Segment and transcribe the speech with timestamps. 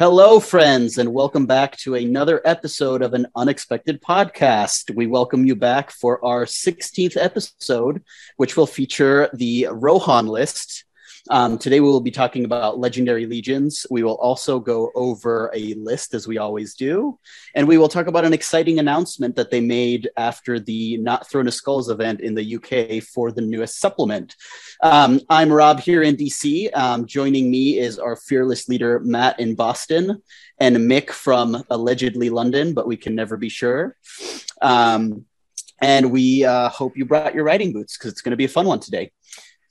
[0.00, 4.94] Hello, friends, and welcome back to another episode of an unexpected podcast.
[4.94, 8.02] We welcome you back for our 16th episode,
[8.38, 10.84] which will feature the Rohan list.
[11.28, 13.86] Um, today, we will be talking about legendary legions.
[13.90, 17.18] We will also go over a list, as we always do,
[17.54, 21.46] and we will talk about an exciting announcement that they made after the Not Throne
[21.46, 24.34] of Skulls event in the UK for the newest supplement.
[24.82, 26.74] Um, I'm Rob here in DC.
[26.74, 30.22] Um, joining me is our fearless leader, Matt in Boston,
[30.58, 33.96] and Mick from allegedly London, but we can never be sure.
[34.62, 35.26] Um,
[35.82, 38.48] and we uh, hope you brought your riding boots because it's going to be a
[38.48, 39.12] fun one today.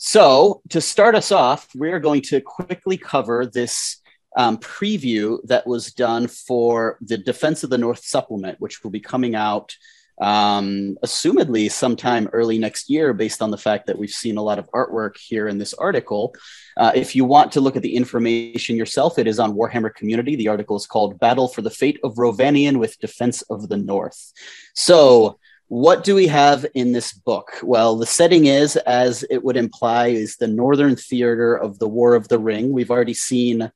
[0.02, 3.98] So, to start us off, we're going to quickly cover this
[4.38, 9.02] um, preview that was done for the Defense of the North supplement, which will be
[9.02, 9.76] coming out
[10.22, 14.58] um, assumedly sometime early next year, based on the fact that we've seen a lot
[14.58, 16.34] of artwork here in this article.
[16.78, 20.38] Uh, if you want to look at the information yourself, it is on Warhammer Community.
[20.38, 24.32] The article is called Battle for the Fate of Rhovanion with Defense of the North.
[24.76, 25.40] So,
[25.70, 27.52] what do we have in this book?
[27.62, 32.16] Well, the setting is, as it would imply, is the northern theater of the War
[32.16, 32.74] of the Ring.
[32.74, 33.72] We've already seen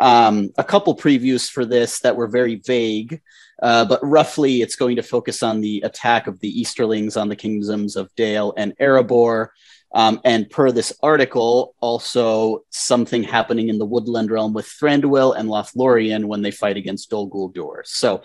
[0.00, 3.20] um, a couple previews for this that were very vague,
[3.62, 7.36] uh, but roughly it's going to focus on the attack of the Easterlings on the
[7.36, 9.48] kingdoms of Dale and Erebor.
[9.94, 15.48] Um, and per this article, also something happening in the Woodland realm with Thranduil and
[15.48, 17.82] Lothlorien when they fight against Dol Guldur.
[17.84, 18.22] So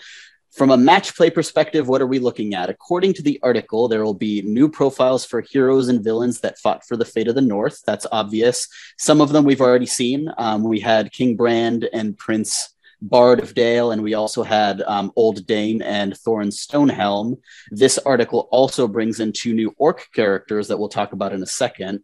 [0.51, 2.69] from a match play perspective, what are we looking at?
[2.69, 6.85] According to the article, there will be new profiles for heroes and villains that fought
[6.85, 7.81] for the fate of the North.
[7.85, 8.67] That's obvious.
[8.97, 10.31] Some of them we've already seen.
[10.37, 15.11] Um, we had King Brand and Prince Bard of Dale, and we also had um,
[15.15, 17.37] Old Dain and Thorin Stonehelm.
[17.71, 21.47] This article also brings in two new orc characters that we'll talk about in a
[21.47, 22.03] second.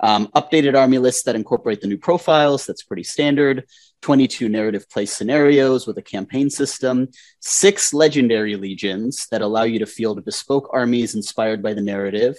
[0.00, 2.66] Um, updated army lists that incorporate the new profiles.
[2.66, 3.64] That's pretty standard.
[4.02, 7.08] 22 narrative play scenarios with a campaign system,
[7.40, 12.36] six legendary legions that allow you to field bespoke armies inspired by the narrative.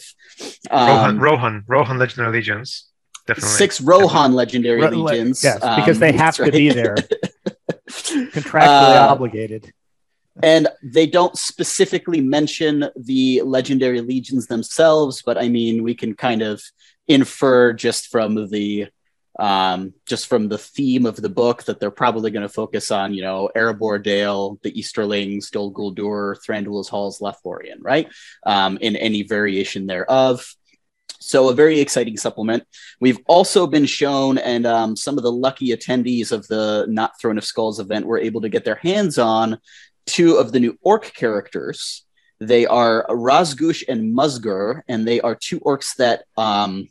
[0.72, 2.90] Um, Rohan, Rohan, Rohan legendary legions.
[3.28, 3.50] Definitely.
[3.52, 4.36] Six Rohan definitely.
[4.36, 5.44] legendary Ro- legions.
[5.44, 6.54] Yes, because um, they have to right.
[6.54, 6.96] be there.
[7.90, 9.74] Contractually uh, obligated.
[10.42, 16.42] And they don't specifically mention the legendary legions themselves, but I mean, we can kind
[16.42, 16.62] of
[17.08, 18.88] infer just from the
[19.40, 23.14] um, just from the theme of the book that they're probably going to focus on,
[23.14, 28.10] you know, Erebor Dale, the Easterlings, Dol Guldur, Thranduil's Halls, Lothlorien, right?
[28.46, 30.46] Um, in any variation thereof.
[31.22, 32.64] So, a very exciting supplement.
[33.00, 37.38] We've also been shown, and um, some of the lucky attendees of the Not Throne
[37.38, 39.60] of Skulls event were able to get their hands on
[40.06, 42.06] two of the new orc characters.
[42.40, 46.88] They are Razgush and Musgur, and they are two orcs that um,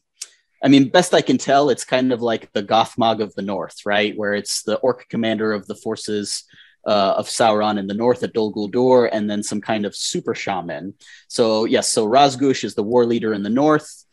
[0.62, 3.86] I mean, best I can tell, it's kind of like the Gothmog of the North,
[3.86, 4.16] right?
[4.16, 6.44] Where it's the orc commander of the forces
[6.86, 10.34] uh, of Sauron in the north at Dol Guldur, and then some kind of super
[10.34, 10.94] shaman.
[11.28, 14.04] So, yes, so Razgush is the war leader in the north.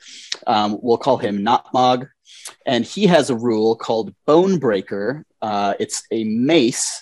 [0.46, 2.10] Um, we'll call him Notmog.
[2.66, 5.26] And he has a rule called Bone Breaker.
[5.42, 7.02] Uh, it's a mace.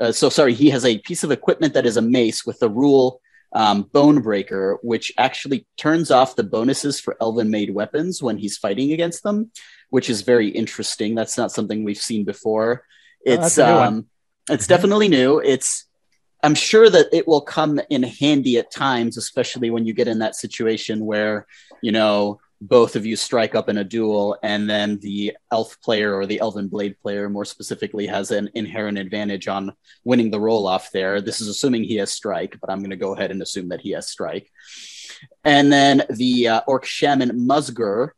[0.00, 2.68] Uh, so, sorry, he has a piece of equipment that is a mace with the
[2.68, 3.20] rule
[3.54, 8.92] um, Bonebreaker, which actually turns off the bonuses for elven made weapons when he's fighting
[8.92, 9.50] against them,
[9.90, 11.14] which is very interesting.
[11.14, 12.84] That's not something we've seen before.
[13.26, 14.06] Oh, it's oh, um,
[14.50, 15.38] it's definitely new.
[15.38, 15.86] It's
[16.42, 20.18] I'm sure that it will come in handy at times, especially when you get in
[20.20, 21.46] that situation where
[21.82, 26.14] you know both of you strike up in a duel, and then the elf player
[26.14, 29.72] or the elven blade player, more specifically, has an inherent advantage on
[30.04, 31.20] winning the roll off there.
[31.20, 33.80] This is assuming he has strike, but I'm going to go ahead and assume that
[33.80, 34.48] he has strike.
[35.44, 38.10] And then the uh, orc shaman Musgur,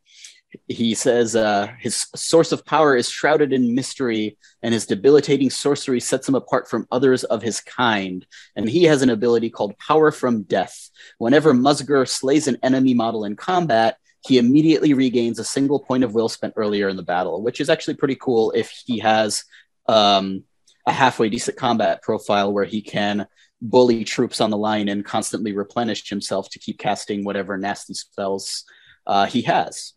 [0.69, 6.01] he says uh, his source of power is shrouded in mystery, and his debilitating sorcery
[6.01, 8.27] sets him apart from others of his kind.
[8.57, 10.91] And he has an ability called Power from Death.
[11.17, 16.15] Whenever Musgur slays an enemy model in combat, he immediately regains a single point of
[16.15, 19.45] will spent earlier in the battle, which is actually pretty cool if he has
[19.87, 20.45] um,
[20.87, 23.27] a halfway decent combat profile where he can
[23.61, 28.65] bully troops on the line and constantly replenish himself to keep casting whatever nasty spells
[29.07, 29.93] uh, he has.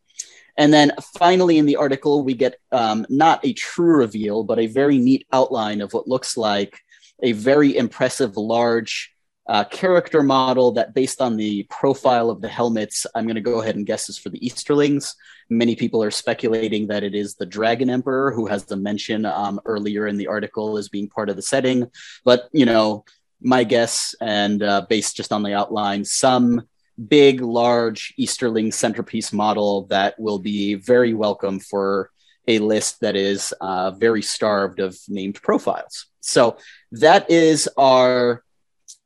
[0.58, 4.68] And then finally, in the article, we get um, not a true reveal, but a
[4.68, 6.80] very neat outline of what looks like
[7.22, 9.14] a very impressive, large
[9.48, 13.62] uh, character model that, based on the profile of the helmets, I'm going to go
[13.62, 15.16] ahead and guess is for the Easterlings.
[15.50, 19.60] Many people are speculating that it is the Dragon Emperor, who has the mention um,
[19.66, 21.90] earlier in the article as being part of the setting.
[22.26, 23.06] But, you know,
[23.42, 26.68] my guess, and uh, based just on the outline, some
[27.08, 32.10] big, large Easterling centerpiece model that will be very welcome for
[32.48, 36.08] a list that is uh, very starved of named profiles.
[36.22, 36.58] So
[36.94, 38.44] that is our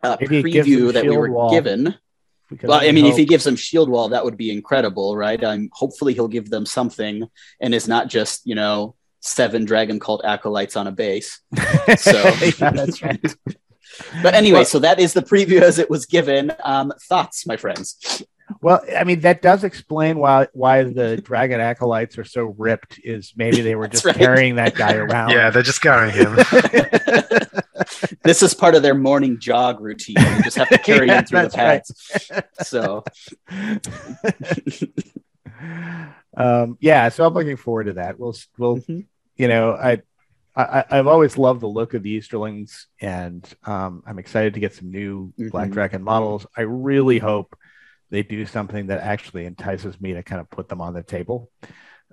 [0.04, 1.52] uh, preview that we were wall.
[1.52, 1.96] given.
[2.64, 3.14] Well, I mean, hope.
[3.14, 5.42] if he gives them shield wall, that would be incredible, right?
[5.44, 7.30] I'm hopefully he'll give them something,
[7.62, 11.40] and it's not just you know seven dragon cult acolytes on a base.
[11.98, 12.12] So
[12.60, 13.36] yeah, that's right.
[14.24, 16.54] but anyway, well, so that is the preview as it was given.
[16.64, 18.24] Um, thoughts, my friends?
[18.62, 23.00] Well, I mean that does explain why why the dragon acolytes are so ripped.
[23.04, 24.16] Is maybe they were just right.
[24.16, 25.32] carrying that guy around.
[25.32, 26.38] Yeah, they're just carrying him.
[28.24, 30.16] this is part of their morning jog routine.
[30.18, 32.30] You just have to carry yeah, him through the pads.
[32.32, 32.44] Right.
[32.62, 33.04] So,
[36.38, 37.10] um, yeah.
[37.10, 38.20] So I'm looking forward to that.
[38.20, 39.02] We'll we'll mm-hmm.
[39.36, 40.02] you know I
[40.56, 44.74] I, have always loved the look of the Easterlings, and um, I'm excited to get
[44.74, 45.50] some new mm-hmm.
[45.50, 46.46] Black Dragon models.
[46.56, 47.56] I really hope
[48.10, 51.50] they do something that actually entices me to kind of put them on the table.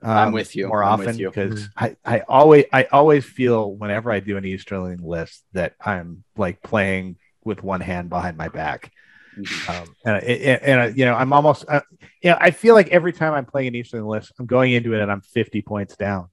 [0.02, 1.84] Um, I'm with you more I'm often because mm-hmm.
[1.84, 6.62] I, I always I always feel whenever I do an Easterling list that I'm like
[6.62, 8.92] playing with one hand behind my back.
[9.36, 9.70] Mm-hmm.
[9.70, 11.80] Um, and, and, and, you know, I'm almost, uh,
[12.20, 14.94] you know, I feel like every time I'm playing an Easterling list, I'm going into
[14.94, 16.28] it and I'm 50 points down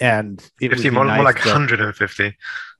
[0.00, 2.36] and it 50, more, nice more, like to, 150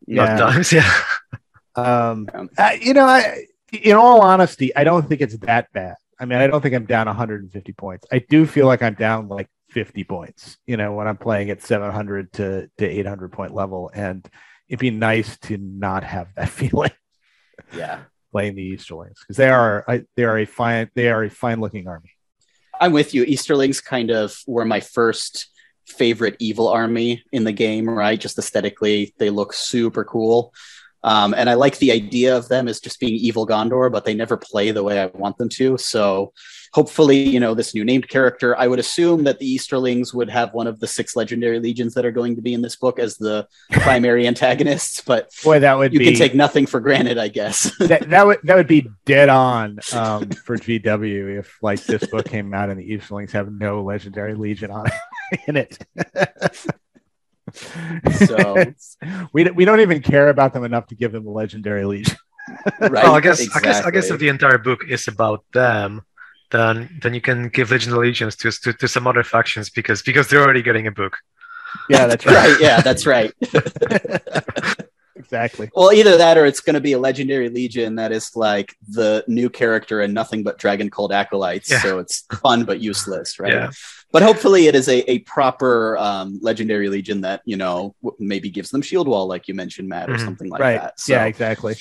[0.07, 0.37] yeah.
[0.37, 1.03] times yeah
[1.77, 2.29] um
[2.59, 6.39] I, you know i in all honesty i don't think it's that bad i mean
[6.39, 10.05] i don't think i'm down 150 points i do feel like i'm down like 50
[10.05, 14.29] points you know when i'm playing at 700 to, to 800 point level and
[14.69, 16.93] it'd be nice to not have that feeling
[17.77, 18.01] yeah
[18.33, 21.61] playing the easterlings because they are I, they are a fine they are a fine
[21.61, 22.11] looking army
[22.81, 25.49] i'm with you easterlings kind of were my first
[25.87, 28.21] favorite evil army in the game, right?
[28.21, 30.53] Just aesthetically, they look super cool.
[31.03, 34.15] Um, and I like the idea of them as just being evil Gondor, but they
[34.15, 35.77] never play the way I want them to.
[35.77, 36.33] So
[36.75, 40.53] hopefully, you know, this new named character, I would assume that the Easterlings would have
[40.53, 43.17] one of the six legendary legions that are going to be in this book as
[43.17, 45.01] the primary antagonists.
[45.01, 47.71] But boy, that would you be, can take nothing for granted, I guess.
[47.79, 52.27] that, that would that would be dead on um, for GW if like this book
[52.27, 55.79] came out and the Easterlings have no legendary legion on it in it.
[58.27, 58.65] so
[59.33, 62.17] we we don't even care about them enough to give them a legendary legion.
[62.81, 62.91] right.
[62.91, 63.71] Well, I guess exactly.
[63.71, 66.03] I guess I guess if the entire book is about them,
[66.55, 70.29] then then you can give legendary legions to, to to some other factions because because
[70.29, 71.19] they're already getting a book.
[71.89, 72.57] Yeah, that's right.
[72.61, 73.33] Yeah, that's right.
[75.17, 75.71] exactly.
[75.75, 79.25] Well, either that or it's going to be a legendary legion that is like the
[79.27, 81.71] new character and nothing but dragon cult acolytes.
[81.71, 81.83] Yeah.
[81.83, 83.53] So it's fun but useless, right?
[83.53, 83.71] Yeah
[84.15, 88.71] but hopefully it is a, a proper um, legendary legion that you know maybe gives
[88.71, 90.25] them shield wall like you mentioned matt or mm-hmm.
[90.25, 90.81] something like right.
[90.81, 91.13] that so.
[91.13, 91.75] yeah exactly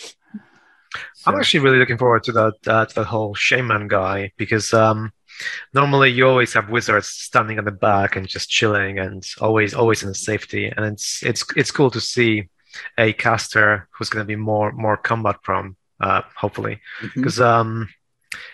[1.15, 1.31] so.
[1.31, 5.11] i'm actually really looking forward to that that, that whole shaman guy because um,
[5.73, 10.03] normally you always have wizards standing at the back and just chilling and always always
[10.03, 12.47] in safety and it's it's it's cool to see
[12.97, 16.79] a caster who's going to be more more combat prone uh, hopefully
[17.15, 17.43] because mm-hmm.
[17.43, 17.89] um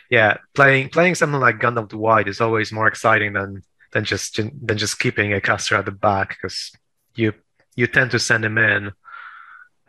[0.09, 4.37] yeah, playing playing something like Gandalf the White is always more exciting than than just
[4.37, 6.71] than just keeping a caster at the back because
[7.15, 7.33] you
[7.75, 8.91] you tend to send him in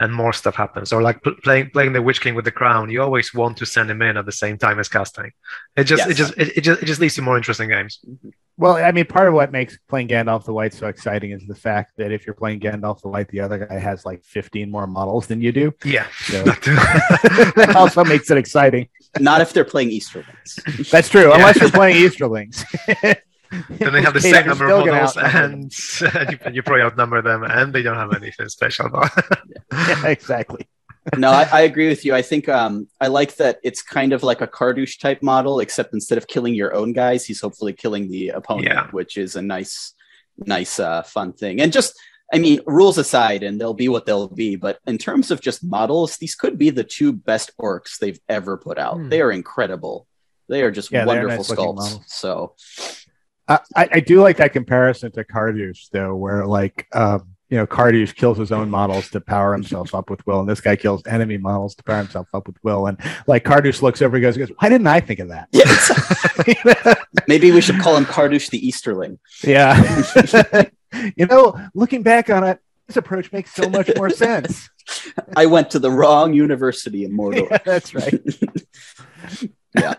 [0.01, 0.93] and more stuff happens.
[0.93, 3.67] Or like pl- playing playing the Witch King with the crown, you always want to
[3.67, 5.31] send him in at the same time as casting.
[5.77, 6.11] It just yes.
[6.11, 8.01] it just it, it, just it just leads to more interesting games.
[8.09, 8.31] Mm-hmm.
[8.57, 11.55] Well, I mean, part of what makes playing Gandalf the White so exciting is the
[11.55, 14.87] fact that if you're playing Gandalf the White, the other guy has like 15 more
[14.87, 15.73] models than you do.
[15.83, 18.89] Yeah, so, that also makes it exciting.
[19.19, 20.91] Not if they're playing Easterlings.
[20.91, 21.37] That's true, yeah.
[21.37, 22.63] unless you're playing Easterlings.
[23.71, 25.73] then they have the same number of models and,
[26.15, 28.89] and, you, you probably outnumber them and they don't have anything special
[29.73, 30.69] yeah, exactly.
[31.17, 32.15] No I, I, agree with you.
[32.15, 35.95] I think um, i like that it's kind of like a Kardush type model except
[35.95, 38.87] instead of killing your own guys he's hopefully killing the opponent yeah.
[38.91, 39.95] which is a nice
[40.39, 41.61] nice uh, fun thing.
[41.61, 41.99] And just
[42.33, 45.65] i mean rules aside and they'll be what they'll be but in terms of just
[45.65, 48.97] models these could be the two best orcs they've ever put out.
[48.97, 49.09] Hmm.
[49.09, 50.07] they are incredible.
[50.49, 52.09] They are just yeah, wonderful nice sculpts.
[52.09, 52.55] so
[53.51, 58.15] I, I do like that comparison to Kardush though, where like um, you know Kardush
[58.15, 61.37] kills his own models to power himself up with will, and this guy kills enemy
[61.37, 62.87] models to power himself up with will.
[62.87, 66.97] And like Kardush looks over, and goes, goes, "Why didn't I think of that?" Yes.
[67.29, 69.19] Maybe we should call him Kardush the Easterling.
[69.43, 70.05] Yeah.
[71.17, 74.71] you know, looking back on it, this approach makes so much more sense.
[75.37, 77.49] I went to the wrong university in Mordor.
[77.51, 78.21] Yeah, that's right.
[79.77, 79.95] yeah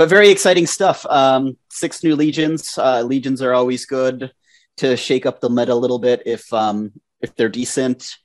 [0.00, 1.04] but very exciting stuff.
[1.10, 2.78] Um, six new legions.
[2.78, 4.32] Uh, legions are always good
[4.78, 6.90] to shake up the meta a little bit if um,
[7.20, 8.16] if they're decent.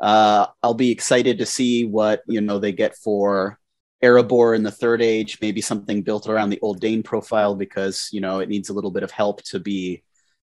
[0.00, 3.60] Uh, I'll be excited to see what you know they get for
[4.02, 5.38] Erebor in the Third Age.
[5.40, 8.90] Maybe something built around the old Dain profile because you know it needs a little
[8.90, 10.02] bit of help to be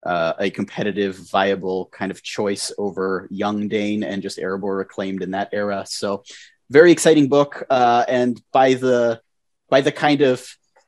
[0.06, 5.32] uh, a competitive, viable kind of choice over Young Dain and just Erebor reclaimed in
[5.32, 5.86] that era.
[5.88, 6.24] So,
[6.70, 7.64] very exciting book.
[7.70, 9.22] Uh, and by the
[9.70, 10.46] by the kind of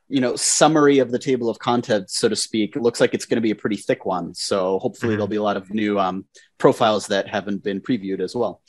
[0.08, 3.26] you know summary of the table of contents, so to speak, it looks like it's
[3.26, 4.34] going to be a pretty thick one.
[4.34, 5.18] So hopefully mm-hmm.
[5.18, 6.24] there'll be a lot of new um,
[6.58, 8.62] profiles that haven't been previewed as well.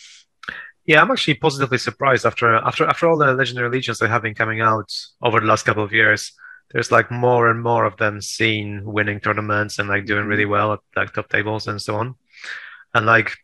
[0.86, 4.36] Yeah, I'm actually positively surprised after after after all the legendary legions that have been
[4.36, 4.92] coming out
[5.22, 6.34] over the last couple of years
[6.72, 10.52] there's like more and more of them seen winning tournaments and like doing really mm-hmm.
[10.52, 12.16] well at like top tables and so on.
[12.94, 13.36] And like,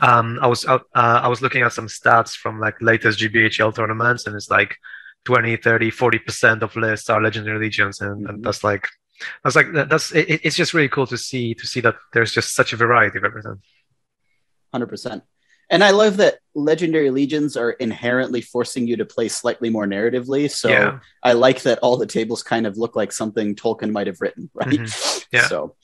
[0.00, 4.26] um, I was uh, I was looking at some stats from like latest GBHL tournaments,
[4.26, 4.76] and it's like
[5.28, 8.30] 20, 30, 40 percent of lists are legendary legions, and, mm-hmm.
[8.30, 8.88] and that's like
[9.44, 12.54] that's like that's it, it's just really cool to see to see that there's just
[12.54, 13.60] such a variety of everything.
[14.72, 15.22] Hundred percent.
[15.68, 20.50] And I love that legendary legions are inherently forcing you to play slightly more narratively.
[20.50, 21.00] So yeah.
[21.22, 24.48] I like that all the tables kind of look like something Tolkien might have written,
[24.54, 24.66] right?
[24.66, 25.18] Mm-hmm.
[25.30, 25.46] Yeah.
[25.46, 25.76] So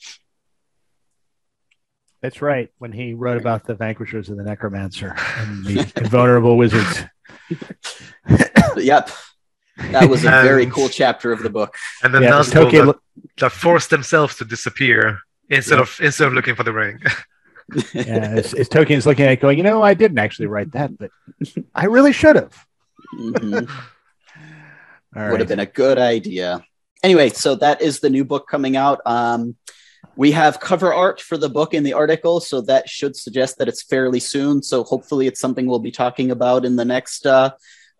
[2.19, 2.71] that's right.
[2.79, 7.03] When he wrote about the vanquishers of the necromancer and the invulnerable wizards.
[8.77, 9.11] yep.
[9.77, 11.75] That was a very cool chapter of the book.
[12.03, 12.95] And then yeah, Nazgul that,
[13.37, 15.81] that forced themselves to disappear instead yeah.
[15.81, 16.99] of instead of looking for the ring.
[17.93, 20.97] yeah, it's, it's Tolkien's looking at it going, you know, I didn't actually write that,
[20.97, 21.11] but
[21.73, 22.65] I really should have.
[23.17, 23.53] Mm-hmm.
[25.15, 25.39] Would right.
[25.39, 26.63] have been a good idea.
[27.01, 28.99] Anyway, so that is the new book coming out.
[29.05, 29.55] Um,
[30.17, 33.67] we have cover art for the book in the article, so that should suggest that
[33.67, 34.61] it's fairly soon.
[34.61, 37.51] So hopefully, it's something we'll be talking about in the next uh,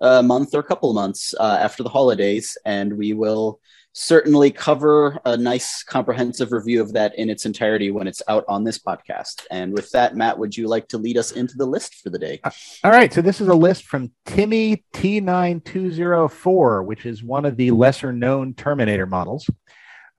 [0.01, 3.59] uh, month or a couple months uh, after the holidays, and we will
[3.97, 8.65] certainly cover a nice comprehensive review of that in its entirety when it's out on
[8.65, 9.45] this podcast.
[9.49, 12.19] And with that, Matt, would you like to lead us into the list for the
[12.19, 12.41] day?
[12.43, 12.51] Uh,
[12.83, 13.13] all right.
[13.13, 18.53] So this is a list from Timmy T9204, which is one of the lesser known
[18.53, 19.49] Terminator models.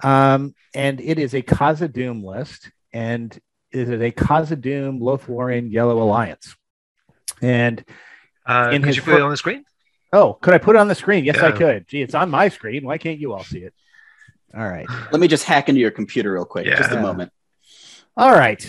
[0.03, 3.39] Um, and it is a Khazad-dûm list, and
[3.73, 6.57] it is a Khazad-dûm Lothlorien Yellow Alliance.
[7.43, 7.85] And
[8.47, 9.66] uh, in his you put it on the screen?
[10.17, 11.25] Oh, could I put it on the screen?
[11.25, 11.49] Yes, yeah.
[11.49, 11.87] I could.
[11.89, 12.87] Gee, it's on my screen.
[12.87, 13.75] Why can't you all see it?
[14.57, 14.89] All right.
[15.13, 16.67] Let me just hack into your computer real quick.
[16.67, 16.77] Yeah.
[16.79, 17.31] Just a moment.
[18.17, 18.67] All right.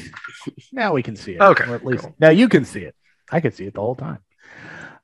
[0.74, 1.42] Now we can see it.
[1.42, 1.63] Okay.
[1.70, 2.16] Or at least cool.
[2.20, 2.96] now you can see it.
[3.32, 4.20] I could see it the whole time.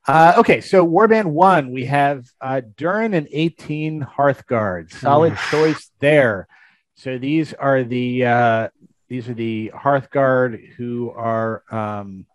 [0.06, 4.92] Uh, okay, so Warband one, we have uh, Durin and 18 Hearthguard.
[4.92, 6.46] Solid choice there.
[6.94, 8.68] So these are the uh,
[9.08, 12.26] these are the Hearthguard who are um,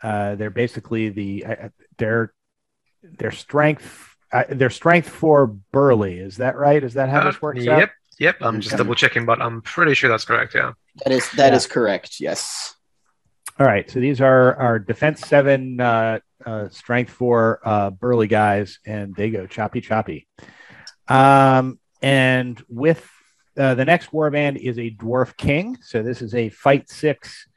[0.00, 2.32] uh, they're basically the uh, they're
[3.18, 6.18] their strength uh, their strength for Burly.
[6.18, 6.82] Is that right?
[6.82, 7.88] Is that how uh, this works yep, out?
[8.18, 8.36] Yep.
[8.40, 10.54] I'm just double checking, but I'm pretty sure that's correct.
[10.54, 10.72] Yeah.
[11.04, 11.56] That is that yeah.
[11.56, 12.20] is correct.
[12.20, 12.74] Yes.
[13.58, 13.88] All right.
[13.90, 19.30] So these are our defense seven, uh, uh, strength four uh, Burly guys, and they
[19.30, 20.26] go choppy choppy.
[21.08, 23.08] Um, and with
[23.56, 25.78] uh, the next warband is a dwarf king.
[25.82, 27.48] So this is a fight six,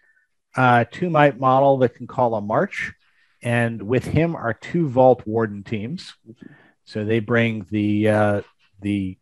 [0.56, 2.94] uh, two might model that can call a march
[3.41, 6.15] and with him are two Vault Warden teams.
[6.86, 8.41] So they bring the uh,
[8.81, 9.17] the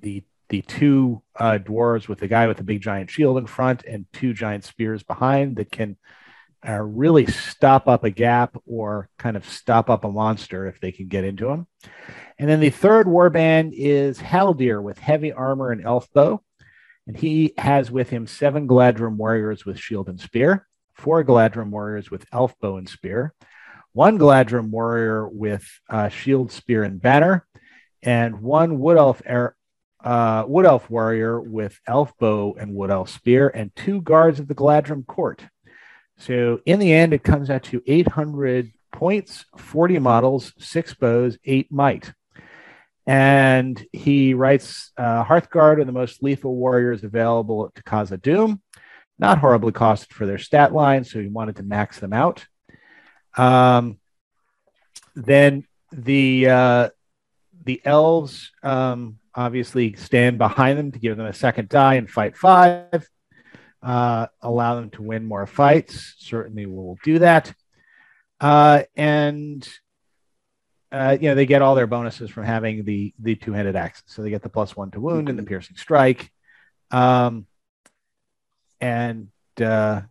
[0.00, 3.84] the the two uh, dwarves with the guy with the big giant shield in front
[3.84, 5.96] and two giant spears behind that can
[6.66, 10.92] uh, really stop up a gap or kind of stop up a monster if they
[10.92, 11.66] can get into him.
[12.38, 16.42] And then the third warband is Haldir with heavy armor and elf bow.
[17.06, 20.66] And he has with him seven Galadhrim warriors with shield and spear,
[21.00, 23.34] four Galadhrim warriors with elf bow and spear,
[23.92, 27.46] one Galadhrim warrior with uh, shield, spear, and banner,
[28.02, 33.48] and one Wood Elf, uh, Wood Elf warrior with elf bow and Wood Elf spear,
[33.48, 35.42] and two guards of the Galadhrim court.
[36.18, 41.72] So in the end, it comes out to 800 points, 40 models, six bows, eight
[41.72, 42.12] might.
[43.06, 48.60] And he writes uh, Hearthguard are the most lethal warriors available to Khazad-dûm.
[49.20, 52.46] Not horribly costed for their stat line, so he wanted to max them out.
[53.36, 53.98] Um,
[55.14, 56.88] then the uh,
[57.64, 62.34] the elves um, obviously stand behind them to give them a second die and fight
[62.34, 63.06] five.
[63.82, 66.14] Uh, allow them to win more fights.
[66.18, 67.52] Certainly, we'll do that.
[68.40, 69.68] Uh, and
[70.92, 74.02] uh, you know they get all their bonuses from having the the two handed axe.
[74.06, 76.30] So they get the plus one to wound and the piercing strike.
[76.90, 77.46] Um,
[78.80, 79.28] and
[79.60, 80.02] uh,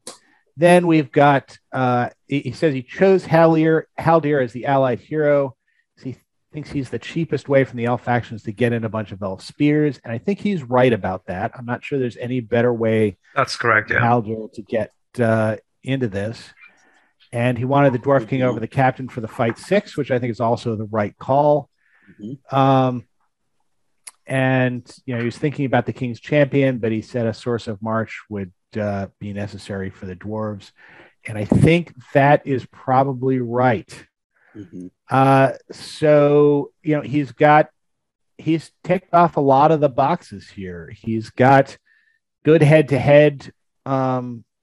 [0.58, 5.56] then we've got, uh, he says he chose Haldir, Haldir as the allied hero.
[6.04, 6.18] He
[6.54, 9.22] thinks he's the cheapest way from the elf factions to get in a bunch of
[9.22, 10.00] elf spears.
[10.04, 11.52] And I think he's right about that.
[11.56, 13.18] I'm not sure there's any better way.
[13.36, 13.90] That's correct.
[13.90, 14.00] Yeah.
[14.00, 16.54] Haldir to get uh, into this.
[17.32, 20.20] And he wanted the Dwarf King over the captain for the fight six, which I
[20.20, 21.70] think is also the right call.
[22.20, 22.56] Mm-hmm.
[22.56, 23.06] Um,
[24.26, 27.68] and you know he was thinking about the King's Champion, but he said a source
[27.68, 30.72] of march would uh, be necessary for the dwarves,
[31.26, 34.06] and I think that is probably right.
[34.56, 34.88] Mm-hmm.
[35.10, 37.70] Uh, so you know he's got
[38.38, 40.92] he's ticked off a lot of the boxes here.
[40.96, 41.78] He's got
[42.44, 43.52] good head to head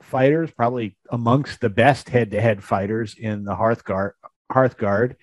[0.07, 4.13] fighters, probably amongst the best head to head fighters in the Hearthguard.
[4.51, 5.17] Hearthguard.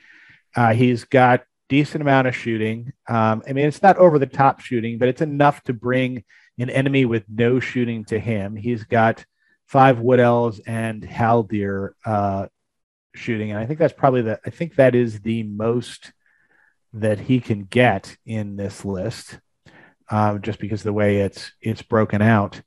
[0.56, 2.94] Uh, he's got decent amount of shooting.
[3.08, 6.24] Um, I mean, it's not over the top shooting, but it's enough to bring
[6.60, 8.56] an enemy with no shooting to him.
[8.56, 9.26] He's got
[9.66, 12.48] five wood elves and haldir uh,
[13.16, 14.40] shooting, and I think that's probably the.
[14.46, 16.14] I think that is the most
[16.94, 19.40] that he can get in this list,
[20.10, 22.62] um, just because the way it's it's broken out.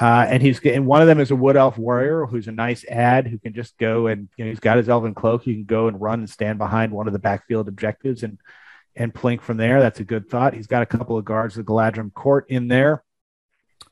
[0.00, 2.84] Uh, and he's and one of them is a wood elf warrior who's a nice
[2.88, 5.42] ad who can just go and you know he's got his elven cloak.
[5.42, 8.38] He can go and run and stand behind one of the backfield objectives and
[8.96, 9.80] and plink from there.
[9.80, 10.54] That's a good thought.
[10.54, 13.04] He's got a couple of guards of the Galadhrim court in there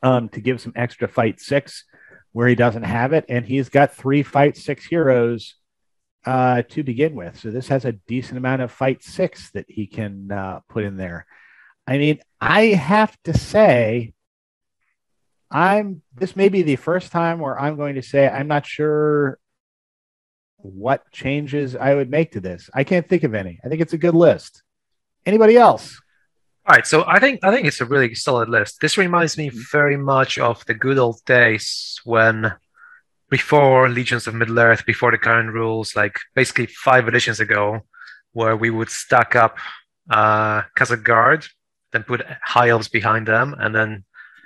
[0.02, 1.85] um, to give some extra fight six
[2.33, 5.57] where he doesn't have it, and he's got three fight six heroes
[6.25, 7.38] uh, to begin with.
[7.38, 10.97] So this has a decent amount of fight six that he can uh, put in
[10.97, 11.26] there.
[11.87, 14.12] I mean, I have to say
[15.50, 19.38] I'm this may be the first time where I'm going to say I'm not sure
[20.59, 22.71] what changes I would make to this.
[22.73, 23.59] I can't think of any.
[23.64, 24.62] I think it's a good list.
[25.26, 26.00] Anybody else?
[26.70, 28.80] All right, so I think I think it's a really solid list.
[28.80, 29.58] This reminds me mm-hmm.
[29.72, 32.52] very much of the good old days when
[33.28, 37.80] before Legions of Middle Earth, before the current rules, like basically five editions ago,
[38.34, 39.58] where we would stack up
[40.10, 40.62] uh
[41.02, 41.44] Guard,
[41.90, 44.04] then put high elves behind them, and then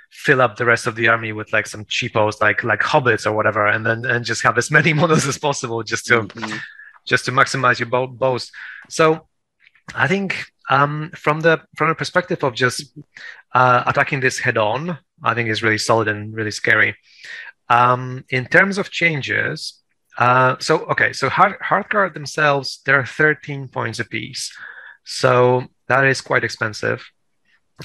[0.09, 3.33] fill up the rest of the army with like some cheapos like like hobbits or
[3.33, 6.57] whatever and then and just have as many models as possible just to mm-hmm.
[7.05, 8.49] just to maximize your bow, bows
[8.89, 9.27] so
[9.93, 12.97] i think um, from the from the perspective of just
[13.53, 16.95] uh, attacking this head on i think is really solid and really scary.
[17.67, 19.81] Um, in terms of changes
[20.17, 24.51] uh, so okay so hard, Hearthguard themselves they're 13 points a piece
[25.05, 27.03] so that is quite expensive.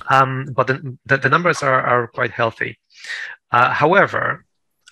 [0.09, 2.79] Um, but the, the, the, numbers are, are quite healthy.
[3.51, 4.47] Uh, however,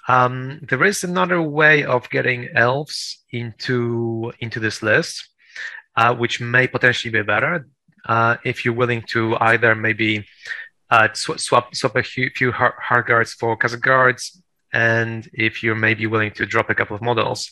[0.08, 5.28] um, there is another way of getting elves into into this list,
[5.96, 7.68] uh, which may potentially be better
[8.44, 10.26] if you're willing to either maybe
[10.90, 14.42] uh, sw- swap swap a few, few hard, hard guards for Khazad guards,
[14.72, 17.50] and if you're maybe willing to drop a couple of models.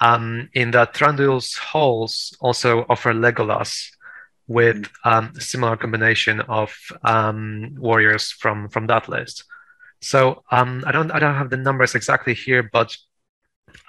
[0.00, 3.88] Um, in that Thranduil's halls also offer Legolas,
[4.52, 6.74] with um, a similar combination of
[7.04, 9.44] um, warriors from from that list.
[10.00, 12.96] So um, I don't I don't have the numbers exactly here, but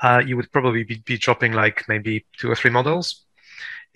[0.02, 3.23] uh, you would probably be, be, dropping like maybe two or three models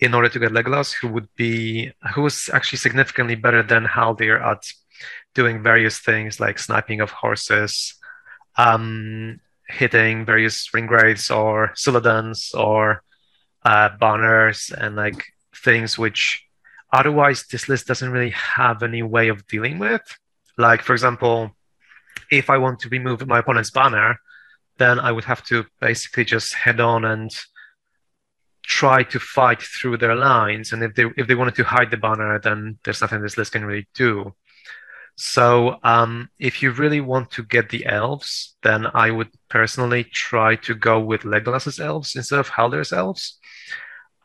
[0.00, 4.40] in order to get Legolas, who would be who is actually significantly better than Haldir
[4.40, 4.62] at
[5.34, 7.94] doing various things like sniping of horses,
[8.56, 13.02] um, hitting various ringwraiths or Suladans or
[13.64, 16.48] uh, banners and like things which
[16.92, 20.02] Otherwise, this list doesn't really have any way of dealing with.
[20.56, 21.54] Like, for example,
[22.30, 24.20] if I want to remove my opponent's banner,
[24.78, 27.30] then I would have to basically just head on and
[28.68, 30.72] try to fight through their lines.
[30.72, 33.52] And if they if they wanted to hide the banner, then there's nothing this list
[33.52, 34.34] can really do.
[35.16, 40.54] So um, if you really want to get the elves, then I would personally try
[40.56, 43.38] to go with Legolas's elves instead of Haldir's elves.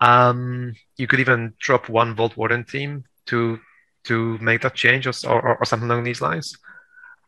[0.02, 3.60] Um, you could even drop one Vault Warden team to
[4.04, 6.54] to make that change or, or, or something along these lines.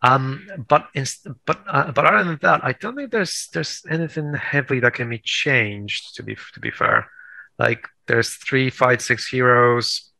[0.01, 1.05] Um, but in,
[1.45, 5.10] but uh, but other than that, I don't think there's there's anything heavy that can
[5.10, 6.15] be changed.
[6.15, 7.10] To be to be fair,
[7.58, 10.12] like there's three fight six heroes.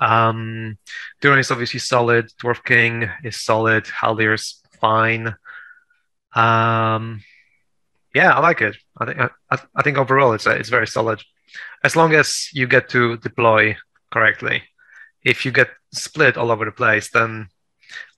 [0.00, 0.76] Um,
[1.20, 2.30] Durin is obviously solid.
[2.42, 3.84] Dwarf King is solid.
[3.84, 5.34] Haldir's fine.
[6.34, 7.22] Um,
[8.14, 8.76] yeah, I like it.
[8.98, 9.18] I think
[9.50, 11.22] I, I think overall it's it's very solid
[11.82, 13.76] as long as you get to deploy
[14.10, 14.62] correctly.
[15.22, 17.48] If you get split all over the place, then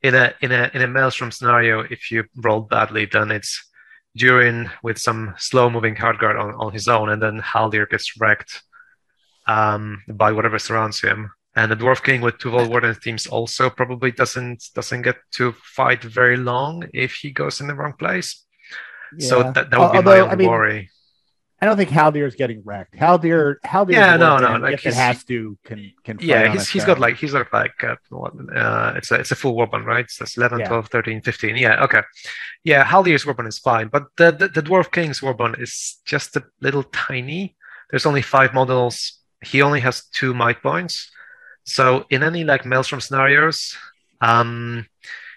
[0.03, 3.63] in a in a in a maelstrom scenario, if you roll badly, then it's
[4.17, 8.19] Durin with some slow moving hard guard on, on his own, and then Haldir gets
[8.19, 8.63] wrecked
[9.47, 11.31] um, by whatever surrounds him.
[11.55, 16.03] And the Dwarf King with two Warden teams also probably doesn't doesn't get to fight
[16.03, 18.45] very long if he goes in the wrong place.
[19.17, 19.29] Yeah.
[19.29, 20.91] So that, that would be Although, my own I mean, worry.
[21.61, 22.95] I don't think Haldir is getting wrecked.
[22.95, 26.19] Haldir, Haldir, yeah, no, no, like if it has to, can can.
[26.21, 27.97] Yeah, he's, he's got like he's got like uh,
[28.55, 30.11] uh, it's a it's a full weapon, right?
[30.11, 30.69] So it's 11, yeah.
[30.69, 31.57] 12, 13, 15.
[31.57, 32.03] Yeah, okay,
[32.63, 32.85] yeah.
[32.85, 36.83] Haldir's weapon is fine, but the, the the dwarf king's weapon is just a little
[36.83, 37.57] tiny.
[37.91, 39.21] There's only five models.
[39.43, 41.11] He only has two might points,
[41.65, 43.77] So in any like Maelstrom scenarios,
[44.21, 44.87] um,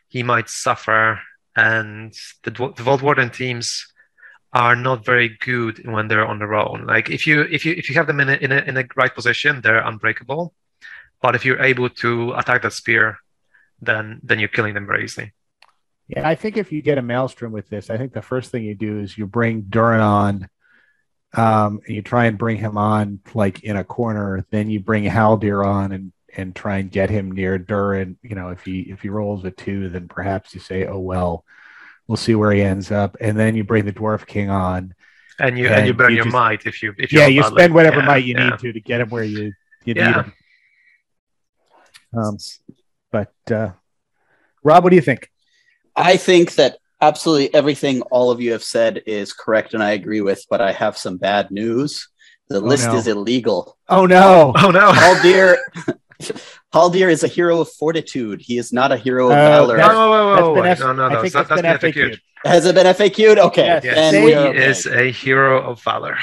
[0.09, 1.21] he might suffer,
[1.55, 3.85] and the, the Vault Warden teams
[4.53, 6.85] are not very good when they're on their own.
[6.85, 8.85] Like if you if you if you have them in a, in a, in a
[8.95, 10.53] right position, they're unbreakable.
[11.21, 13.17] But if you're able to attack that spear,
[13.81, 15.33] then then you're killing them very easily.
[16.07, 18.63] Yeah, I think if you get a maelstrom with this, I think the first thing
[18.63, 20.49] you do is you bring Durin on,
[21.35, 24.43] um, and you try and bring him on like in a corner.
[24.49, 28.17] Then you bring Haldir on and and try and get him near Durin.
[28.23, 31.45] You know, if he if he rolls a two, then perhaps you say, oh well,
[32.09, 33.15] we'll see where he ends up.
[33.21, 34.93] And then you bring the Dwarf King on,
[35.39, 37.27] and you and, and you burn you your just, might if you if you yeah
[37.27, 38.49] you spend whatever yeah, might you yeah.
[38.49, 39.53] need to to get him where you
[39.85, 40.07] you yeah.
[40.07, 40.33] need him.
[42.17, 42.37] Um,
[43.11, 43.69] but uh,
[44.63, 45.29] Rob, what do you think?
[45.95, 50.21] I think that absolutely everything all of you have said is correct and I agree
[50.21, 52.09] with, but I have some bad news.
[52.49, 52.95] The oh, list no.
[52.95, 53.77] is illegal.
[53.87, 54.53] Oh no.
[54.55, 54.91] Oh no.
[54.91, 55.57] Haldir
[56.73, 58.41] Haldir is a hero of fortitude.
[58.41, 59.77] He is not a hero of uh, valor.
[59.77, 61.21] No, whoa, whoa, whoa, F- no, no, no.
[61.21, 62.21] That's, that's, been FAQ'd.
[62.45, 63.39] Has it been FAQ'd?
[63.39, 63.65] Okay.
[63.65, 63.83] Yes.
[63.83, 64.13] Yes.
[64.13, 64.65] He okay.
[64.65, 66.17] is a hero of valor.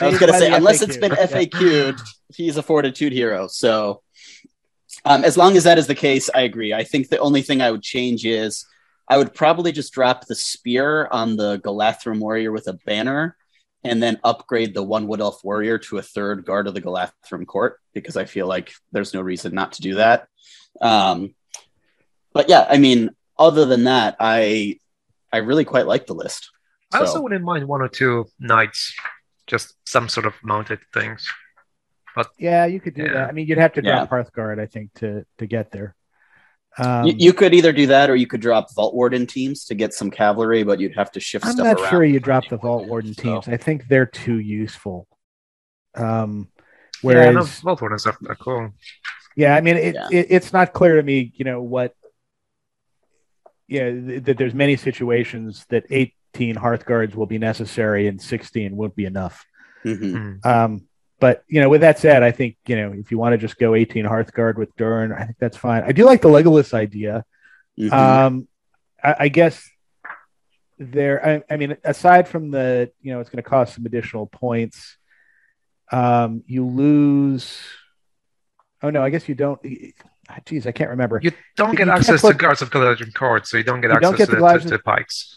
[0.00, 0.88] I was going to say, unless FAQ.
[0.88, 2.00] it's been FAQ'd,
[2.34, 3.46] he's a fortitude hero.
[3.46, 4.02] So
[5.04, 6.74] um, as long as that is the case, I agree.
[6.74, 8.66] I think the only thing I would change is
[9.08, 13.37] I would probably just drop the spear on the Galathrim warrior with a banner
[13.84, 17.46] and then upgrade the one wood elf warrior to a third guard of the Galathrim
[17.46, 20.28] court because I feel like there's no reason not to do that.
[20.80, 21.34] Um,
[22.32, 24.80] but yeah, I mean, other than that, I
[25.32, 26.50] I really quite like the list.
[26.92, 28.94] I also wouldn't mind one or two knights,
[29.46, 31.30] just some sort of mounted things.
[32.16, 33.12] But yeah, you could do yeah.
[33.12, 33.28] that.
[33.28, 34.16] I mean, you'd have to drop yeah.
[34.16, 35.94] Hearthguard, I think, to to get there.
[36.76, 39.74] Um, you, you, could either do that or you could drop Vault Warden teams to
[39.74, 42.86] get some cavalry, but you'd have to shift I'm not sure you drop the Vault
[42.86, 43.46] Warden teams.
[43.46, 43.52] So.
[43.52, 45.08] I think they're too useful.
[45.96, 46.48] Um,
[47.02, 48.72] whereas yeah, no, Vault Wardens are, are cool.
[49.34, 50.08] Yeah, I mean, it, yeah.
[50.10, 51.94] it, it's not clear to me, you know, what.
[53.66, 58.96] Yeah, th- that there's many situations that 18 Hearthguards will be necessary and 16 won't
[58.96, 59.44] be enough.
[59.84, 60.16] Mm-hmm.
[60.16, 60.48] Hmm.
[60.48, 60.87] Um,
[61.20, 63.58] but you know, with that said, I think you know if you want to just
[63.58, 65.82] go 18 Hearthguard with Durin, I think that's fine.
[65.82, 67.24] I do like the Legolas idea.
[67.78, 67.94] Mm-hmm.
[67.94, 68.48] Um,
[69.02, 69.68] I, I, guess
[70.78, 71.24] there.
[71.24, 74.96] I, I, mean, aside from the you know, it's going to cost some additional points.
[75.90, 77.58] Um, you lose.
[78.82, 79.60] Oh no, I guess you don't.
[80.44, 81.18] Geez, I can't remember.
[81.22, 83.90] You don't get you access put, to Guards of Galadriel Court, so you don't get
[83.90, 85.36] you access don't get to, the, to, to pikes.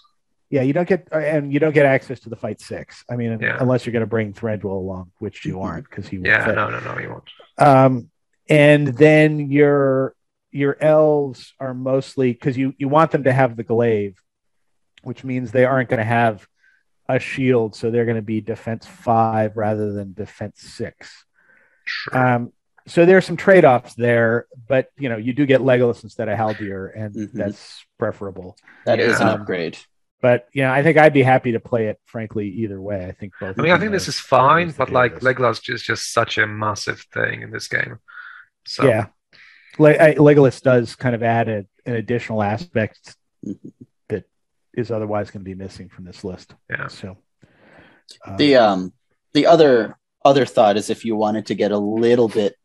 [0.52, 3.06] Yeah, you don't get and you don't get access to the fight six.
[3.10, 3.58] I mean, yeah.
[3.60, 6.56] unless you're going to bring Thranduil along, which you aren't because he yeah fit.
[6.56, 7.30] no no no you won't.
[7.58, 8.10] Um,
[8.50, 10.14] and then your
[10.52, 14.22] your elves are mostly because you you want them to have the glaive,
[15.04, 16.46] which means they aren't going to have
[17.08, 21.26] a shield, so they're going to be defense five rather than defense six.
[21.86, 22.18] Sure.
[22.18, 22.54] Um,
[22.88, 26.38] so there are some trade-offs there, but you know you do get Legolas instead of
[26.38, 27.38] Haldir, and mm-hmm.
[27.38, 28.58] that's preferable.
[28.86, 29.06] That yeah.
[29.06, 29.78] is an upgrade.
[30.22, 32.00] But you know, I think I'd be happy to play it.
[32.06, 33.58] Frankly, either way, I think both.
[33.60, 37.06] I mean, I think this is fine, but like Legolas is just such a massive
[37.14, 38.00] thing in this game.
[38.66, 39.08] So yeah,
[39.80, 43.16] Le- Legolas does kind of add a, an additional aspect
[44.10, 44.26] that
[44.74, 46.54] is otherwise going to be missing from this list.
[46.70, 46.88] Yeah.
[46.88, 47.18] So
[48.26, 48.94] um, the um
[49.34, 52.56] the other other thought is if you wanted to get a little bit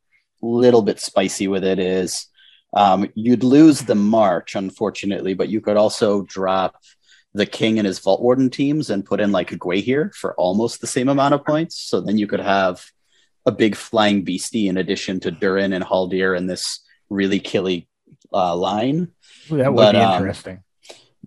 [0.43, 2.27] little bit spicy with it is
[2.75, 6.77] um, you'd lose the march unfortunately but you could also drop
[7.37, 10.87] the king and his vault warden teams and put in like Gwaihir for almost the
[10.87, 11.77] same amount of points.
[11.77, 12.83] So then you could have
[13.45, 17.89] a big flying beastie in addition to Durin and Haldir and this really killy
[18.33, 19.13] uh, line.
[19.53, 20.63] Ooh, that would but, be um, interesting.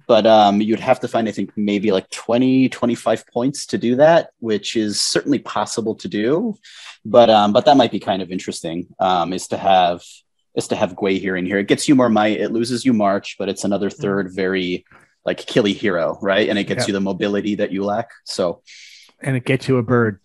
[0.07, 3.97] But um, you'd have to find, I think, maybe like 20, 25 points to do
[3.97, 6.57] that, which is certainly possible to do.
[7.05, 8.87] But um, but that might be kind of interesting.
[8.99, 10.01] Um, is to have
[10.55, 11.59] is to have Gwaihir in here.
[11.59, 12.41] It gets you more might.
[12.41, 14.01] It loses you March, but it's another hmm.
[14.01, 14.85] third very
[15.25, 16.49] like killy hero, right?
[16.49, 18.09] And it gets you the mobility that you lack.
[18.25, 18.61] So,
[19.21, 20.19] and it gets you a bird.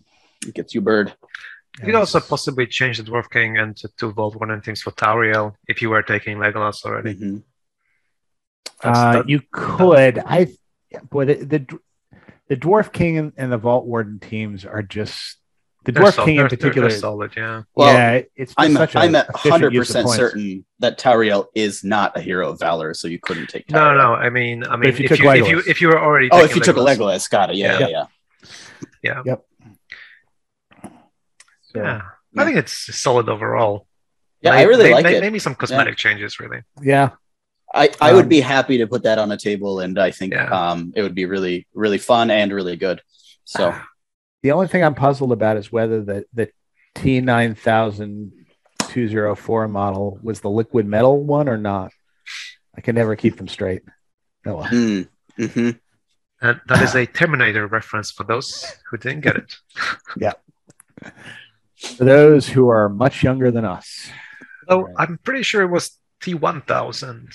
[0.47, 1.15] It gets you a bird.
[1.79, 4.93] You could also possibly change the Dwarf King and to, to Vault Warden things for
[4.93, 7.15] Tauriel if you were taking Legolas already.
[7.15, 7.39] Mm-hmm.
[8.83, 10.19] Uh, that, you could.
[10.19, 10.49] I
[11.11, 11.79] boy the, the
[12.49, 15.39] the Dwarf King and the Vault Warden teams are just
[15.85, 16.89] the Dwarf King in particular.
[16.89, 17.63] They're, solid, yeah.
[17.75, 22.21] Well, yeah, it's I'm such I'm at hundred percent certain that Tauriel is not a
[22.21, 23.67] hero of valor, so you couldn't take.
[23.69, 23.97] Tauriel.
[23.97, 24.15] No, no.
[24.15, 26.45] I mean, I mean, if you, if you, if you, if you were already oh,
[26.45, 27.57] if you Legolas, took a Legolas, got it.
[27.57, 28.05] Yeah, yeah, yeah.
[29.03, 29.23] yeah.
[29.25, 29.47] Yep.
[30.83, 30.91] So,
[31.77, 31.83] yeah.
[31.83, 32.43] yeah.
[32.43, 33.87] I think it's solid overall.
[34.41, 35.21] Yeah, I really like may, it.
[35.21, 36.61] Maybe some cosmetic changes, really.
[36.83, 37.11] Yeah.
[37.73, 40.37] I, I um, would be happy to put that on a table, and I think
[40.37, 43.03] um, it would be really, really fun and really good.
[43.45, 43.75] So
[44.45, 46.51] The only thing I'm puzzled about is whether the the
[46.95, 48.31] T nine thousand
[48.81, 51.93] 204 model was the liquid metal one or not.
[52.77, 53.81] I can never keep them straight.
[54.47, 54.65] Oh well.
[54.67, 55.09] Mm.
[55.39, 55.71] hmm
[56.43, 59.57] And that is a Terminator reference for those who didn't get it.
[60.19, 60.35] Yeah.
[61.79, 64.11] For those who are much younger than us.
[64.69, 64.95] Oh, Right.
[64.99, 67.35] I'm pretty sure it was T1000.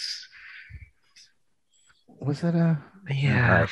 [2.20, 2.78] Was it a?
[3.10, 3.66] Yeah.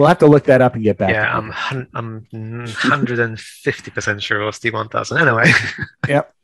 [0.00, 1.10] We'll have to look that up and get back.
[1.10, 1.52] Yeah, I'm
[1.94, 5.20] I'm 150% sure it was T1000.
[5.20, 5.52] Anyway,
[6.08, 6.34] yep.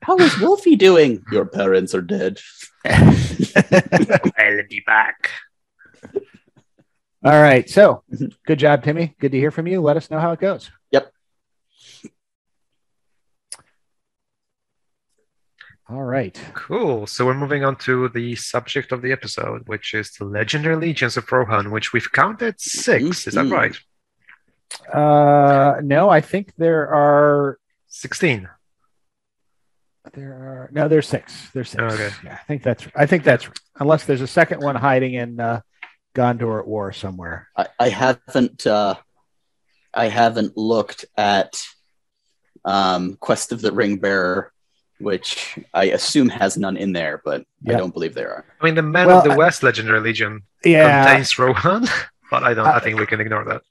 [0.00, 1.22] How is Wolfie doing?
[1.30, 2.40] Your parents are dead.
[2.86, 3.12] I'll
[4.70, 5.30] be back.
[7.22, 7.68] All right.
[7.68, 8.02] So
[8.46, 9.14] good job, Timmy.
[9.20, 9.82] Good to hear from you.
[9.82, 10.70] Let us know how it goes.
[10.90, 11.12] Yep.
[15.88, 16.38] All right.
[16.54, 17.06] Cool.
[17.06, 21.16] So we're moving on to the subject of the episode, which is the Legendary Legions
[21.16, 23.76] of Rohan, which we've counted 6 Is that right?
[24.92, 28.48] Uh, no, I think there are 16.
[30.12, 31.50] there are no there's six.
[31.52, 31.82] There's six.
[31.82, 32.10] Okay.
[32.24, 35.60] Yeah, I think that's I think that's unless there's a second one hiding in uh,
[36.14, 37.48] Gondor at War somewhere.
[37.56, 38.96] I, I haven't uh,
[39.94, 41.54] I haven't looked at
[42.64, 44.52] um, Quest of the Ring Bearer,
[44.98, 48.44] which I assume has none in there, but I don't believe there are.
[48.60, 51.04] I mean, the Men Well, of the I- West Legendary Legion Yeah.
[51.06, 51.84] contains Rohan,
[52.30, 52.66] but I don't.
[52.66, 53.62] I Uh, think we can ignore that.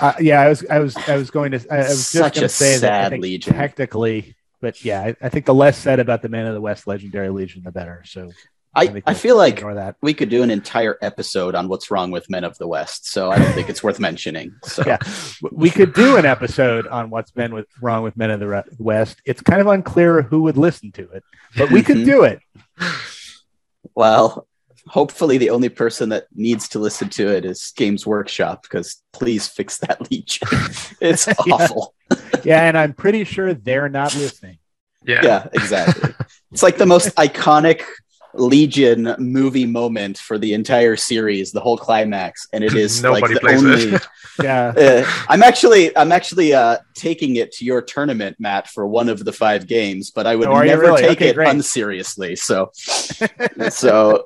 [0.00, 2.34] Uh, yeah, I was, I was, I was going to, I, I was just Such
[2.34, 3.54] going to a say that I think legion.
[3.54, 6.86] technically, but yeah, I, I think the less said about the Men of the West
[6.86, 8.02] Legendary Legion, the better.
[8.06, 8.30] So
[8.76, 9.96] I, I feel like that.
[10.02, 13.30] we could do an entire episode on what's wrong with Men of the West, so
[13.30, 14.54] I don't think it's worth mentioning.
[14.64, 14.98] So Yeah.
[15.52, 18.62] We could do an episode on what's been with, wrong with Men of the Re-
[18.78, 19.20] West.
[19.24, 21.22] It's kind of unclear who would listen to it,
[21.56, 22.04] but we could Mhm.
[22.04, 22.40] do it.
[23.94, 24.46] well,
[24.88, 29.48] hopefully the only person that needs to listen to it is Games Workshop because please
[29.48, 30.40] fix that leech.
[31.00, 31.54] it's Yeah.
[31.54, 31.94] awful.
[32.44, 34.58] Yeah, and I'm pretty sure they're not listening.
[35.06, 35.20] Yeah.
[35.22, 36.14] yeah, exactly.
[36.50, 37.82] it's like the most iconic
[38.36, 43.34] Legion movie moment for the entire series, the whole climax, and it is like Nobody
[43.34, 43.82] the plays only.
[43.96, 44.06] it.
[44.42, 44.72] Yeah.
[44.76, 49.24] Uh, I'm actually, I'm actually uh, taking it to your tournament, Matt, for one of
[49.24, 51.02] the five games, but I would Oh, never really?
[51.02, 51.48] take Okay, it great.
[51.50, 52.34] unseriously.
[52.34, 52.70] So,
[53.70, 54.24] so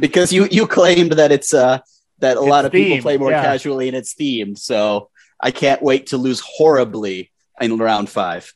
[0.00, 1.78] because you you claimed that it's uh
[2.18, 3.42] that a It's lot of people play more yeah.
[3.42, 8.52] casually and it's themed, so I can't wait to lose horribly in round five.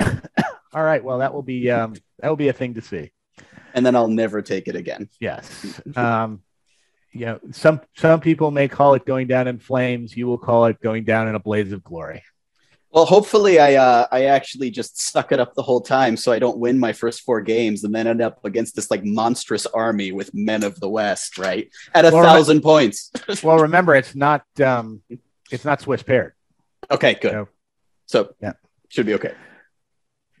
[0.00, 1.04] All right.
[1.04, 3.10] Well, that will be um, that will be a thing to see.
[3.76, 5.08] And then I'll never take it again.
[5.20, 5.80] Yes.
[5.94, 6.42] Um,
[7.12, 10.16] you know, some some people may call it going down in flames.
[10.16, 12.22] You will call it going down in a blaze of glory.
[12.90, 16.38] Well, hopefully, I uh, I actually just suck it up the whole time, so I
[16.38, 20.12] don't win my first four games, and then end up against this like monstrous army
[20.12, 21.68] with men of the West, right?
[21.94, 23.10] At a Well, thousand points.
[23.42, 25.02] Well, remember, it's not um,
[25.50, 26.32] it's not Swiss paired.
[26.90, 27.32] Okay, good.
[27.32, 27.48] No.
[28.06, 28.52] So Yeah.
[28.88, 29.34] should be okay.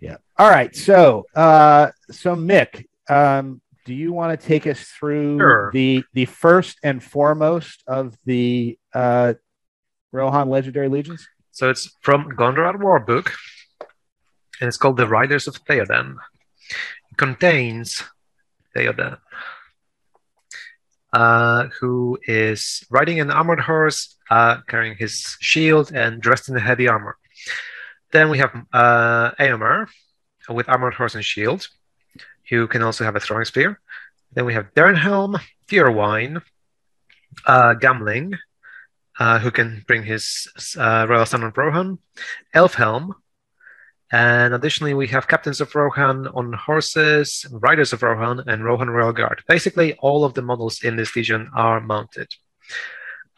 [0.00, 0.16] Yeah.
[0.38, 0.74] All right.
[0.76, 5.70] So, uh, so Mick, um, do you want to take us through Sure.
[5.72, 9.34] the the first and foremost of the uh,
[10.12, 11.26] Rohan Legendary Legions?
[11.52, 13.32] So it's from Gondor War book,
[14.60, 16.16] and it's called The Riders of Theoden.
[17.10, 18.02] It contains
[18.74, 19.18] Theoden,
[21.12, 26.88] uh, who is riding an armored horse, uh, carrying his shield and dressed in heavy
[26.88, 27.16] armor.
[28.12, 29.86] Then we have uh, Eomer
[30.48, 31.68] with armored horse and shield,
[32.50, 33.80] who can also have a throwing spear.
[34.32, 36.42] Then we have Dernhelm, Deorwine,
[37.46, 38.36] uh, Gamling,
[39.18, 41.98] uh, who can bring his uh, Royal Son of Rohan,
[42.54, 43.14] Elfhelm,
[44.12, 49.12] and additionally we have Captains of Rohan on horses, Riders of Rohan, and Rohan Royal
[49.12, 49.42] Guard.
[49.48, 52.28] Basically, all of the models in this legion are mounted.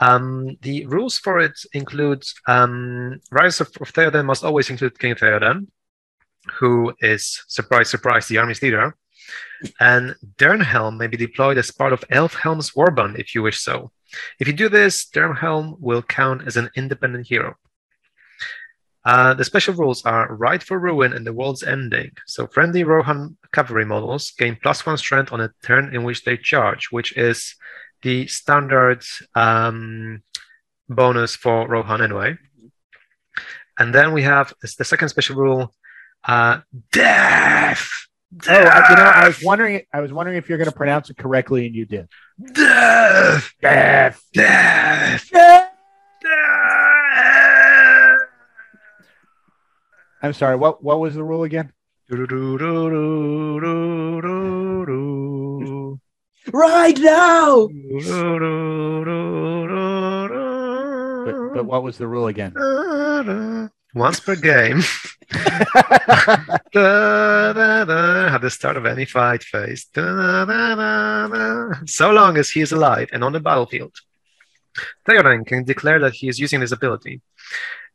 [0.01, 5.15] Um, the rules for it include um, Riders of, of Theoden must always include King
[5.15, 5.69] Theoden,
[6.53, 8.97] who is, surprise, surprise, the army's leader.
[9.81, 13.91] And Dernhelm may be deployed as part of Elfhelm's warband if you wish so.
[14.39, 17.57] If you do this, Dernhelm will count as an independent hero.
[19.05, 22.11] Uh, the special rules are Ride for Ruin and the World's Ending.
[22.27, 26.37] So friendly Rohan cavalry models gain plus one strength on a turn in which they
[26.37, 27.55] charge, which is
[28.03, 29.03] the standard
[29.35, 30.23] um,
[30.89, 32.37] bonus for Rohan anyway.
[33.79, 35.73] And then we have the second special rule,
[36.25, 36.61] uh,
[36.93, 37.89] Death.
[38.47, 39.83] Oh, I, you know, I was wondering.
[39.93, 42.09] I was wondering if you're going to pronounce it correctly, and you did.
[42.53, 43.53] Death.
[43.63, 44.23] Death.
[44.35, 45.31] Death.
[45.31, 45.71] Death.
[50.21, 50.57] I'm sorry.
[50.57, 51.73] What what was the rule again?
[56.53, 57.69] Right now.
[61.25, 62.55] But, but what was the rule again?
[63.99, 64.83] Once per game.
[66.73, 69.87] da, da, da, at the start of any fight phase.
[69.95, 70.11] So
[72.11, 73.95] long as he is alive and on the battlefield.
[75.07, 77.21] Theoden can declare that he is using this ability.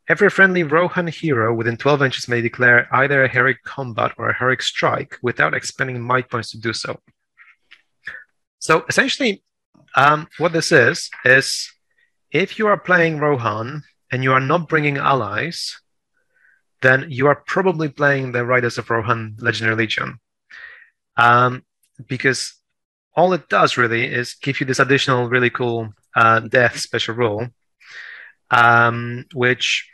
[0.06, 4.38] Every friendly Rohan hero within 12 inches may declare either a heroic combat or a
[4.38, 7.00] heroic strike without expending might points to do so.
[8.58, 9.42] So essentially,
[9.96, 11.72] um, what this is, is
[12.30, 15.80] if you are playing Rohan and you are not bringing allies,
[16.84, 20.18] then you are probably playing the Riders of Rohan Legendary Legion.
[21.16, 21.64] Um,
[22.08, 22.54] because
[23.16, 27.48] all it does really is give you this additional really cool uh, death special rule,
[28.50, 29.88] um, which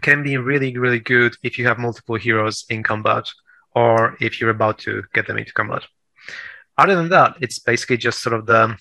[0.00, 3.28] can be really, really good if you have multiple heroes in combat
[3.74, 5.82] or if you're about to get them into combat.
[6.76, 8.76] Other than that, it's basically just sort of the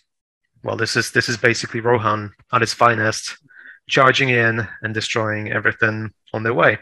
[0.63, 3.37] well, this is this is basically Rohan at its finest,
[3.87, 6.79] charging in and destroying everything on their way.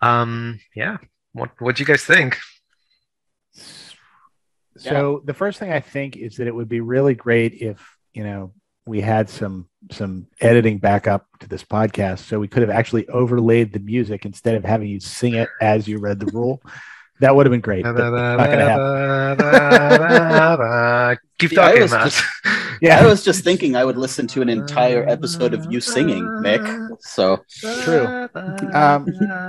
[0.00, 0.98] Um, yeah.
[1.32, 2.38] What what do you guys think?
[4.78, 5.20] So yeah.
[5.24, 8.52] the first thing I think is that it would be really great if you know
[8.86, 13.08] we had some some editing back up to this podcast, so we could have actually
[13.08, 16.62] overlaid the music instead of having you sing it as you read the rule.
[17.20, 17.84] That would have been great.
[17.84, 18.38] Not gonna
[19.38, 21.18] happen.
[21.38, 22.04] Keep talking, yeah, Matt.
[22.10, 22.24] Just,
[22.80, 26.24] yeah, I was just thinking I would listen to an entire episode of you singing,
[26.42, 26.96] Mick.
[27.00, 28.28] So true.
[28.72, 29.06] Um,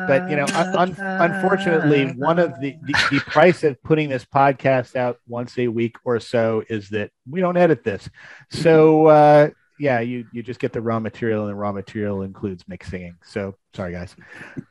[0.07, 4.95] but you know, un- unfortunately, one of the, the, the price of putting this podcast
[4.95, 8.09] out once a week or so is that we don't edit this.
[8.49, 12.63] So uh, yeah, you you just get the raw material, and the raw material includes
[12.65, 13.15] Mick singing.
[13.23, 14.15] So sorry, guys.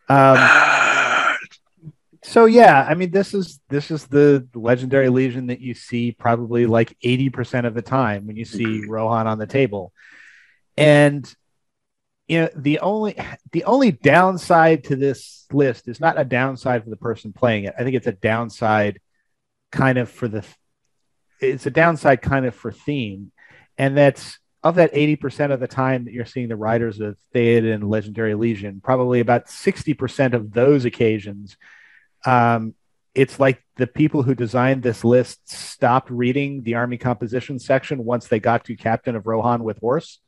[0.09, 0.37] Um,
[2.23, 6.67] so yeah, I mean this is this is the legendary legion that you see probably
[6.67, 8.85] like 80% of the time when you see.
[8.87, 9.93] Rohan on the table.
[10.77, 11.33] And
[12.27, 13.17] you know, the only
[13.53, 17.75] the only downside to this list is not a downside for the person playing it.
[17.79, 19.01] I think it's a downside
[19.73, 20.45] kind of for the
[21.41, 23.33] it's a downside kind of for theme.
[23.79, 27.75] And that's of that 80% of the time that you're seeing the riders of Theoden
[27.75, 31.57] and Legendary Legion, probably about 60% of those occasions
[32.27, 32.75] um,
[33.15, 38.29] it's like the people who designed this list stopped reading the army composition section once
[38.29, 40.21] they got to captain of rohan with horse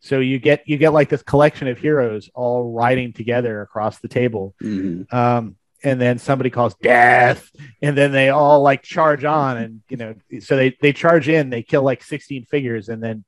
[0.00, 4.08] so you get you get like this collection of heroes all riding together across the
[4.08, 5.14] table mm-hmm.
[5.16, 7.50] um, and then somebody calls death
[7.82, 11.50] and then they all like charge on and you know so they they charge in
[11.50, 13.24] they kill like 16 figures and then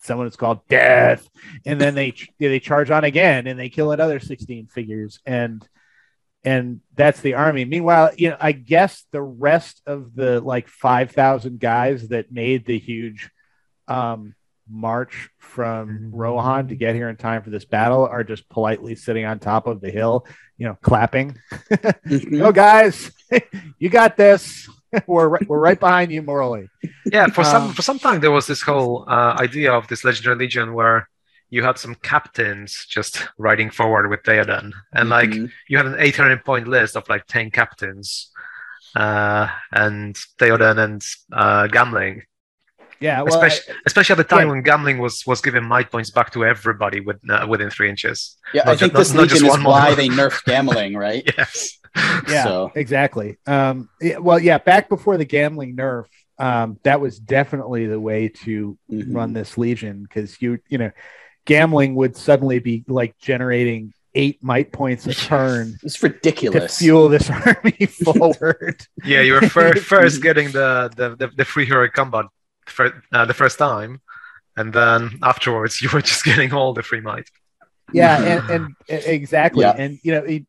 [0.00, 1.28] someone is called death
[1.64, 5.66] and then they they charge on again and they kill another 16 figures and
[6.46, 7.64] and that's the army.
[7.64, 12.64] Meanwhile, you know, I guess the rest of the like five thousand guys that made
[12.64, 13.30] the huge
[13.88, 14.34] um,
[14.70, 16.16] march from mm-hmm.
[16.16, 19.66] Rohan to get here in time for this battle are just politely sitting on top
[19.66, 20.24] of the hill,
[20.56, 21.36] you know, clapping.
[21.52, 22.40] mm-hmm.
[22.42, 23.10] oh, guys,
[23.78, 24.68] you got this.
[25.08, 26.68] we're right, we're right behind you morally.
[27.10, 30.04] Yeah, for um, some for some time there was this whole uh, idea of this
[30.04, 31.08] legendary legion where
[31.50, 35.46] you had some captains just riding forward with Theoden, and like mm-hmm.
[35.68, 38.30] you had an 800 point list of like 10 captains,
[38.94, 42.22] uh, and Theoden and uh, Gamling.
[42.98, 44.54] Yeah, well, especially, I, especially at the time yeah.
[44.54, 48.36] when Gamling was was giving might points back to everybody with, uh, within three inches.
[48.54, 51.22] Yeah, not I think just, this not, legion not is why they nerfed Gamling, right?
[51.36, 51.78] yes.
[52.28, 52.72] Yeah, so.
[52.74, 53.38] exactly.
[53.46, 56.04] Um, yeah, well, yeah, back before the Gamling nerf,
[56.38, 59.14] um, that was definitely the way to mm-hmm.
[59.14, 60.90] run this legion because you you know
[61.46, 65.76] Gamling would suddenly be like generating eight might points a turn.
[65.82, 68.84] It's ridiculous to fuel this army forward.
[69.04, 72.26] yeah, you were first, first getting the, the, the, the free hero combat
[72.66, 74.00] for, uh, the first time,
[74.56, 77.28] and then afterwards you were just getting all the free might.
[77.92, 79.76] Yeah, and, and, and exactly, yeah.
[79.78, 80.44] and you know it,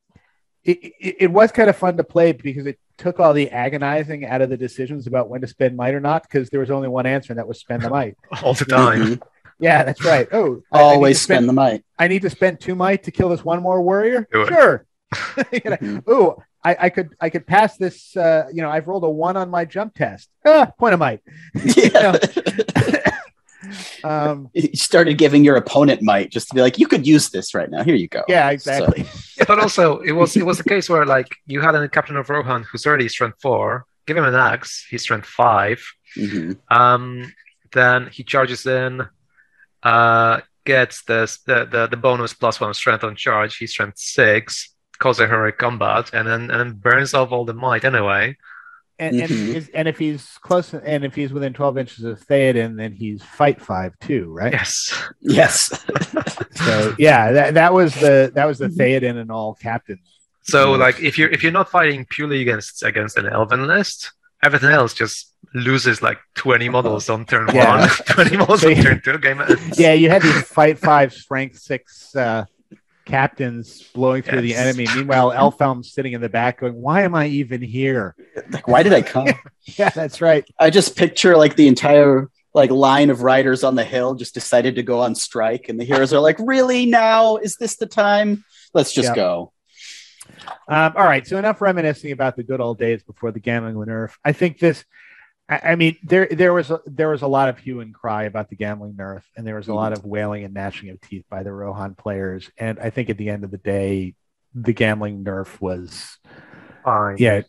[0.63, 4.41] it, it was kind of fun to play because it took all the agonizing out
[4.41, 7.05] of the decisions about when to spend might or not because there was only one
[7.05, 9.21] answer and that was spend the might all the time.
[9.59, 10.27] Yeah, that's right.
[10.31, 11.83] Oh, always spend, spend, the might.
[11.97, 14.27] I need to spend two might to kill this one more warrior.
[14.31, 14.85] Sure.
[15.51, 15.99] you know, mm-hmm.
[16.07, 18.15] Oh, I, I, could I could pass this.
[18.15, 20.29] Uh, you know, I've rolled a one on my jump test.
[20.45, 21.21] Ah, point of might.
[21.75, 22.17] Yeah.
[24.03, 27.53] um, you started giving your opponent might just to be like, you could use this
[27.53, 27.83] right now.
[27.83, 28.23] Here you go.
[28.27, 29.03] Yeah, exactly.
[29.03, 29.45] So.
[29.45, 32.29] but also, it was it was a case where like you had a captain of
[32.29, 33.85] Rohan who's already strength four.
[34.05, 34.85] Give him an axe.
[34.89, 35.83] He's strength 5
[36.15, 36.51] mm-hmm.
[36.73, 37.33] Um,
[37.73, 39.05] then he charges in
[39.83, 43.57] uh, gets this, the, the, the bonus plus one strength on charge.
[43.57, 47.53] He's strength six, causes a heroic combat, and then and then burns off all the
[47.53, 48.37] might anyway.
[48.99, 49.55] And mm-hmm.
[49.55, 53.21] and, and if he's close, and if he's within twelve inches of Theoden, then he's
[53.21, 54.51] fight five too, right?
[54.51, 55.85] Yes, yes.
[56.55, 59.99] so yeah, that, that was the that was the Theoden and all captain.
[60.43, 64.13] So like if you're if you're not fighting purely against against an elven list,
[64.43, 65.31] everything else just
[65.63, 67.79] loses like 20 models on turn yeah.
[67.79, 69.17] one, 20 models on turn two.
[69.17, 69.79] Game ends.
[69.79, 72.45] Yeah, you had these fight five, strength six uh,
[73.05, 74.57] captains blowing through yes.
[74.57, 74.87] the enemy.
[74.95, 78.15] Meanwhile, Elfhelm's sitting in the back going, Why am I even here?
[78.51, 79.27] Like, why did I come?
[79.77, 80.47] yeah, that's right.
[80.59, 84.75] I just picture like the entire like line of riders on the hill just decided
[84.75, 87.37] to go on strike, and the heroes are like, Really now?
[87.37, 88.43] Is this the time?
[88.73, 89.15] Let's just yep.
[89.15, 89.53] go.
[90.67, 93.89] Um, all right, so enough reminiscing about the good old days before the Gamling went
[93.89, 94.11] nerf.
[94.23, 94.83] I think this
[95.49, 98.49] I, mean, there there was a, there was a lot of hue and cry about
[98.49, 101.43] the Gamling nerf, and there was a lot of wailing and gnashing of teeth by
[101.43, 102.51] the Rohan players.
[102.57, 104.15] And I think at the end of the day,
[104.53, 106.17] the Gamling nerf was
[106.83, 107.15] fine.
[107.19, 107.43] Yeah,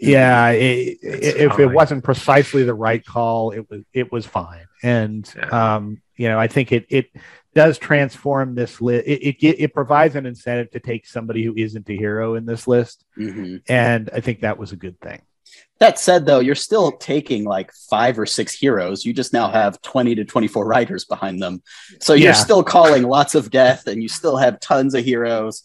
[0.00, 0.48] yeah.
[0.50, 4.66] It, it, if it wasn't precisely the right call, it was it was fine.
[4.82, 5.74] And yeah.
[5.76, 7.10] um, you know, I think it it
[7.54, 9.06] does transform this list.
[9.06, 12.66] It, it, it provides an incentive to take somebody who isn't a hero in this
[12.66, 13.58] list, mm-hmm.
[13.68, 15.22] and I think that was a good thing.
[15.80, 19.04] That said, though, you're still taking like five or six heroes.
[19.04, 21.62] You just now have 20 to 24 riders behind them.
[22.00, 22.32] So you're yeah.
[22.34, 25.62] still calling lots of death and you still have tons of heroes.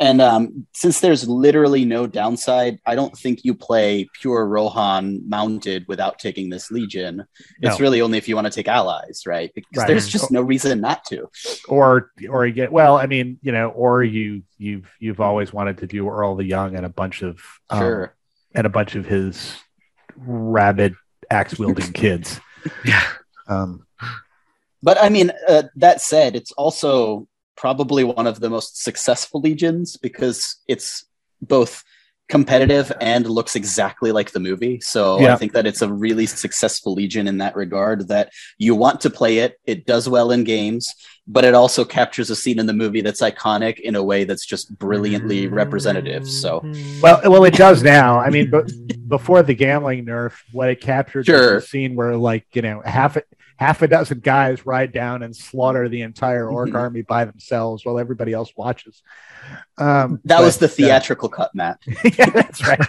[0.00, 5.86] And um, since there's literally no downside, I don't think you play pure Rohan mounted
[5.86, 7.24] without taking this Legion.
[7.60, 7.82] It's no.
[7.82, 9.52] really only if you want to take allies, right?
[9.54, 9.86] Because right.
[9.86, 11.30] there's just no reason not to.
[11.68, 15.78] Or or you get well, I mean, you know, or you you've you've always wanted
[15.78, 17.40] to do Eorl the Young and a bunch of
[17.70, 18.16] um, sure
[18.54, 19.56] and a bunch of his
[20.16, 20.94] rabid
[21.30, 22.40] axe wielding kids.
[22.84, 23.02] Yeah.
[23.48, 23.86] Um,
[24.82, 29.96] but I mean, uh, that said, it's also probably one of the most successful legions
[29.96, 31.04] because it's
[31.40, 31.84] both
[32.28, 34.80] competitive and looks exactly like the movie.
[34.80, 35.34] So yeah.
[35.34, 39.10] I think that it's a really successful Legion in that regard that you want to
[39.10, 39.60] play it.
[39.66, 40.94] It does well in games,
[41.32, 44.44] but it also captures a scene in the movie that's iconic in a way that's
[44.44, 46.28] just brilliantly representative.
[46.28, 46.60] So
[47.00, 48.18] well, well, it does now.
[48.18, 48.70] I mean, but
[49.08, 51.54] before the Gamling nerf, what it captured sure.
[51.54, 53.26] was a scene where like, you know, half it
[53.56, 56.76] half a dozen guys ride down and slaughter the entire orc mm-hmm.
[56.76, 59.02] army by themselves while everybody else watches.
[59.78, 61.78] Um, that but, was the uh, theatrical uh, cut, Matt.
[61.86, 62.88] yeah, that's right.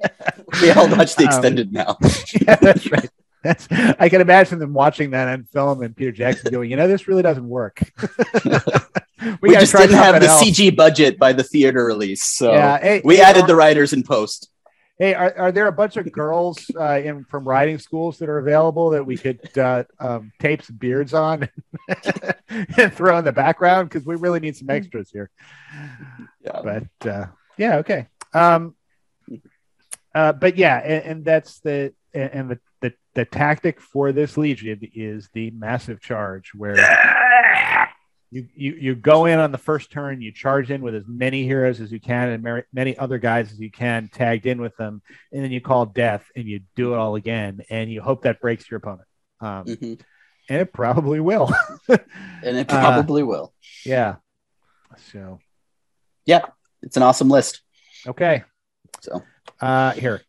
[0.62, 1.98] we all watch the um, extended um, now.
[2.40, 3.10] yeah, that's right.
[3.42, 6.86] That's, I can imagine them watching that on film and Peter Jackson going, you know,
[6.86, 7.80] this really doesn't work.
[8.44, 10.42] we, we just didn't have the else.
[10.42, 14.02] CG budget by the theater release, so yeah, hey, we hey, added the writers in
[14.02, 14.48] post.
[14.98, 18.38] Hey, are, are there a bunch of girls uh, in from riding schools that are
[18.38, 21.48] available that we could uh, um, tape some beards on
[22.76, 23.88] and throw in the background?
[23.88, 25.30] Because we really need some extras here.
[26.44, 26.60] Yeah.
[26.62, 27.26] But uh,
[27.56, 28.06] yeah, okay.
[28.32, 28.76] Um,
[30.14, 32.60] uh, but yeah, and, and, that's the and the
[33.14, 36.76] the tactic for this legion is the massive charge where
[38.30, 41.44] you, you you go in on the first turn, you charge in with as many
[41.44, 45.02] heroes as you can and many other guys as you can tagged in with them,
[45.30, 48.40] and then you call death and you do it all again, and you hope that
[48.40, 49.06] breaks your opponent.
[49.40, 49.94] Um, mm-hmm.
[50.48, 51.52] And it probably will.
[51.88, 53.54] and it probably uh, will.
[53.84, 54.16] Yeah.
[55.12, 55.38] So.
[56.24, 56.46] Yeah,
[56.82, 57.60] it's an awesome list.
[58.06, 58.44] Okay.
[59.00, 59.22] So.
[59.60, 60.22] Uh, here,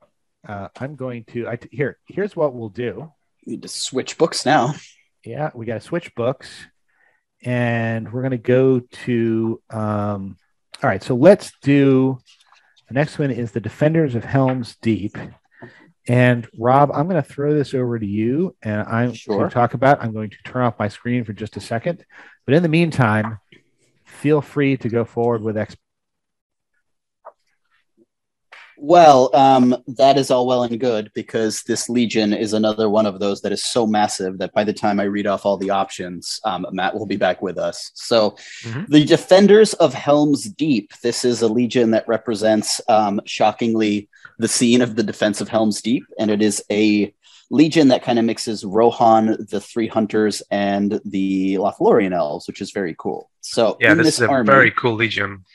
[0.47, 1.47] uh, I'm going to.
[1.47, 1.97] I here.
[2.07, 3.11] Here's what we'll do.
[3.45, 4.75] We need to switch books now.
[5.23, 6.49] Yeah, we got to switch books
[7.43, 10.37] and we're going to go to um,
[10.81, 12.19] all right so let's do
[12.87, 15.17] the next one is the defenders of helms deep
[16.07, 19.37] and rob i'm going to throw this over to you and i'm sure.
[19.37, 22.05] going to talk about i'm going to turn off my screen for just a second
[22.45, 23.39] but in the meantime
[24.05, 25.77] feel free to go forward with ex-
[28.77, 33.19] well, um, that is all well and good because this Legion is another one of
[33.19, 36.39] those that is so massive that by the time I read off all the options,
[36.45, 37.91] um, Matt will be back with us.
[37.93, 38.31] So,
[38.63, 38.85] mm-hmm.
[38.91, 40.93] the Defenders of Helm's Deep.
[41.01, 44.09] This is a Legion that represents, um, shockingly,
[44.39, 47.13] the scene of the defense of Helm's Deep, and it is a
[47.49, 52.71] Legion that kind of mixes Rohan, the Three Hunters, and the Lothlorien Elves, which is
[52.71, 53.29] very cool.
[53.41, 55.45] So, yeah, this, this, is a army, very cool Legion.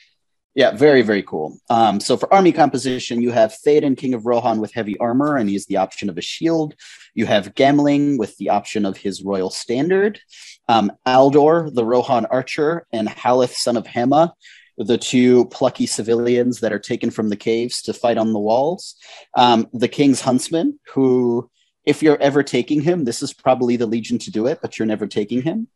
[0.55, 1.59] Yeah, very, very cool.
[1.69, 5.47] Um, so for army composition, you have Theoden, King of Rohan, with heavy armor, and
[5.49, 6.75] he's the option of a shield.
[7.13, 10.19] You have Gamling with the option of his royal standard.
[10.67, 14.33] Um, Aldor, the Rohan archer, and Haleth, son of Hama,
[14.77, 18.95] the two plucky civilians that are taken from the caves to fight on the walls.
[19.37, 21.49] Um, the King's huntsman, who
[21.89, 24.85] if you're ever taking him, this is probably the Legion to do it, but you're
[24.85, 25.67] never taking him.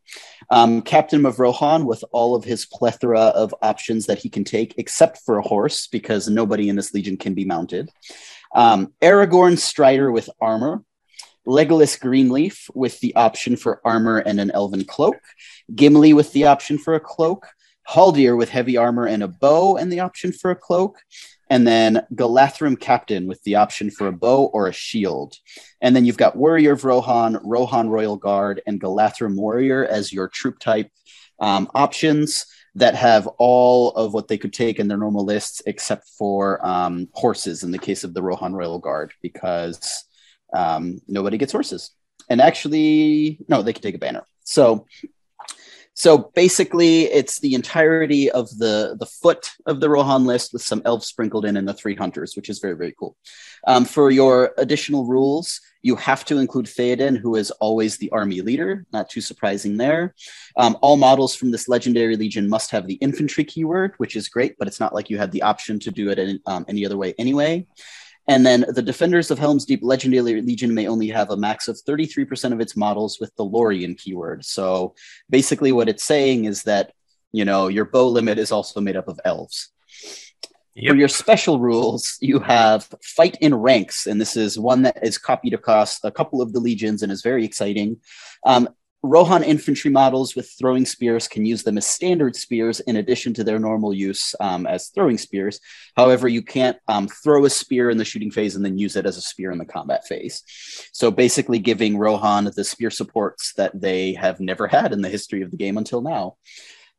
[0.48, 4.74] Um, Captain of Rohan with all of his plethora of options that he can take,
[4.78, 7.90] except for a horse, because nobody in this Legion can be mounted.
[8.54, 10.84] Um, Aragorn Strider with armor.
[11.48, 15.20] Legolas Greenleaf with the option for armor and an elven cloak,
[15.74, 17.48] Gimli with the option for a cloak,
[17.88, 20.98] Haldir with heavy armor and a bow and the option for a cloak,
[21.50, 25.36] and then Galadhrim Captain with the option for a bow or a shield.
[25.80, 30.28] And then you've got Warrior of Rohan, Rohan Royal Guard, and Galadhrim Warrior as your
[30.28, 30.90] troop type
[31.40, 36.08] um, options that have all of what they could take in their normal lists except
[36.18, 40.04] for um, horses in the case of the Rohan Royal Guard because
[40.56, 41.90] um, nobody gets horses.
[42.28, 44.26] And actually, no, they can take a banner.
[44.44, 44.86] So
[45.94, 50.82] so basically, it's the entirety of the the foot of the Rohan list with some
[50.84, 53.16] elves sprinkled in and the three hunters, which is very very cool.
[53.66, 58.40] Um, for your additional rules, you have to include Theoden, who is always the army
[58.40, 58.84] leader.
[58.92, 60.14] Not too surprising there.
[60.56, 64.58] Um, all models from this legendary legion must have the infantry keyword, which is great,
[64.58, 66.96] but it's not like you had the option to do it in, um, any other
[66.96, 67.66] way anyway.
[68.26, 71.76] And then the Defenders of Helm's Deep Legendary Legion may only have a max of
[71.76, 74.44] 33% of its models with the Lorien keyword.
[74.44, 74.94] So
[75.28, 76.92] basically, what it's saying is that,
[77.32, 79.70] you know, your bow limit is also made up of elves.
[80.76, 80.90] Yep.
[80.90, 85.18] For your special rules, you have Fight in Ranks, and this is one that is
[85.18, 87.98] copied across a couple of the legions and is very exciting.
[88.44, 88.68] Um,
[89.04, 93.44] Rohan infantry models with throwing spears can use them as standard spears in addition to
[93.44, 95.60] their normal use um, as throwing spears.
[95.94, 99.04] However, you can't um, throw a spear in the shooting phase and then use it
[99.04, 100.42] as a spear in the combat phase.
[100.92, 105.42] So basically, giving Rohan the spear supports that they have never had in the history
[105.42, 106.36] of the game until now.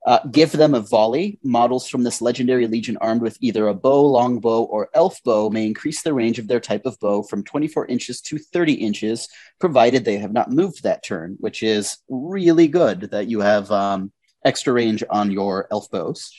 [0.06, 1.39] Uh, give them a volley.
[1.43, 5.66] Models from this legendary legion armed with either a bow, longbow, or elf bow may
[5.66, 9.28] increase the range of their type of bow from 24 inches to 30 inches,
[9.60, 14.12] provided they have not moved that turn, which is really good that you have um,
[14.45, 16.32] extra range on your elf bows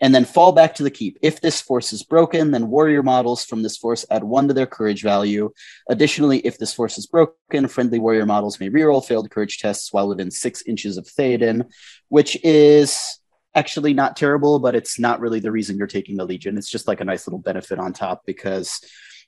[0.00, 1.18] and then fall back to the keep.
[1.22, 4.66] If this force is broken, then warrior models from this force add one to their
[4.66, 5.50] courage value.
[5.88, 10.08] Additionally, if this force is broken, friendly warrior models may reroll failed courage tests while
[10.08, 11.68] within six inches of Theoden,
[12.08, 13.18] which is
[13.54, 16.56] actually not terrible, but it's not really the reason you're taking the Legion.
[16.56, 18.80] It's just like a nice little benefit on top because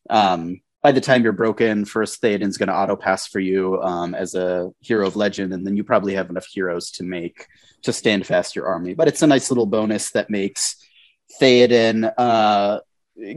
[0.09, 4.15] um, by the time you're broken, first Theoden's going to auto pass for you um,
[4.15, 7.47] as a hero of legend, and then you probably have enough heroes to make
[7.83, 8.95] to stand fast your army.
[8.95, 10.77] But it's a nice little bonus that makes
[11.41, 12.81] Theoden uh,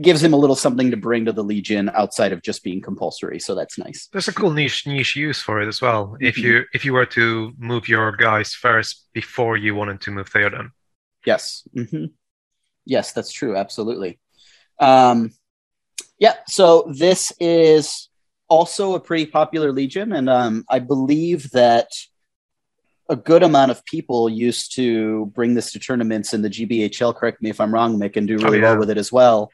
[0.00, 3.38] gives him a little something to bring to the Legion outside of just being compulsory.
[3.38, 4.08] So that's nice.
[4.12, 6.06] There's a cool niche niche use for it as well.
[6.06, 6.24] Mm-hmm.
[6.24, 10.30] If you if you were to move your guys first before you wanted to move
[10.30, 10.70] Theoden.
[11.26, 11.66] Yes.
[11.76, 12.06] Mm-hmm.
[12.86, 13.56] Yes, that's true.
[13.56, 14.18] Absolutely.
[14.78, 15.30] Um,
[16.24, 18.08] yeah, so this is
[18.48, 21.88] also a pretty popular legion, and um, I believe that
[23.10, 27.14] a good amount of people used to bring this to tournaments in the GBHL.
[27.14, 28.70] Correct me if I'm wrong, Mick, and do really oh, yeah.
[28.70, 29.52] well with it as well.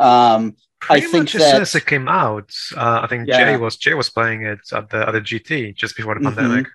[0.00, 3.28] Um, Pretty I think much that, as soon as it came out, uh, I think
[3.28, 3.38] yeah.
[3.38, 6.34] Jay was Jay was playing it at the at the GT just before the mm-hmm.
[6.34, 6.66] pandemic.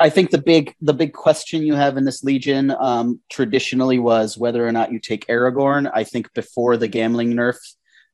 [0.00, 4.36] I think the big the big question you have in this legion um, traditionally was
[4.36, 5.90] whether or not you take Aragorn.
[5.92, 7.56] I think before the Gamling nerf,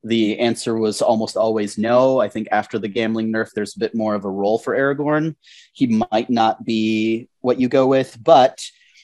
[0.05, 2.21] the answer was almost always no.
[2.21, 5.35] I think after the Gamling nerf, there's a bit more of a role for Aragorn.
[5.73, 8.63] He might not be what you go with, but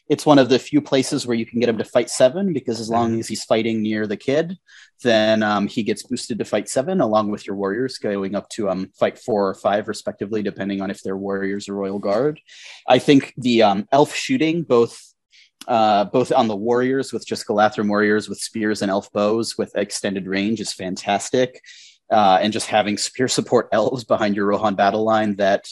[0.10, 2.80] it's one of the few places where you can get him to fight seven because
[2.80, 3.22] as long mm-hmm.
[3.22, 4.58] as he's fighting near the kid,
[5.04, 8.70] then um, he gets boosted to fight seven along with your warriors going up to
[8.70, 12.39] um, fight four or five respectively, depending on if they're warriors or royal guard.
[12.88, 15.02] I think the um, elf shooting, both
[15.68, 19.76] uh, both on the warriors with just Galadhrim warriors with spears and elf bows with
[19.76, 21.62] extended range is fantastic.
[22.12, 25.70] Uh, and just having spear support elves behind your Rohan battle line that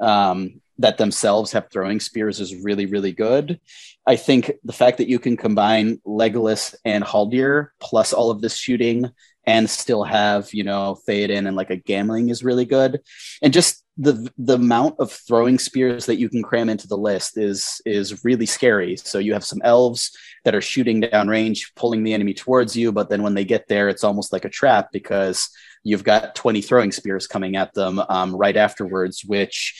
[0.00, 3.60] um, that themselves have throwing spears is really really good.
[4.06, 8.56] I think the fact that you can combine Legolas and Haldir plus all of this
[8.56, 9.10] shooting
[9.46, 13.00] and still have you know Theoden and like a Gamling is really good,
[13.42, 17.38] and just the the amount of throwing spears that you can cram into the list
[17.38, 18.96] is is really scary.
[18.96, 20.10] So you have some elves
[20.44, 23.68] that are shooting down range, pulling the enemy towards you, but then when they get
[23.68, 25.48] there, it's almost like a trap because
[25.82, 29.74] you've got 20 throwing spears coming at them um, right afterwards, which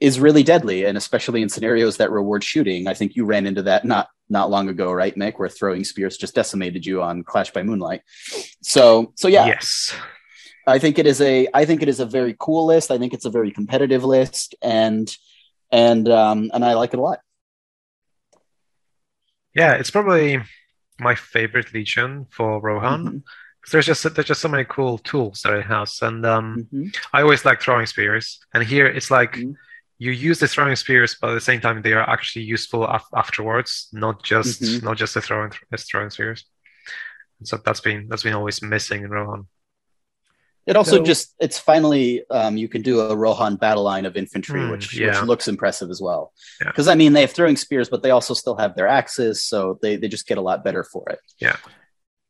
[0.00, 2.86] is really deadly, and especially in scenarios that reward shooting.
[2.86, 6.16] I think you ran into that not not long ago, right, Mick, where throwing spears
[6.16, 8.02] just decimated you on Clash by Moonlight.
[8.62, 9.46] So so yeah.
[9.46, 9.94] Yes.
[10.66, 12.90] I think it is a I think it is a very cool list.
[12.90, 15.10] I think it's a very competitive list, and
[15.72, 17.20] and um, and I like it a lot.
[19.54, 20.40] Yeah, it's probably
[21.00, 23.04] my favorite legion for Rohan.
[23.04, 23.18] Mm-hmm.
[23.72, 26.88] There's just there's just so many cool tools that it has, and um, mm-hmm.
[27.12, 28.38] I always like throwing spears.
[28.52, 29.52] And here it's like mm-hmm.
[29.98, 33.12] You use the throwing spears, but at the same time they are actually useful af-
[33.14, 34.84] afterwards, not just mm-hmm.
[34.84, 36.44] not just the throwing th- throwing spears.
[37.40, 39.48] And so that's been that's been always missing in Rohan
[40.66, 44.16] It also so, just it's finally um, you can do a Rohan battle line of
[44.16, 45.08] infantry, mm, which yeah.
[45.08, 46.32] which looks impressive as well.
[46.60, 46.92] Because yeah.
[46.92, 49.96] I mean they have throwing spears, but they also still have their axes, so they
[49.96, 51.18] they just get a lot better for it.
[51.40, 51.56] Yeah.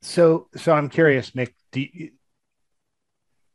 [0.01, 1.53] So so I'm curious, Mick.
[1.75, 2.13] You,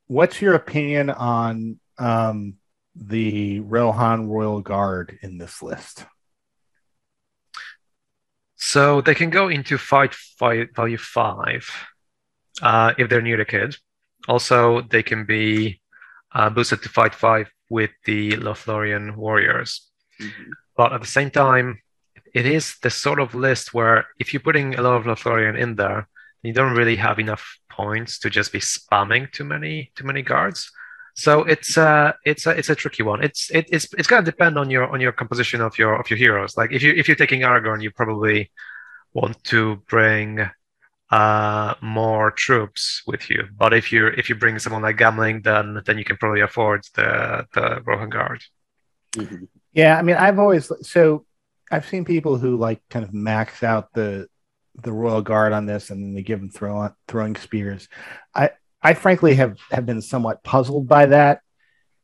[0.05, 2.55] what's your opinion on um,
[2.95, 6.05] the Rohan Royal Guard in this list?
[8.55, 11.69] So they can go into fight, fight value five
[12.61, 13.75] uh, if they're near the kid.
[14.27, 15.81] Also, they can be
[16.33, 19.89] uh, boosted to fight five with the Lothlorien warriors.
[20.21, 20.51] Mm-hmm.
[20.77, 21.81] But at the same time,
[22.33, 25.75] it is the sort of list where if you're putting a lot of Lothlorien in
[25.75, 26.07] there,
[26.41, 30.71] you don't really have enough points to just be spamming too many too many guards.
[31.15, 33.23] So it's uh it's a it's a tricky one.
[33.23, 36.17] It's it, it's it's gonna depend on your on your composition of your of your
[36.17, 36.57] heroes.
[36.57, 38.51] Like if you if you're taking Aragorn, you probably
[39.13, 40.49] want to bring
[41.11, 43.47] uh, more troops with you.
[43.55, 46.83] But if you if you bring someone like Gamling, then then you can probably afford
[46.95, 48.41] the the Rohan Guard.
[49.15, 49.45] Mm-hmm.
[49.73, 51.25] Yeah, I mean, I've always so
[51.71, 54.27] I've seen people who like kind of max out the
[54.81, 57.87] the Royal Guard on this, and they give them throw, throwing spears.
[58.33, 58.51] I
[58.83, 61.41] I frankly have have been somewhat puzzled by that,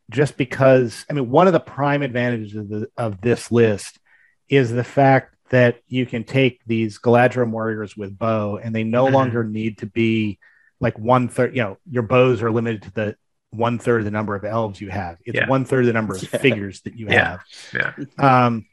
[0.10, 4.00] just because I mean, one of the prime advantages of the of this list
[4.48, 9.06] is the fact that you can take these Galadhrim warriors with bow, and they no
[9.06, 9.16] mm-hmm.
[9.16, 10.40] longer need to be
[10.80, 11.56] like one third.
[11.56, 13.16] You know, your bows are limited to the
[13.52, 15.18] one third of the number of elves you have.
[15.26, 15.50] It's yeah.
[15.50, 16.40] one third of the number of yeah.
[16.40, 17.40] figures that you yeah.
[17.74, 18.06] have.
[18.18, 18.46] Yeah.
[18.46, 18.68] Um,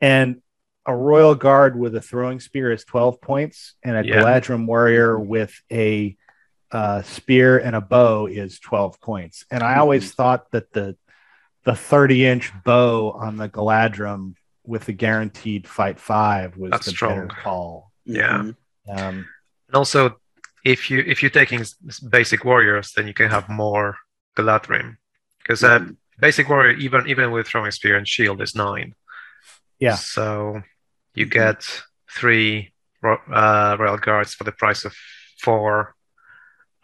[0.00, 0.40] and
[0.86, 4.04] a royal guard with a throwing spear is twelve points, and a.
[4.04, 6.16] Galadhrim warrior with a
[6.72, 9.44] uh, spear and a bow is twelve points.
[9.50, 10.16] And I always mm-hmm.
[10.16, 10.96] thought that the
[11.64, 16.92] the thirty inch bow on the Galadhrim with the guaranteed fight five was That's the
[16.92, 17.26] strong.
[17.26, 17.92] better call.
[18.04, 18.38] Yeah.
[18.38, 18.90] Mm-hmm.
[18.90, 19.26] Um,
[19.68, 20.20] and also,
[20.64, 21.64] if you if you're taking
[22.08, 23.96] basic warriors, then you can have more
[24.36, 24.96] Galadhrim
[25.38, 25.92] because uh, mm-hmm.
[26.20, 28.94] basic warrior even even with throwing spear and shield is nine.
[29.78, 29.96] Yeah.
[29.96, 30.62] So
[31.14, 34.94] you get three uh, royal guards for the price of
[35.40, 35.94] four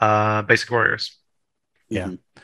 [0.01, 1.17] uh, basic warriors.
[1.89, 2.07] Yeah.
[2.07, 2.43] Mm-hmm.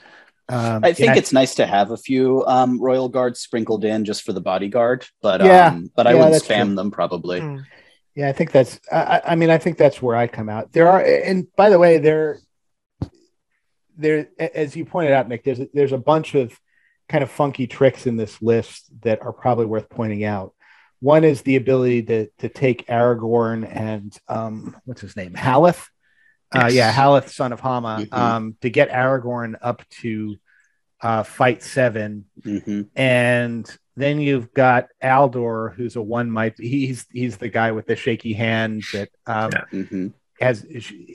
[0.48, 4.04] Um, I think yeah, it's nice to have a few um, royal guards sprinkled in
[4.04, 6.74] just for the bodyguard, but yeah, um, but I yeah, wouldn't spam true.
[6.74, 7.40] them probably.
[7.40, 7.64] Mm.
[8.14, 8.78] Yeah, I think that's.
[8.90, 10.72] I, I, mean, I think that's where I come out.
[10.72, 12.40] There are, and by the way, there,
[13.96, 16.58] there, as you pointed out, Nick, there's a, there's a bunch of
[17.08, 20.52] kind of funky tricks in this list that are probably worth pointing out.
[21.00, 25.34] One is the ability to to take Aragorn and um, what's his name,
[26.54, 28.14] Uh, yeah, Haleth, son of Hama, mm-hmm.
[28.14, 30.36] um, to get Aragorn up to
[31.00, 32.82] uh, fight 7 mm-hmm.
[32.94, 36.58] and then you've got Aldor, who's a one might.
[36.58, 39.64] He's he's the guy with the shaky hand that um, yeah.
[39.70, 40.06] mm-hmm.
[40.40, 40.66] has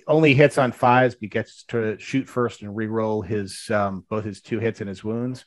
[0.08, 4.42] only hits on fives, but gets to shoot first and re-roll his um, both his
[4.42, 5.46] two hits and his wounds.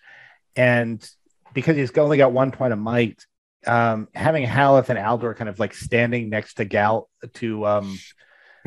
[0.56, 1.08] And
[1.54, 3.24] because he's only got one point of might,
[3.64, 7.98] um, having Haleth and Aldor kind of like standing next to Gal to um,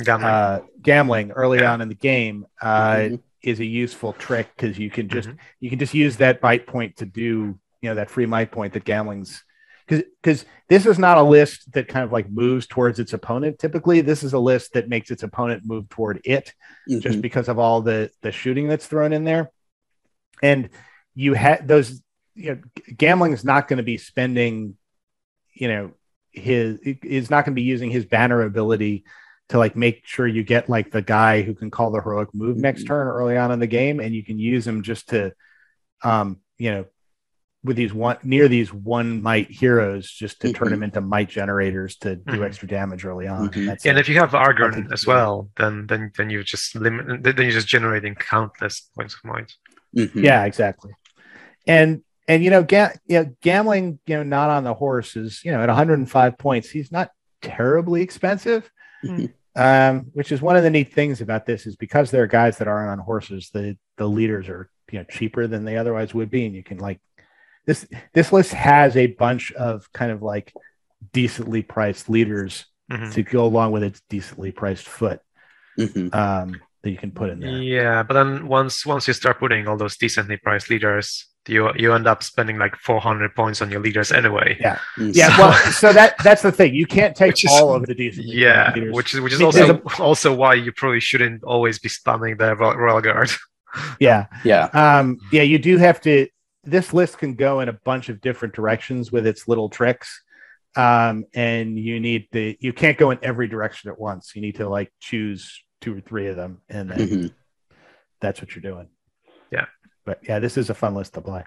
[0.02, 1.74] Gamling, uh, Gamling early yeah.
[1.74, 3.16] on in the game uh, mm-hmm.
[3.42, 5.38] is a useful trick because you can just mm-hmm.
[5.60, 8.74] you can just use that bite point to do you know that free might point
[8.74, 9.44] that Gamling's
[9.86, 13.60] because because this is not a list that kind of like moves towards its opponent.
[13.60, 16.54] Typically, this is a list that makes its opponent move toward it,
[16.90, 17.00] mm-hmm.
[17.00, 19.52] just because of all the the shooting that's thrown in there.
[20.42, 20.70] And
[21.14, 22.02] you had those.
[22.36, 22.62] You know,
[22.96, 24.76] Gamling's not going to be spending,
[25.54, 25.92] you know,
[26.32, 29.04] his is not going to be using his banner ability
[29.54, 32.58] to like make sure you get like the guy who can call the heroic move
[32.58, 32.88] next mm-hmm.
[32.88, 35.32] turn early on in the game, and you can use him just to,
[36.02, 36.86] um, you know,
[37.64, 40.56] with these one near these one might heroes just to mm-hmm.
[40.56, 42.44] turn them into might generators to do mm-hmm.
[42.44, 43.50] extra damage early on.
[43.50, 43.70] Mm-hmm.
[43.70, 47.38] And, and if you have Aragorn as well, then then then you're just limit then
[47.38, 49.54] you're just generating countless points of might.
[49.96, 50.24] Mm-hmm.
[50.24, 50.94] Yeah, exactly.
[51.68, 55.46] And and you know, ga- you know, Gamling, you know, not on the horse is
[55.46, 56.72] you know at 105 points.
[56.72, 57.12] He's not
[57.44, 58.68] terribly expensive.
[59.56, 62.58] Um, which is one of the neat things about this is because there are guys
[62.58, 66.32] that aren't on horses, the the leaders are you know cheaper than they otherwise would
[66.32, 67.00] be, and you can like
[67.66, 70.54] this this list has a bunch of kind of like
[71.12, 73.12] decently priced leaders mm-hmm.
[73.12, 75.22] to go along with its decently priced foot
[75.78, 76.08] mm-hmm.
[76.14, 77.62] um, that you can put in there.
[77.62, 81.94] Yeah, but then once once you start putting all those decently priced leaders you you
[81.94, 84.58] end up spending like 400 points on your leaders anyway.
[84.60, 85.38] Yeah, yeah.
[85.38, 86.74] Well, so that that's the thing.
[86.74, 88.28] You can't take is, all of the decent.
[88.34, 88.94] Yeah, leaders.
[88.94, 93.02] which is which is also also why you probably shouldn't always be spamming the royal
[93.02, 93.32] guard.
[94.00, 95.44] yeah, yeah, um, yeah.
[95.44, 96.28] You do have to.
[96.64, 100.22] This list can go in a bunch of different directions with its little tricks,
[100.78, 102.58] um, and you need the.
[102.60, 104.32] You can't go in every direction at once.
[104.36, 107.00] You need to like choose two or three of them, and then.
[107.00, 107.28] Mm-hmm
[108.24, 108.88] that's what you're doing.
[109.52, 109.66] Yeah.
[110.06, 111.44] But yeah, this is a fun list to play.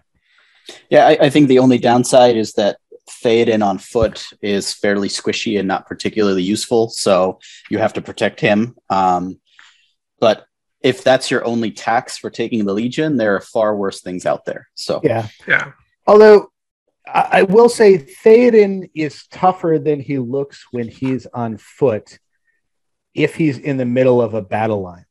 [0.90, 2.78] Yeah, I, I think the only downside is that
[3.08, 7.38] Theoden on foot is fairly squishy and not particularly useful, so
[7.70, 8.76] you have to protect him.
[8.90, 9.38] Um,
[10.18, 10.46] but
[10.80, 14.44] if that's your only tax for taking the Legion, there are far worse things out
[14.44, 14.68] there.
[14.74, 15.28] So Yeah.
[15.46, 15.72] Yeah.
[16.06, 16.50] Although
[17.06, 22.18] I, I will say Theoden is tougher than he looks when he's on foot
[23.14, 25.05] if he's in the middle of a battle line.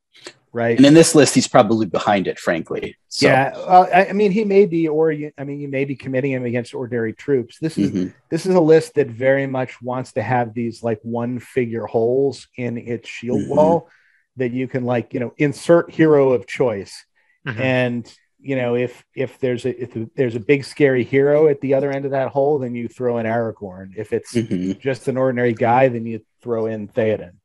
[0.55, 0.77] Right.
[0.77, 2.95] and in this list, he's probably behind it, frankly.
[3.09, 5.83] So, yeah, uh, I, I mean, he may be, or you, I mean, you may
[5.83, 7.59] be committing him against ordinary troops.
[7.59, 8.13] This is mhm.
[8.31, 12.47] this is a list that very much wants to have these like one figure holes
[12.55, 13.49] in its shield Mhm.
[13.49, 13.89] wall
[14.37, 17.05] that you can like you know insert hero of choice
[17.45, 17.59] Mhm.
[17.59, 21.73] and you know if if there's a if there's a big scary hero at the
[21.73, 24.79] other end of that hole then you throw in aragorn if it's Mhm.
[24.79, 27.39] just an ordinary guy then you throw in theoden And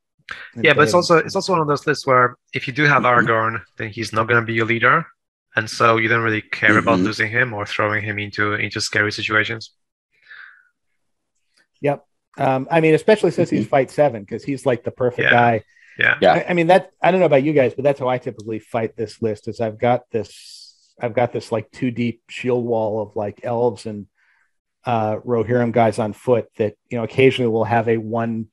[0.62, 3.03] yeah, but it's also it's also one of those lists where if you do have
[3.03, 3.11] Mhm.
[3.11, 5.07] Aragorn, then he's not going to be your leader,
[5.57, 7.05] and so you don't really care about Mhm.
[7.05, 9.72] losing him or throwing him into into scary situations.
[11.83, 12.05] yep
[12.37, 15.31] um i mean especially since he's fight seven because he's like the perfect Yeah.
[15.31, 15.64] guy
[15.99, 16.33] Yeah, Yeah.
[16.35, 18.59] I, I mean that I don't know about you guys, but that's how I typically
[18.59, 19.49] fight this list.
[19.49, 23.85] Is I've got this I've got this like two deep shield wall of like elves
[23.87, 24.07] and
[24.87, 28.47] uh Rohirrim guys on foot that you know occasionally will have a one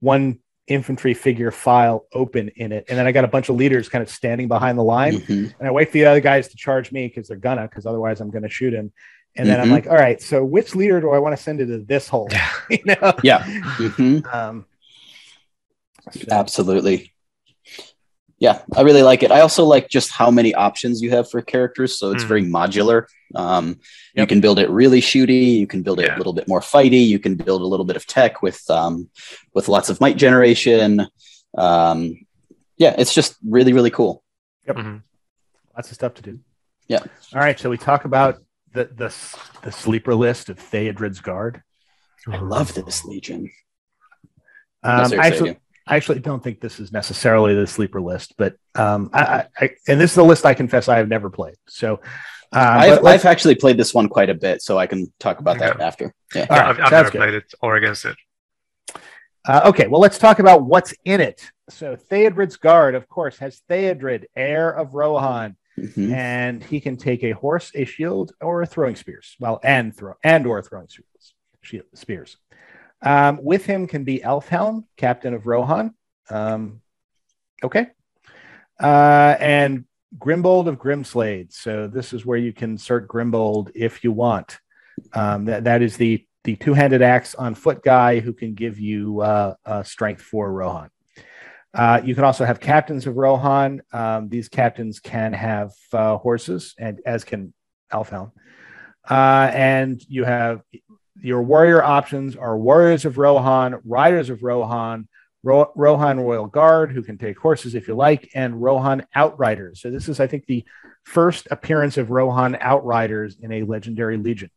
[0.00, 3.88] one infantry figure file open in it, and then I got a bunch of leaders
[3.88, 5.54] kind of standing behind the line, Mhm.
[5.58, 8.20] and I wait for the other guys to charge me because they're gonna, because otherwise
[8.20, 8.92] I'm gonna shoot him.
[9.36, 9.72] And then I'm Mhm.
[9.72, 12.28] like, all right, so which leader do I want to send into this hole?
[12.70, 13.12] you know?
[13.24, 13.42] Yeah.
[13.44, 14.32] Mhm.
[14.32, 14.66] Um,
[16.12, 17.12] so- Absolutely.
[18.38, 19.30] Yeah, I really like it.
[19.30, 21.98] I also like just how many options you have for characters.
[21.98, 22.28] So it's Mm.
[22.28, 23.06] very modular.
[23.34, 23.78] Um,
[24.16, 25.56] You can build it really shooty.
[25.58, 26.16] You can build it Yeah.
[26.16, 27.04] a little bit more fighty.
[27.06, 29.08] You can build a little bit of tech with um,
[29.54, 31.06] with lots of might generation.
[31.56, 32.26] Um,
[32.76, 34.22] yeah, it's just really really cool.
[34.68, 35.02] Mhm.
[35.76, 36.38] lots of stuff to do.
[36.88, 37.00] Yeah.
[37.34, 37.58] All right.
[37.58, 38.38] So we talk about
[38.72, 39.12] the the
[39.62, 41.62] the sleeper list of Theodred's guard.
[42.28, 43.50] I love this Legion.
[44.82, 45.60] Um, No, I actually, do.
[45.86, 49.70] I actually don't think this is necessarily the sleeper list, but um, I, I, I
[49.86, 51.56] and this is a list I confess I have never played.
[51.68, 52.00] So, um,
[52.52, 55.78] I've, I've actually played this one quite a bit, so I can talk about that
[55.78, 55.86] Yeah.
[55.86, 56.14] after.
[56.34, 56.46] Yeah.
[56.50, 57.18] Yeah, right, I've, I've never good.
[57.18, 58.16] played it or against it.
[59.46, 61.50] Uh, okay, well, let's talk about what's in it.
[61.68, 66.12] So, Theodred's guard, of course, has Theodred, heir of Rohan, Mhm.
[66.14, 69.36] and he can take a horse, a shield, or a throwing spears.
[69.40, 71.34] Well, and throw and or throwing spears.
[71.62, 72.36] Shield, spears.
[73.04, 75.94] Um, with him can be Elfhelm, captain of Rohan.
[76.30, 76.80] Um,
[77.62, 77.88] okay,
[78.82, 79.84] uh, and
[80.18, 81.52] Grimbold of Grimslade.
[81.52, 84.58] So this is where you can insert Grimbold if you want.
[85.12, 88.78] Um, that that is the the two handed axe on foot guy who can give
[88.78, 90.90] you uh, uh, strength for Rohan.
[91.72, 93.82] Uh, you can also have captains of Rohan.
[93.92, 97.52] Um, these captains can have uh, horses, and as can
[97.92, 98.30] Elfhelm.
[99.08, 100.62] Uh, and you have
[101.20, 105.08] your warrior options are warriors of Rohan, riders of Rohan,
[105.42, 109.80] Ro- Rohan Royal Guard, who can take horses if you like, and Rohan Outriders.
[109.80, 110.64] So this is, I think, the
[111.04, 114.50] first appearance of Rohan Outriders in a legendary legion.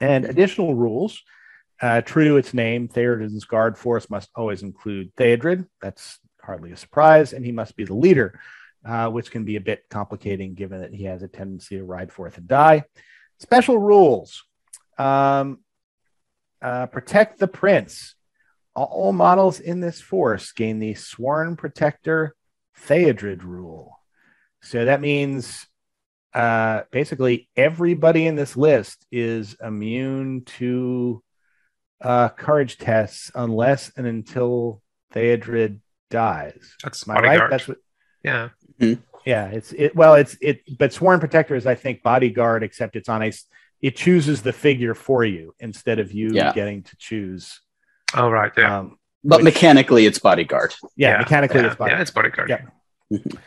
[0.00, 1.22] And additional rules.
[1.80, 5.66] Uh, true to its name, Theoden's guard force must always include Theodred.
[5.82, 8.40] That's hardly a surprise, and he must be the leader,
[8.84, 12.12] uh, which can be a bit complicating given that he has a tendency to ride
[12.12, 12.84] forth and die.
[13.40, 14.42] Special rules
[14.98, 15.60] um,
[16.62, 18.14] uh, protect the prince.
[18.74, 22.34] All models in this force gain the Sworn Protector
[22.78, 23.98] Theodred rule.
[24.60, 25.66] So that means
[26.34, 31.22] uh, basically everybody in this list is immune to
[32.02, 34.82] uh, courage tests unless and until
[35.14, 35.80] Theodred
[36.10, 36.76] dies.
[36.82, 37.50] That's my I right?
[37.50, 37.78] That's what.
[38.22, 38.50] yeah.
[39.24, 39.96] Yeah, it's it.
[39.96, 40.62] Well, it's it.
[40.78, 43.32] But sworn protector is, I think, bodyguard, except it's on a.
[43.76, 46.52] s- It chooses the figure for you instead of you Yeah.
[46.52, 47.60] getting to choose.
[48.14, 48.52] Oh right.
[48.56, 48.78] Yeah.
[48.78, 50.72] Um, But Which- mechanically, it's bodyguard.
[50.96, 51.98] yeah, mechanically, yeah, it's bodyguard.
[51.98, 52.48] Yeah, it's bodyguard.
[52.50, 52.60] Yeah.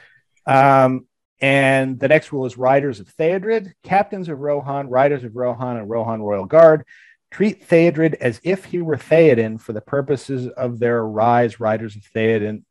[0.45, 1.05] Um,
[1.41, 5.89] and the next rule is riders of Theodred, captains of Rohan, riders of Rohan, and
[5.89, 6.83] Rohan Royal Guard.
[7.31, 12.01] Treat Theodred as if he were Theoden for the purposes of their rise, riders of
[12.13, 12.63] Theoden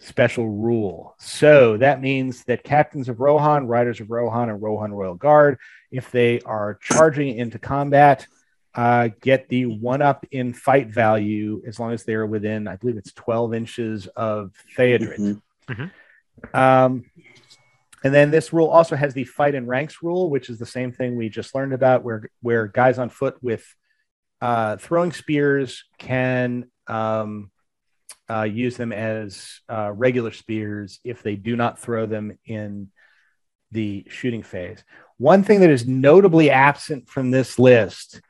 [0.00, 1.14] special rule.
[1.18, 5.58] So that means that captains of Rohan, riders of Rohan, and Rohan Royal Guard,
[5.92, 8.26] if they are charging into combat,
[8.74, 12.96] uh, get the one up in fight value as long as they're within, I believe
[12.96, 15.40] it's 12 inches of Theodred.
[15.68, 15.90] Mhm.
[16.54, 17.04] Um,
[18.02, 20.92] and then this rule also has the fight and ranks rule, which is the same
[20.92, 23.64] thing we just learned about, where where guys on foot with
[24.40, 27.50] uh, throwing spears can um,
[28.30, 32.90] uh, use them as uh, regular spears if they do not throw them in
[33.72, 34.84] the shooting phase.
[35.18, 38.20] One thing that is notably absent from this list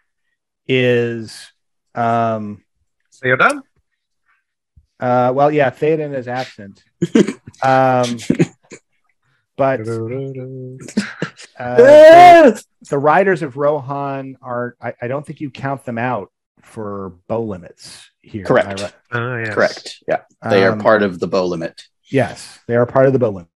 [0.66, 1.52] is.
[1.94, 2.62] Um,
[3.10, 3.62] so you're done?
[4.98, 6.82] Uh, well, yeah, Theoden is absent.
[7.62, 8.16] um,
[9.56, 9.84] but uh,
[11.76, 16.30] the, the, riders of Rohan are, I, I, don't think you count them out
[16.62, 18.44] for bow limits here.
[18.44, 18.80] Correct.
[18.80, 18.92] Right?
[19.12, 19.54] Oh, yes.
[19.54, 20.04] Correct.
[20.08, 20.22] Yeah.
[20.48, 21.82] They um, are part of the bow limit.
[22.10, 23.48] Yes, they are part of the bow limit.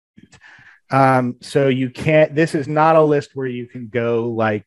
[0.90, 4.64] Um, so you can't, this is not a list where you can go like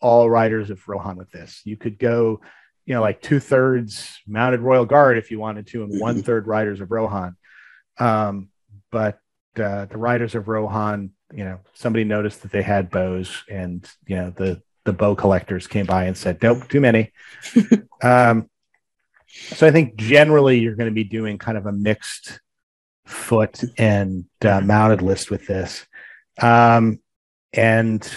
[0.00, 1.60] all riders of Rohan with this.
[1.64, 2.40] You could go
[2.88, 6.46] you know, like two thirds mounted royal guard if you wanted to, and one third
[6.46, 7.36] riders of Rohan.
[7.98, 8.48] Um,
[8.90, 9.20] but
[9.62, 14.16] uh, the riders of Rohan, you know, somebody noticed that they had bows, and you
[14.16, 17.12] know, the the bow collectors came by and said, "Nope, too many."
[18.02, 18.48] um,
[19.28, 22.40] so I think generally you're going to be doing kind of a mixed
[23.04, 25.86] foot and uh, mounted list with this.
[26.40, 27.00] Um,
[27.52, 28.10] and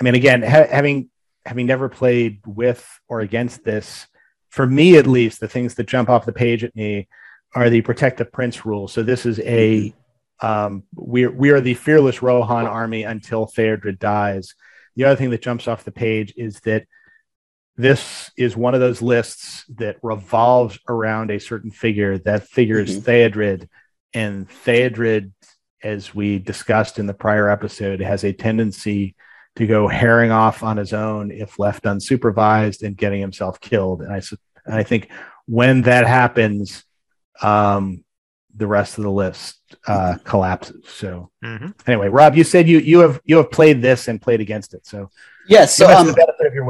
[0.00, 1.10] I mean, again, ha- having
[1.44, 4.06] having never played with or against this,
[4.48, 7.08] for me at least, the things that jump off the page at me
[7.52, 8.86] are the protect the prince rule.
[8.86, 9.92] So this is a
[10.40, 14.54] um, we we are the fearless Rohan army until Theodred dies.
[14.96, 16.86] The other thing that jumps off the page is that
[17.76, 22.18] this is one of those lists that revolves around a certain figure.
[22.18, 23.10] That figure is mm-hmm.
[23.10, 23.68] Theodred,
[24.12, 25.32] and Theodred,
[25.82, 29.14] as we discussed in the prior episode, has a tendency
[29.56, 34.02] to go herring off on his own if left unsupervised and getting himself killed.
[34.02, 34.22] And I,
[34.66, 35.10] and I think
[35.46, 36.84] when that happens,
[37.40, 38.04] um,
[38.62, 39.58] the rest of the list
[39.88, 40.86] uh, collapses.
[40.88, 41.70] So mm-hmm.
[41.84, 44.86] anyway, Rob, you said you you have you have played this and played against it.
[44.86, 45.10] So
[45.48, 46.14] yes, so um,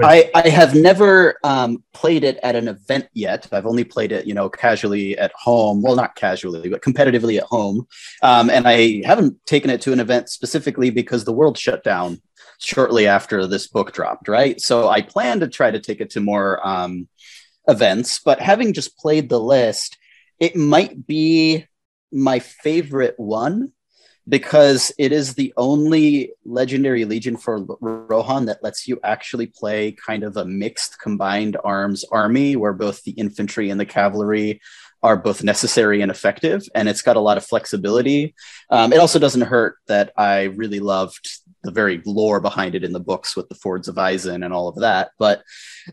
[0.03, 3.47] I I have never um, played it at an event yet.
[3.53, 5.83] I've only played it, you know, casually at home.
[5.83, 7.87] Well, not casually, but competitively at home.
[8.23, 12.23] Um, and I haven't taken it to an event specifically because the world shut down
[12.59, 14.59] shortly after this book dropped, right?
[14.63, 17.09] So I plan to try to take it to more um,
[17.69, 19.99] events, but having just played the list,
[20.39, 21.67] it might be
[22.13, 23.73] my favorite one
[24.29, 30.23] because it is the only legendary legion for Rohan that lets you actually play kind
[30.23, 34.61] of a mixed combined arms army where both the infantry and the cavalry
[35.03, 38.35] are both necessary and effective, and it's got a lot of flexibility.
[38.71, 41.29] Um, it also doesn't hurt that I really loved
[41.65, 44.69] the very lore behind it in the books with the Fords of Isen and all
[44.69, 45.11] of that.
[45.19, 45.43] But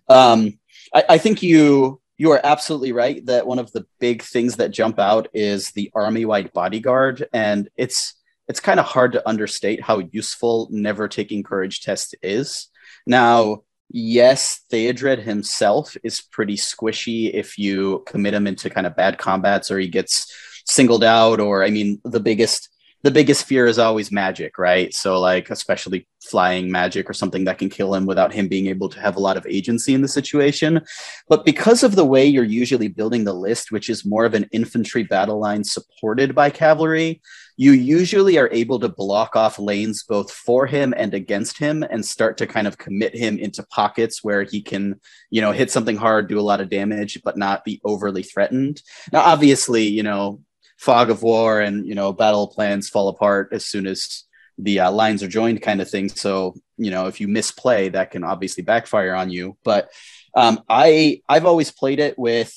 [0.08, 0.60] um,
[0.94, 4.72] I, I think you you are absolutely right that one of the big things that
[4.72, 8.14] jump out is the army-wide bodyguard, and it's
[8.50, 12.68] it's kind of hard to understate how useful never taking courage test is.
[13.08, 19.18] Now, yes, Theodred himself is pretty squishy if you commit him into kind of bad
[19.18, 20.34] combats or he gets
[20.66, 22.70] singled out, or I mean, the biggest
[23.02, 24.94] the biggest fear is always magic, right?
[24.94, 28.90] So, like, especially flying magic or something that can kill him without him being able
[28.90, 30.82] to have a lot of agency in the situation.
[31.30, 34.50] But because of the way you're usually building the list, which is more of an
[34.52, 37.22] infantry battle line supported by cavalry,
[37.56, 42.06] you usually are able to block off lanes both for him and against him and
[42.06, 45.98] start to kind of commit him into pockets where he can, you know, hit something
[45.98, 48.82] hard, do a lot of damage, but not be overly threatened.
[49.12, 50.42] Now, obviously, you know,
[50.80, 54.24] fog of war and you know battle plans fall apart as soon as
[54.58, 56.10] the uh, lines are joined kind of thing.
[56.10, 59.58] So you know if you misplay that can obviously backfire on you.
[59.64, 59.90] But
[60.36, 62.54] um, i i've always played it with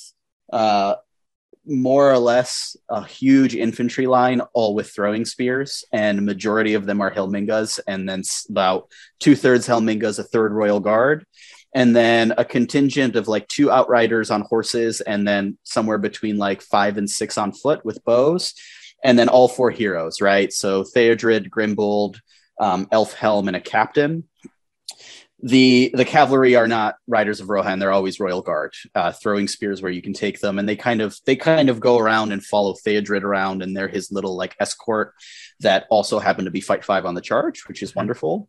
[0.53, 0.95] uh,
[1.65, 7.01] more or less a huge infantry line all with throwing spears and majority of them
[7.01, 8.89] are helmingas and then about
[9.21, 11.25] two-thirds helmingas a third royal guard
[11.75, 16.63] and then a contingent of like two outriders on horses and then somewhere between like
[16.63, 18.55] five and six on foot with bows
[19.03, 20.53] and then all four heroes right?
[20.53, 22.19] So theodred grimbold
[22.61, 24.25] um, elfhelm and a captain.
[25.45, 29.83] The the cavalry are not riders of rohan they're always royal guard uh, throwing spears
[29.83, 32.45] where you can take them and they kind of they kind of go around and
[32.45, 35.15] follow theodred around and they're his little like escort
[35.59, 38.49] that also happen to be fight five on the charge which is wonderful.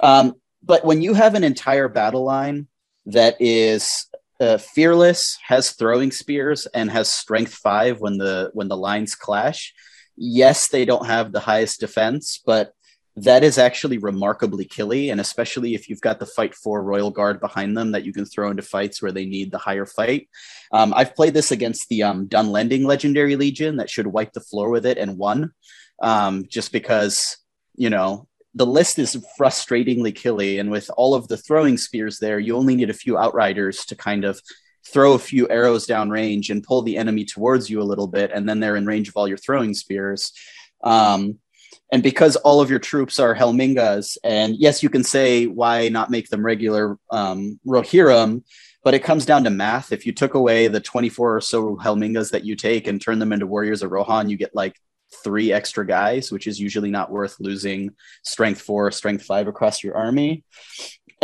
[0.00, 0.34] Um,
[0.64, 2.68] but when you have an entire battle line
[3.06, 4.06] that is
[4.40, 9.74] uh, fearless, has throwing spears, and has strength five when the when the lines clash,
[10.16, 12.72] yes, they don't have the highest defense, but
[13.16, 17.40] that is actually remarkably killy, and especially if you've got the fight for royal guard
[17.40, 20.28] behind them that you can throw into fights where they need the higher fight.
[20.72, 24.68] Um, I've played this against the um, Dunlending Legendary Legion that should wipe the floor
[24.68, 25.52] with it and won,
[26.02, 27.36] um, just because
[27.76, 32.38] you know the list is frustratingly killy, and with all of the throwing spears there,
[32.38, 34.40] you only need a few outriders to kind of
[34.86, 38.30] throw a few arrows down range and pull the enemy towards you a little bit,
[38.32, 40.32] and then they're in range of all your throwing spears.
[40.82, 41.38] Um,
[41.92, 46.10] and because all of your troops are Helmingas, and yes, you can say why not
[46.10, 48.42] make them regular um, Rohirrim,
[48.84, 49.92] but it comes down to math.
[49.92, 53.32] If you took away the 24 or so Helmingas that you take and turn them
[53.32, 54.78] into warriors of Rohan, you get like
[55.22, 57.90] three extra guys, which is usually not worth losing
[58.22, 60.44] strength four, strength five across your army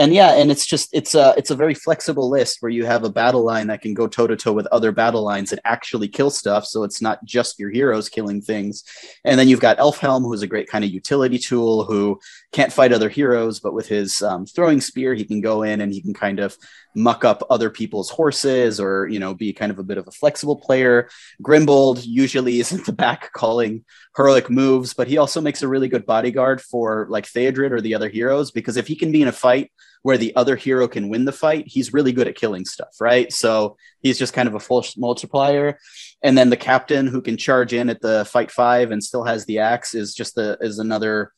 [0.00, 3.04] and yeah, and it's just it's a it's a very flexible list where you have
[3.04, 6.08] a battle line that can go toe to toe with other battle lines and actually
[6.08, 6.64] kill stuff.
[6.64, 8.82] So it's not just your heroes killing things.
[9.26, 12.18] And then you've got Elfhelm, who's a great kind of utility tool who
[12.52, 15.92] can't fight other heroes, but with his um, throwing spear, he can go in and
[15.92, 16.56] he can kind of
[16.96, 20.12] muck up other people's horses or you know be kind of a bit of a
[20.12, 21.08] flexible player.
[21.42, 23.84] Grimbold usually is at the back calling
[24.16, 27.94] heroic moves, but he also makes a really good bodyguard for like Theodred or the
[27.94, 29.70] other heroes because if he can be in a fight
[30.02, 33.32] where the other hero can win the fight, he's really good at killing stuff, right?
[33.32, 35.78] So he's just kind of a force multiplier.
[36.22, 39.44] And then the captain who can charge in at the fight five and still has
[39.44, 41.32] the axe is just the is another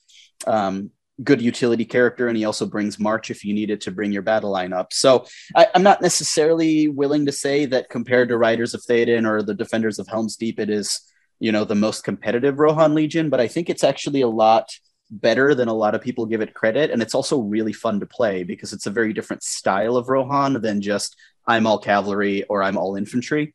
[0.46, 0.90] um,
[1.22, 2.28] good utility character.
[2.28, 4.92] And he also brings March if you needed to bring your battle line up.
[4.92, 9.42] So I, am not necessarily willing to say that compared to Riders of Theoden or
[9.42, 11.00] the Defenders of Helm's Deep, it is
[11.38, 14.68] you know the most competitive Rohan Legion, but I think it's actually a lot
[15.10, 16.90] better than a lot of people give it credit.
[16.90, 20.54] And it's also really fun to play because it's a very different style of Rohan
[20.62, 23.54] than just I'm all cavalry or I'm all infantry.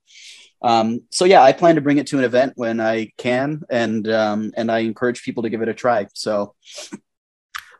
[0.61, 4.07] Um, so yeah, I plan to bring it to an event when I can, and
[4.09, 6.07] um, and I encourage people to give it a try.
[6.13, 6.55] So,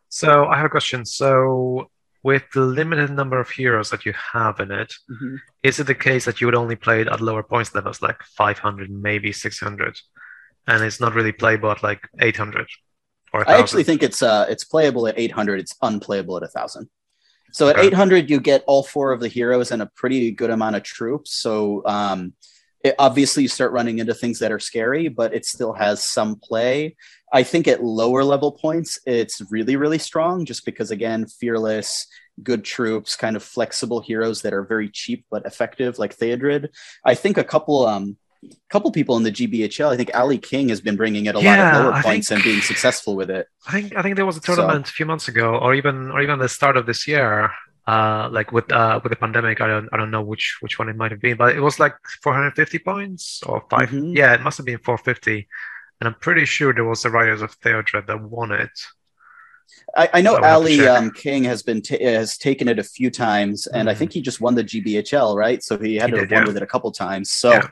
[0.09, 1.05] so I have a question.
[1.05, 1.89] So,
[2.23, 5.35] with the limited number of heroes that you have in it, mm-hmm.
[5.63, 8.21] is it the case that you would only play it at lower points levels, like
[8.23, 9.97] 500, maybe 600,
[10.67, 12.67] and it's not really playable at like 800?
[13.33, 15.59] I actually think it's uh it's playable at 800.
[15.59, 16.89] It's unplayable at a thousand.
[17.51, 20.75] So at 800, you get all four of the heroes and a pretty good amount
[20.75, 21.33] of troops.
[21.33, 22.33] So um,
[22.83, 26.35] it, obviously, you start running into things that are scary, but it still has some
[26.35, 26.95] play.
[27.33, 32.07] I think at lower level points, it's really, really strong just because, again, fearless,
[32.41, 36.69] good troops, kind of flexible heroes that are very cheap but effective, like Theodred.
[37.03, 38.17] I think a couple um,
[38.69, 39.91] couple people in the GBHL.
[39.91, 42.39] I think Ali King has been bringing it a yeah, lot of lower points think,
[42.39, 43.47] and being successful with it.
[43.67, 44.91] I think I think there was a tournament so.
[44.91, 47.51] a few months ago, or even or even the start of this year.
[47.87, 50.89] Uh, like with uh, with the pandemic, I don't I don't know which which one
[50.89, 54.13] it might have been, but it was like 450 points or 5 mm-hmm.
[54.13, 55.47] Yeah, it must have been 450,
[55.99, 58.71] and I'm pretty sure there was the Riders of Theodred that won it.
[59.95, 63.67] I, I know so Ali um, King has been has taken it a few times,
[63.67, 63.89] and mm-hmm.
[63.89, 65.63] I think he just won the GBHL, right?
[65.63, 66.47] So he had he to did, have won yeah.
[66.47, 67.31] with it a couple times.
[67.31, 67.67] So yeah.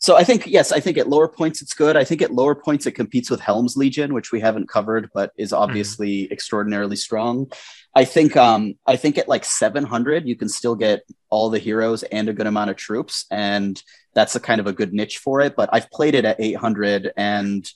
[0.00, 1.94] So I think yes, I think at lower points it's good.
[1.94, 5.32] I think at lower points it competes with Helm's Legion, which we haven't covered, but
[5.36, 5.62] is mm-hmm.
[5.62, 6.32] obviously mm-hmm.
[6.32, 7.52] extraordinarily strong.
[7.94, 12.02] I think um I think at like 700 you can still get all the heroes
[12.02, 13.80] and a good amount of troops, and
[14.14, 15.54] that's a kind of a good niche for it.
[15.54, 17.70] But I've played it at 800, and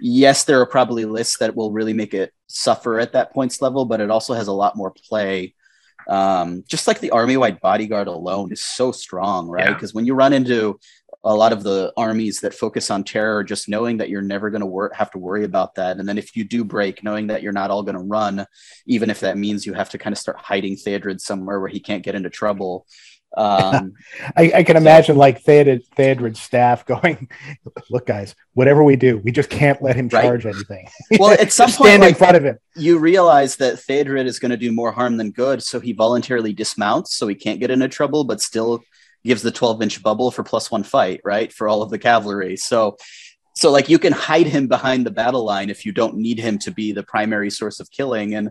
[0.00, 3.84] yes, there are probably lists that will really make it suffer at that points level,
[3.84, 5.54] but it also has a lot more play
[6.08, 9.74] um, just like the army wide bodyguard alone is so strong, right?
[9.74, 9.96] Because yeah.
[9.96, 10.78] when you run into
[11.26, 14.60] a lot of the armies that focus on terror, just knowing that you're never going
[14.60, 15.98] to wor- have to worry about that.
[15.98, 18.46] And then if you do break, knowing that you're not all going to run,
[18.86, 21.80] even if that means you have to kind of start hiding Theodred somewhere where he
[21.80, 22.86] can't get into trouble.
[23.36, 23.94] Um,
[24.36, 27.28] I, I, can so, imagine like Theodred, Theodred's staff going,
[27.90, 30.54] "Look, guys, whatever we do, we just can't let him charge right?
[30.54, 32.58] anything." Well, at some point, stand like, in front of him.
[32.76, 36.52] You realize that Theodred is going to do more harm than good, so he voluntarily
[36.52, 38.82] dismounts, so he can't get into trouble, but still
[39.26, 41.52] gives the 12 inch bubble for plus one fight, right?
[41.52, 42.56] For all of the cavalry.
[42.56, 42.96] So,
[43.54, 46.58] so like you can hide him behind the battle line if you don't need him
[46.60, 48.34] to be the primary source of killing.
[48.34, 48.50] And,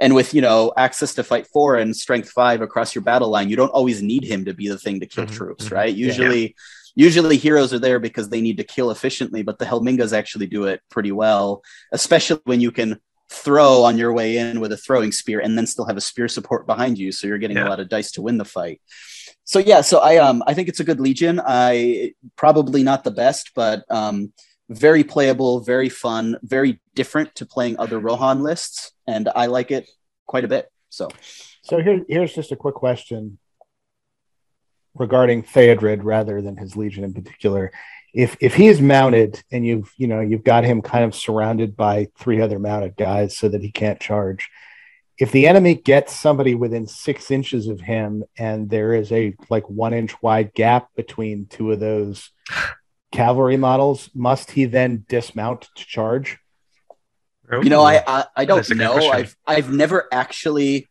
[0.00, 3.48] and with, you know, access to fight four and strength five across your battle line,
[3.48, 5.74] you don't always need him to be the thing to kill mm-hmm, troops, mm-hmm.
[5.74, 5.94] right?
[5.94, 6.48] Usually, yeah.
[6.94, 10.64] usually heroes are there because they need to kill efficiently, but the Helmingas actually do
[10.64, 11.62] it pretty well,
[11.92, 12.98] especially when you can
[13.28, 16.26] throw on your way in with a throwing spear and then still have a spear
[16.26, 17.12] support behind you.
[17.12, 17.68] So you're getting yeah.
[17.68, 18.80] a lot of dice to win the fight
[19.50, 21.40] so yeah, so I um I think it's a good Legion.
[21.44, 24.32] I probably not the best, but um
[24.68, 29.90] very playable, very fun, very different to playing other Rohan lists, and I like it
[30.28, 30.70] quite a bit.
[30.88, 31.08] So,
[31.62, 33.38] so here, here's just a quick question
[34.94, 37.72] regarding Theodred rather than his Legion in particular.
[38.14, 41.76] If if he is mounted and you've you know you've got him kind of surrounded
[41.76, 44.48] by three other mounted guys so that he can't charge,
[45.20, 49.68] if the enemy gets somebody within six inches of him and there is a like
[49.68, 52.30] one inch wide gap between two of those
[53.12, 56.38] cavalry models, must he then dismount to charge?
[57.52, 58.94] You know, I I, I don't know.
[58.94, 60.88] I've I've never actually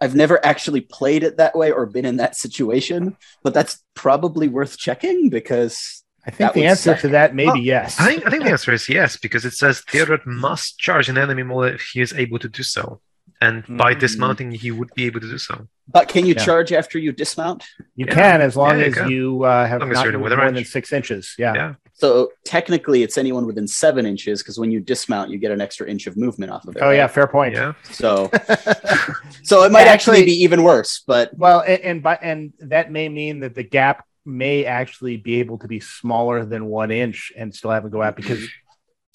[0.00, 4.48] I've never actually played it that way or been in that situation, but that's probably
[4.48, 7.00] worth checking because I think the answer suck.
[7.00, 8.00] to that may be yes.
[8.00, 11.18] I think I think the answer is yes because it says Theodred must charge an
[11.18, 13.00] enemy more if he is able to do so,
[13.40, 13.76] and mm-hmm.
[13.76, 15.66] by dismounting he would be able to do so.
[15.88, 16.44] But can you yeah.
[16.44, 17.64] charge after you dismount?
[17.94, 18.14] You yeah.
[18.14, 21.34] can as long yeah, as you uh, have not more than six inches.
[21.38, 21.54] Yeah.
[21.54, 21.74] yeah.
[21.94, 25.88] So technically, it's anyone within seven inches because when you dismount, you get an extra
[25.88, 26.82] inch of movement off of it.
[26.82, 26.96] Oh right?
[26.96, 27.54] yeah, fair point.
[27.54, 27.74] Yeah.
[27.84, 28.30] So,
[29.42, 31.02] so it might actually, actually, be even worse.
[31.06, 35.36] But well, and, and by and that may mean that the gap may actually be
[35.36, 38.46] able to be smaller than one inch and still have him go out because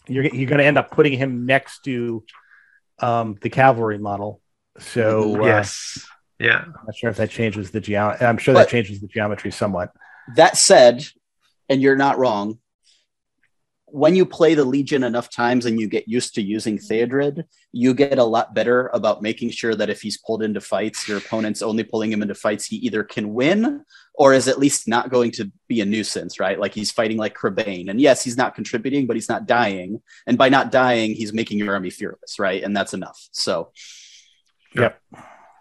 [0.07, 2.23] you're you're going to end up putting him next to
[3.01, 4.41] um, the cavalry model.
[4.79, 6.05] So uh, yes,
[6.39, 6.63] yeah.
[6.65, 8.25] I'm not sure if that changes the geometry.
[8.25, 9.91] I'm sure but that changes the geometry somewhat.
[10.35, 11.05] That said,
[11.67, 12.59] and you're not wrong.
[13.93, 16.93] When you play the Legion enough times and you get used to using mm-hmm.
[16.93, 21.07] Theodred, you get a lot better about making sure that if he's pulled into fights,
[21.07, 23.83] your opponent's only pulling him into fights he either can win
[24.13, 26.59] or is at least not going to be a nuisance, right?
[26.59, 27.89] Like he's fighting like Crebain.
[27.89, 30.01] And yes, he's not contributing, but he's not dying.
[30.27, 32.63] And by not dying, he's making your army fearless, right?
[32.63, 33.19] And that's enough.
[33.31, 33.71] So,
[34.75, 35.01] yep.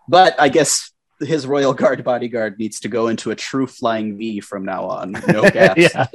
[0.09, 4.41] But I guess his royal guard bodyguard needs to go into a true flying V
[4.41, 5.13] from now on.
[5.29, 5.95] No gaps.
[5.95, 6.07] yeah.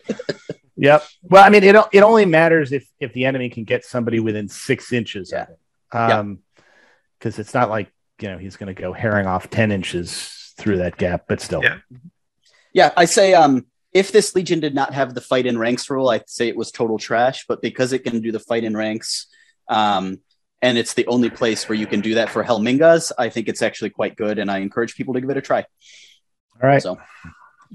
[0.77, 1.03] Yep.
[1.23, 4.49] Well, I mean, it it only matters if if the enemy can get somebody within
[4.49, 5.43] six inches yeah.
[5.43, 5.59] of it.
[5.95, 6.39] Um,
[7.17, 10.77] because it's not like you know he's going to go herring off ten inches through
[10.77, 11.63] that gap, but still.
[11.63, 11.77] Yeah.
[12.73, 16.09] Yeah, I say um if this legion did not have the fight in ranks rule,
[16.09, 17.45] I'd say it was total trash.
[17.47, 19.27] But because it can do the fight in ranks,
[19.69, 20.19] um,
[20.61, 23.61] and it's the only place where you can do that for Helmingas, I think it's
[23.61, 25.65] actually quite good, and I encourage people to give it a try.
[26.61, 26.81] All right.
[26.81, 26.97] So,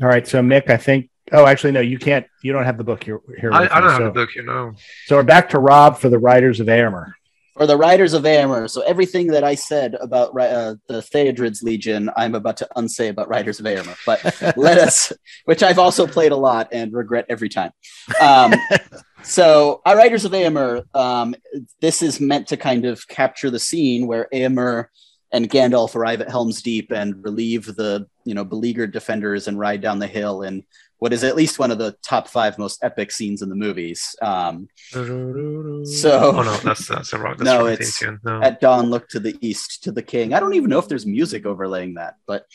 [0.02, 0.26] all right.
[0.26, 1.08] So Mick, I think.
[1.32, 2.26] Oh, actually, no, you can't.
[2.42, 3.20] You don't have the book here.
[3.40, 4.72] here I, I don't have the book, you know.
[5.06, 7.12] So we're back to Rob for the Riders of Eomer
[7.60, 8.70] for the Riders of Eomer.
[8.70, 13.28] So everything that I said about uh, the Theodred's Legion, I'm about to unsay about
[13.28, 13.98] Riders of Eomer.
[14.06, 15.12] But let us,
[15.44, 17.72] which I've also played a lot and regret every time.
[18.18, 18.54] Um,
[19.22, 21.34] so our Riders of Eomer, um,
[21.82, 24.86] this is meant to kind of capture the scene where Eomer
[25.30, 29.82] and Gandalf arrive at Helm's Deep and relieve the you know beleaguered defenders and ride
[29.82, 30.62] down the hill and
[31.00, 34.14] what is at least one of the top five most epic scenes in the movies.
[34.20, 37.36] Um, so, oh no, that's that's a wrong.
[37.38, 38.40] That's no, it's no.
[38.42, 38.90] at dawn.
[38.90, 40.34] Look to the east, to the king.
[40.34, 42.46] I don't even know if there's music overlaying that, but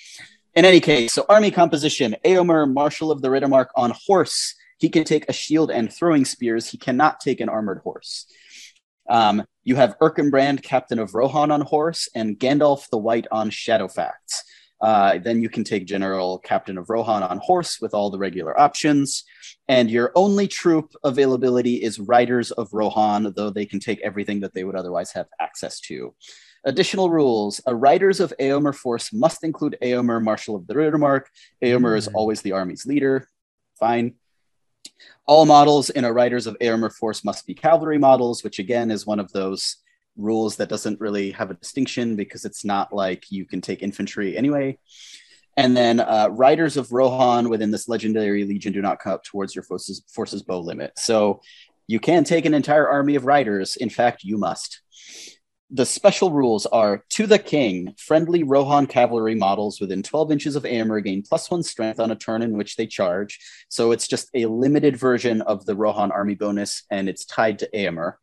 [0.53, 4.55] in any case, so army composition: Eomer, Marshal of the Riddermark on horse.
[4.77, 6.69] He can take a shield and throwing spears.
[6.69, 8.27] He cannot take an armored horse.
[9.09, 14.11] Um, you have Erkenbrand, Captain of Rohan on horse, and Gandalf the White on Shadowfax.
[14.85, 18.57] Uh, then you can take General Captain of Rohan on horse with all the regular
[18.59, 19.23] options.
[19.67, 24.53] And your only troop availability is Riders of Rohan, though they can take everything that
[24.53, 26.13] they would otherwise have access to.
[26.65, 31.23] Additional rules a Riders of Eomer force must include Eomer, Marshal of the Riddermark.
[31.63, 31.97] Eomer mm.
[31.97, 33.27] is always the army's leader.
[33.79, 34.13] Fine.
[35.25, 39.07] All models in a Riders of Eomer force must be cavalry models, which again is
[39.07, 39.77] one of those
[40.17, 44.37] rules that doesn't really have a distinction because it's not like you can take infantry
[44.37, 44.77] anyway.
[45.57, 49.55] And then uh, riders of Rohan within this legendary legion do not come up towards
[49.55, 50.91] your forces, forces bow limit.
[50.97, 51.41] So
[51.87, 53.75] you can take an entire army of riders.
[53.75, 54.81] In fact, you must.
[55.71, 60.63] The special rules are to the king, friendly Rohan cavalry models within 12 inches of
[60.63, 63.39] Eomer gain plus one strength on a turn in which they charge.
[63.69, 67.69] So it's just a limited version of the Rohan army bonus, and it's tied to
[67.73, 68.13] Eomer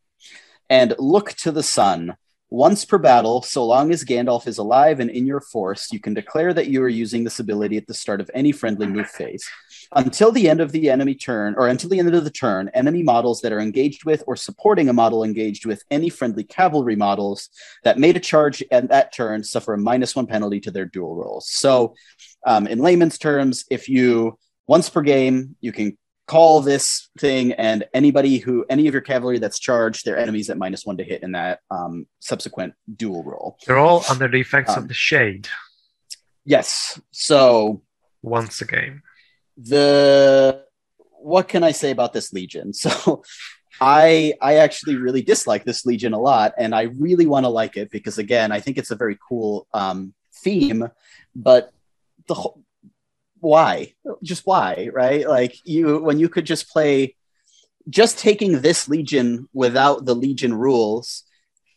[0.72, 2.16] and look to the sun.
[2.48, 6.14] Once per battle, so long as Gandalf is alive and in your force, you can
[6.14, 9.46] declare that you are using this ability at the start of any friendly move phase.
[9.94, 13.02] Until the end of the enemy turn, or until the end of the turn, enemy
[13.02, 17.50] models that are engaged with or supporting a model engaged with any friendly cavalry models
[17.84, 21.14] that made a charge at that turn suffer a minus one penalty to their duel
[21.14, 21.50] rolls.
[21.50, 21.94] So,
[22.46, 27.84] um, in layman's terms, if you once per game, you can call this thing and
[27.92, 31.22] anybody who any of your cavalry that's charged their enemies at minus one to hit
[31.22, 33.58] in that um, subsequent duel roll.
[33.66, 35.48] They're all under the effects um, of the shade.
[36.44, 37.00] yes.
[37.10, 37.82] So
[38.22, 39.02] once a game.
[39.56, 40.64] the
[41.24, 42.72] what can i say about this legion?
[42.82, 43.22] So
[43.80, 47.76] i i actually really dislike this legion a lot and i really want to like
[47.76, 50.88] it because again i think it's a very cool um, theme
[51.34, 51.72] but
[52.28, 52.61] the whole
[53.42, 53.94] why?
[54.22, 55.28] Just why, right?
[55.28, 57.16] Like you when you could just play
[57.88, 61.24] just taking this legion without the legion rules.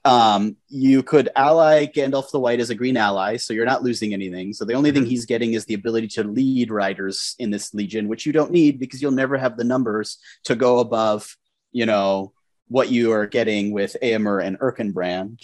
[0.03, 4.13] Um, you could ally Gandalf the White as a green ally, so you're not losing
[4.13, 4.53] anything.
[4.53, 8.07] So the only thing he's getting is the ability to lead riders in this legion,
[8.07, 11.35] which you don't need because you'll never have the numbers to go above,
[11.71, 12.33] you know,
[12.67, 15.43] what you are getting with Eomer and Erkenbrand.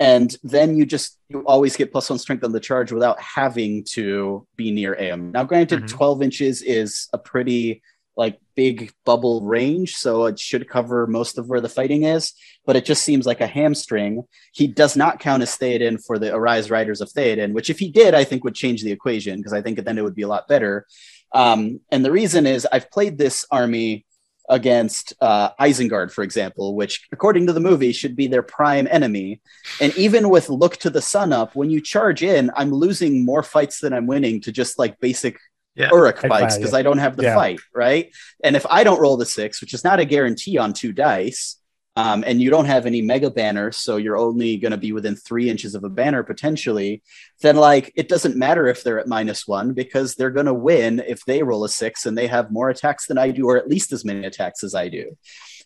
[0.00, 3.84] And then you just you always get plus one strength on the charge without having
[3.84, 5.96] to be near am now granted mm-hmm.
[5.96, 7.82] 12 inches is a pretty
[8.16, 12.32] like big bubble range so it should cover most of where the fighting is
[12.66, 14.22] but it just seems like a hamstring.
[14.52, 17.90] He does not count as theoden for the arise riders of theoden which if he
[17.90, 20.28] did i think would change the equation because i think then it would be a
[20.28, 20.86] lot better.
[21.32, 24.03] Um, and the reason is i've played this army
[24.48, 29.40] against uh, Isengard, for example, which, according to the movie, should be their prime enemy.
[29.80, 33.42] And even with Look to the Sun up, when you charge in, I'm losing more
[33.42, 35.38] fights than I'm winning to just like basic
[35.74, 35.88] yeah.
[35.90, 37.34] Uruk fights because I don't have the yeah.
[37.34, 38.14] fight, right?
[38.42, 41.56] And if I don't roll the six, which is not a guarantee on two dice,
[41.96, 45.14] um, and you don't have any mega banners, so you're only going to be within
[45.14, 47.02] three inches of a banner potentially,
[47.40, 51.02] then like it doesn't matter if they're at minus one because they're going to win
[51.06, 53.68] if they roll a six and they have more attacks than I do, or at
[53.68, 55.16] least as many attacks as I do.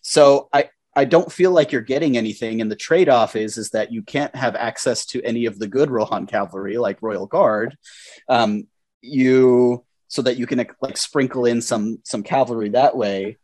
[0.03, 2.61] So I, I don't feel like you're getting anything.
[2.61, 5.67] And the trade off is, is that you can't have access to any of the
[5.67, 7.75] good Rohan cavalry like Royal Guard.
[8.27, 8.67] Um,
[9.01, 13.37] you so that you can like sprinkle in some some cavalry that way.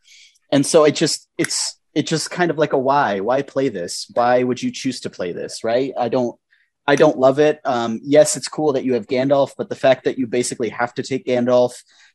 [0.52, 4.08] And so it just it's it's just kind of like a why why play this?
[4.14, 5.94] Why would you choose to play this right?
[5.98, 6.38] I don't
[6.88, 7.60] i don't love it.
[7.66, 10.94] Um, yes it's cool that you have gandalf but the fact that you basically have
[10.96, 11.74] to take gandalf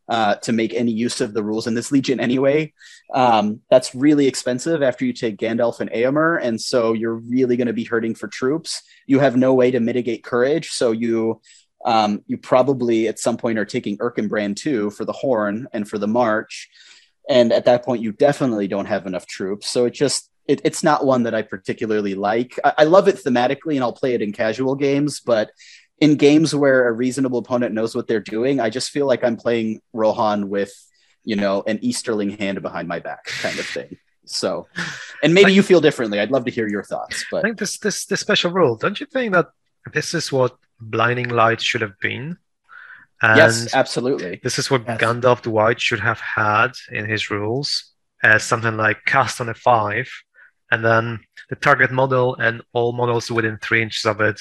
[0.09, 2.73] uh, to make any use of the rules in this legion anyway
[3.15, 7.67] um, that's really expensive after you take gandalf and Eomer, and so you're really going
[7.67, 8.83] to be hurting for troops.
[9.07, 11.41] You have no way to mitigate courage so you
[11.85, 15.97] um, you probably at some point are taking Erkenbrand too for the horn and for
[15.97, 16.69] the march
[17.29, 19.71] and at that point you definitely don't have enough troops.
[19.71, 22.59] So it just it, it's not one that i particularly like.
[22.65, 25.51] I, I, love it thematically and i'll play it in casual games but
[25.99, 29.37] in games where a reasonable opponent knows what they're doing i just feel like i'm
[29.37, 30.73] playing rohan with
[31.25, 33.97] you know an easterling hand behind my back kind of thing.
[34.27, 34.67] So
[35.23, 36.21] and maybe you feel differently.
[36.21, 38.99] I'd love to hear your thoughts but i think this this this special rule don't
[39.01, 39.49] you think that
[39.93, 42.39] this is what blinding light should have been
[43.23, 44.41] and yes, absolutely.
[44.43, 45.01] This is what yes.
[45.01, 47.93] Gandalf the White should have had in his rules
[48.23, 50.11] as something like cast on a five,
[50.71, 54.41] and then the target model and all models within three inches of it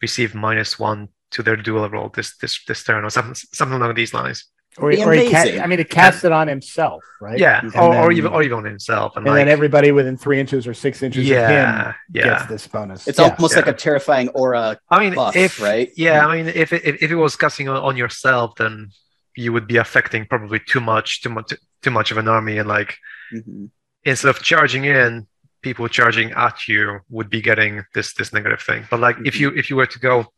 [0.00, 3.94] receive minus one to their duel roll this this this turn or something something along
[3.94, 4.46] these lines.
[4.76, 7.38] Or, or he ca- I mean, he cast it on himself, right?
[7.38, 10.16] Yeah, or, then, or, even or even on himself, and, and like, then everybody within
[10.16, 12.24] three inches or six inches yeah, of him yeah.
[12.24, 13.06] gets this bonus.
[13.06, 13.28] It's yeah.
[13.28, 13.60] almost yeah.
[13.60, 14.80] like a terrifying aura.
[14.90, 17.68] I mean, buff, if right, yeah, I mean, if it, if, if it was casting
[17.68, 18.90] on, on, yourself, then
[19.36, 21.52] you would be affecting probably too much, too much,
[21.82, 22.96] too much of an army, and like
[23.32, 23.66] mm-hmm.
[24.02, 25.28] instead of charging in,
[25.62, 28.88] people charging at you would be getting this this negative thing.
[28.90, 29.26] But like, mm-hmm.
[29.26, 30.32] if you if you were to go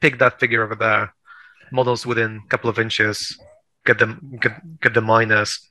[0.00, 1.12] pick that figure over there,
[1.70, 3.38] models within a couple of inches
[3.84, 5.70] get the get, get the minus.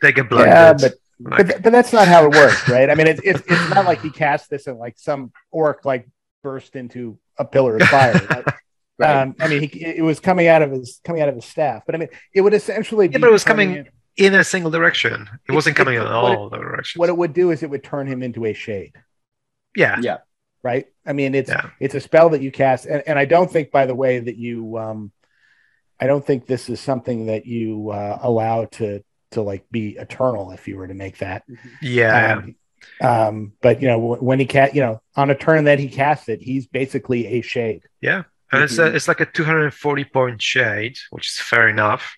[0.00, 0.52] They get blinded.
[0.52, 2.88] Yeah, but like, but, but that's not how it works, right?
[2.88, 6.08] I mean, it's, it's it's not like he cast this and like some orc like
[6.42, 8.14] burst into a pillar of fire.
[8.98, 9.16] right.
[9.22, 11.82] um, I mean, he, it was coming out of his coming out of his staff,
[11.86, 13.08] but I mean, it would essentially.
[13.08, 15.28] Yeah, but it was coming in, in, a single direction.
[15.48, 16.98] It, it wasn't coming it, in all it, directions.
[16.98, 18.92] What it would do is it would turn him into a shade.
[19.74, 19.98] Yeah.
[20.00, 20.18] Yeah.
[20.62, 20.86] Right.
[21.06, 21.70] I mean, it's yeah.
[21.80, 24.36] it's a spell that you cast, and, and I don't think, by the way, that
[24.36, 25.12] you um,
[26.00, 29.02] I don't think this is something that you uh, allow to
[29.32, 31.44] to like be eternal if you were to make that.
[31.82, 32.36] Yeah.
[32.36, 32.56] Um,
[33.00, 36.28] um, but you know when he cat, you know, on a turn that he casts
[36.28, 37.82] it, he's basically a shade.
[38.00, 38.96] Yeah, and it's a, mm-hmm.
[38.96, 42.16] it's like a 240 point shade, which is fair enough.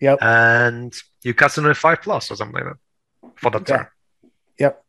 [0.00, 0.18] Yep.
[0.22, 3.86] And you cast it on a five plus or something like that for that turn.
[4.58, 4.84] Yep.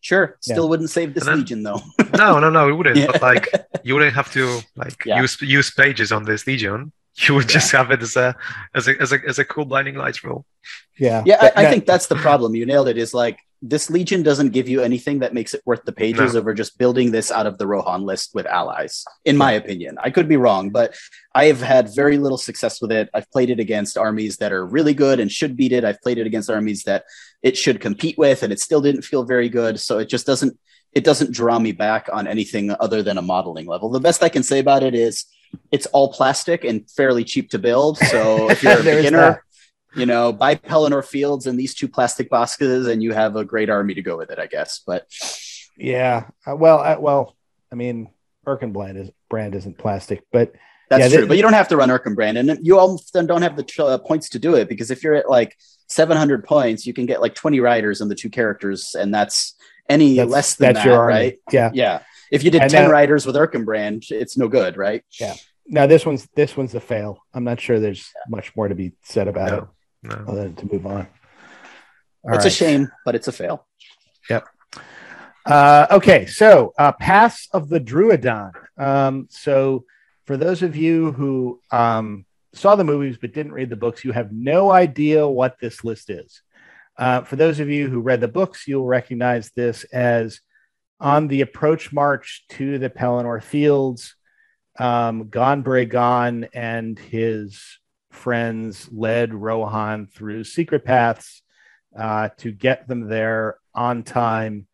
[0.00, 0.36] Sure.
[0.40, 0.70] Still yeah.
[0.70, 1.80] wouldn't save this then, legion though.
[2.16, 2.96] no, no, no, it wouldn't.
[2.96, 3.06] Yeah.
[3.06, 3.48] But like
[3.82, 5.20] you wouldn't have to like yeah.
[5.20, 6.92] use use pages on this legion
[7.26, 8.36] you would just have it as a
[8.74, 10.44] as a as a as a cool blinding lights rule.
[10.98, 11.50] Yeah, yeah.
[11.56, 12.54] I, I, think that's the problem.
[12.54, 12.98] You nailed it.
[12.98, 16.40] Is like this Legion doesn't give you anything that makes it worth the pages no.
[16.40, 19.04] over just building this out of the Rohan list with allies.
[19.24, 20.94] In my opinion, I could be wrong, but
[21.34, 23.08] I have had very little success with it.
[23.14, 25.84] I've played it against armies that are really good and should beat it.
[25.84, 27.04] I've played it against armies that
[27.42, 29.80] it should compete with, and it still didn't feel very good.
[29.80, 30.58] So it just doesn't
[30.92, 33.90] it doesn't draw me back on anything other than a modeling level.
[33.90, 35.26] The best I can say about it is
[35.70, 37.98] it's all plastic and fairly cheap to build.
[37.98, 39.44] So if you're a beginner,
[39.94, 43.70] you know, buy Pelennor Fields and these two plastic boxes, and you have a great
[43.70, 44.80] army to go with it, I guess.
[44.86, 45.06] But
[45.76, 47.36] yeah, uh, well, uh, well,
[47.72, 48.10] I mean,
[48.46, 50.52] Erkenbrand is brand isn't plastic, but
[50.88, 51.20] that's yeah, true.
[51.22, 53.98] They, but you don't have to run Erkenbrand, and you often don't have the uh,
[53.98, 55.56] points to do it because if you're at like
[55.88, 59.54] 700 points, you can get like 20 riders and the two characters, and that's
[59.88, 61.38] any that's, less than that, your right?
[61.50, 62.02] Yeah, yeah.
[62.30, 65.02] If you did and 10 now, riders with Erkenbrand, it's no good, right?
[65.18, 65.34] Yeah.
[65.66, 67.22] Now this one's this one's a fail.
[67.34, 68.22] I'm not sure there's yeah.
[68.30, 70.32] much more to be said about no, it no.
[70.32, 71.06] other than to move on.
[72.24, 72.46] All it's right.
[72.46, 73.66] a shame, but it's a fail.
[74.30, 74.48] Yep.
[75.44, 78.52] Uh, okay, so uh, Paths of the Drúadan.
[78.76, 79.84] Um, so
[80.26, 84.12] for those of you who um, saw the movies but didn't read the books, you
[84.12, 86.42] have no idea what this list is.
[86.98, 90.40] Uh, for those of you who read the books, you'll recognize this as
[91.00, 94.14] on the approach march to the Pelennor Fields.
[94.78, 97.78] Um, Ghân and his
[98.10, 101.42] friends led Rohan through secret paths
[101.96, 104.66] uh, to get them there on time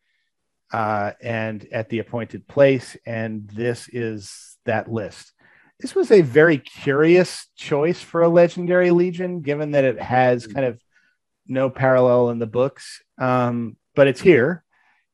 [0.71, 2.97] uh, and at the appointed place.
[3.05, 5.31] And this is that list.
[5.79, 10.65] This was a very curious choice for a legendary legion, given that it has kind
[10.65, 10.79] of
[11.47, 14.64] no parallel in the books, um, but it's here,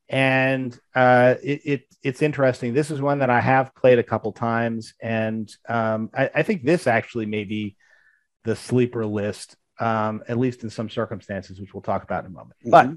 [0.08, 2.74] and uh, it, it, it's interesting.
[2.74, 6.64] This is one that I have played a couple times, and um, I, I, think
[6.64, 7.76] this actually may be
[8.44, 12.34] the sleeper list, um, at least in some circumstances, which we'll talk about in a
[12.34, 12.56] moment.
[12.64, 12.94] Mm-hmm.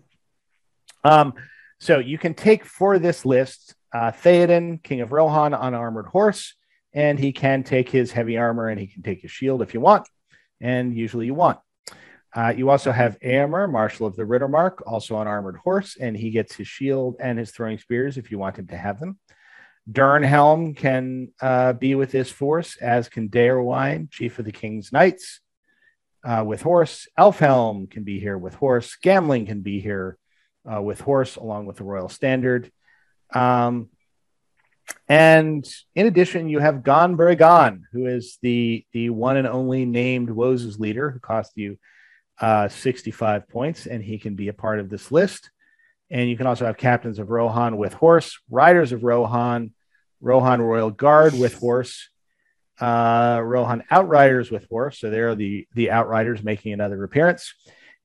[1.04, 1.34] But um,
[1.80, 6.56] so you can take for this list uh, Theoden, King of Rohan, on armored horse,
[6.94, 9.80] and he can take his heavy armor and he can take his shield if you
[9.80, 10.08] want,
[10.60, 11.60] and usually you want.
[12.36, 16.32] Uh, you also have Eomer, Marshal of the Riddermark, also on armored horse, and he
[16.32, 19.18] gets his shield and his throwing spears if you want him to have them.
[19.90, 25.40] Dernhelm can uh, be with his force, as can Deorwine, chief of the King's Knights,
[26.26, 27.08] uh, with horse.
[27.18, 28.98] Elfhelm can be here with horse.
[29.02, 30.18] Gamling can be here
[30.70, 32.70] uh, with horse, along with the Royal Standard.
[33.34, 33.90] Um,
[35.08, 40.80] and in addition, you have Ghân-buri-Ghân, who is the the one and only named Woes'
[40.80, 41.78] leader, who cost you
[42.40, 45.50] uh, 65 points, and he can be a part of this list.
[46.10, 49.74] And you can also have captains of Rohan with horse, riders of Rohan,
[50.22, 52.10] Rohan Royal Guard with horse,
[52.80, 55.00] uh, Rohan Outriders with horse.
[55.00, 57.54] So there are the, the Outriders making another appearance,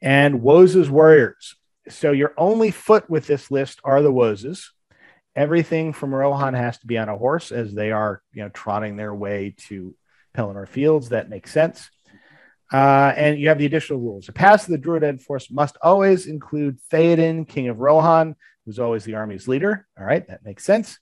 [0.01, 1.57] and Woes' Warriors.
[1.89, 4.67] So your only foot with this list are the Woses.
[5.37, 8.97] Everything from Rohan has to be on a horse as they are, you know, trotting
[8.97, 9.95] their way to
[10.35, 11.11] Pelennor Fields.
[11.11, 11.91] That makes sense.
[12.73, 14.29] Uh, and you have the additional rules.
[14.29, 19.05] A pass of the Druid force must always include Theoden, King of Rohan, who's always
[19.05, 19.87] the army's leader.
[19.99, 20.99] All right, that makes sense.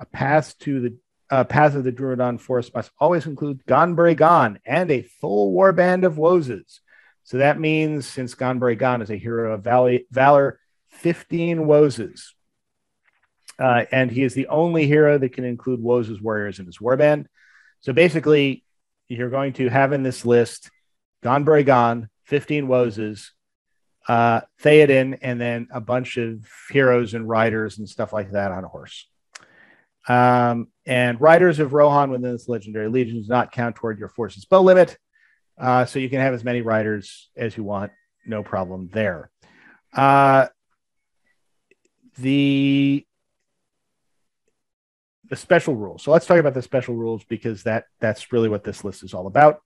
[0.00, 0.96] A pass to the
[1.30, 6.14] uh, path of the Drúadan force must always include Ghân-buri-Ghân and a full warband of
[6.14, 6.80] Woses.
[7.24, 9.64] So that means since Ghân-buri-Ghân is a hero of
[10.10, 10.60] valor,
[10.90, 12.32] 15 Woses.
[13.58, 17.26] Uh, and he is the only hero that can include Woses warriors in his warband.
[17.80, 18.64] So basically,
[19.08, 20.70] you're going to have in this list
[21.24, 23.30] Ghân-buri-Ghân, 15 Woses,
[24.08, 28.64] uh, Theoden, and then a bunch of heroes and riders and stuff like that on
[28.64, 29.08] a horse.
[30.06, 34.44] Um, and riders of Rohan within this legendary legion does not count toward your force's
[34.44, 34.98] bow limit.
[35.58, 37.92] Uh, so you can have as many riders as you want,
[38.26, 39.30] no problem there.
[39.92, 40.48] Uh,
[42.18, 43.06] the
[45.30, 46.02] the special rules.
[46.02, 49.14] So let's talk about the special rules because that that's really what this list is
[49.14, 49.63] all about.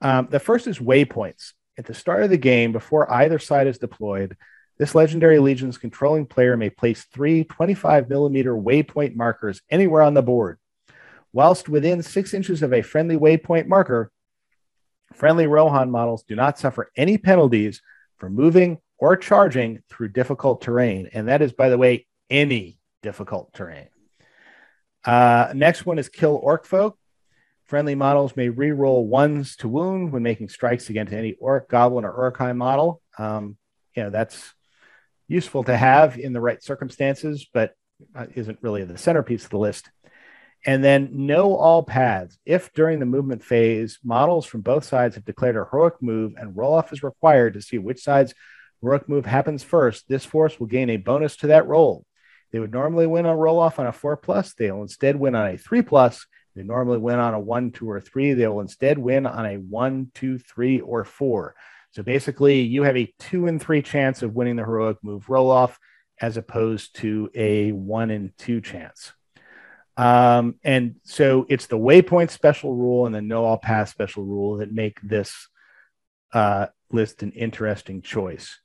[0.00, 1.52] Um, the first is waypoints.
[1.78, 4.36] At the start of the game, before either side is deployed,
[4.78, 10.22] this legendary legion's controlling player may place three 25 millimeter waypoint markers anywhere on the
[10.22, 10.58] board.
[11.32, 14.10] Whilst within six inches of a friendly waypoint marker,
[15.14, 17.82] friendly Rohan models do not suffer any penalties
[18.18, 21.08] for moving or charging through difficult terrain.
[21.12, 23.88] And that is, by the way, any difficult terrain.
[25.04, 26.98] Uh, next one is kill orc folk.
[27.66, 32.12] Friendly models may re-roll ones to wound when making strikes against any orc, goblin, or
[32.16, 33.02] Uruk-hai model.
[33.18, 33.56] Um,
[33.96, 34.54] you know, that's
[35.26, 37.74] useful to have in the right circumstances, but
[38.14, 39.90] uh, isn't really the centerpiece of the list.
[40.64, 42.38] And then know all paths.
[42.44, 46.56] If during the movement phase, models from both sides have declared a heroic move and
[46.56, 48.34] roll off is required to see which side's
[48.80, 52.04] heroic move happens first, this force will gain a bonus to that roll.
[52.52, 54.54] They would normally win a roll off on a four plus.
[54.54, 56.26] They'll instead win on a three plus
[56.56, 58.32] they normally win on a one, two, or three.
[58.32, 61.54] They will instead win on a one, two, three, or four.
[61.92, 65.50] So basically, you have a two and three chance of winning the heroic move roll
[65.50, 65.78] off
[66.18, 69.12] as opposed to a one and two chance.
[69.98, 74.58] Um, and so it's the waypoint special rule and the no all pass special rule
[74.58, 75.48] that make this
[76.32, 78.58] uh, list an interesting choice.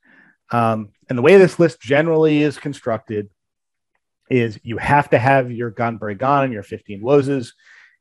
[0.52, 3.30] Um, and the way this list generally is constructed
[4.30, 7.52] is you have to have your Ghân-buri-Ghân and your 15 Woses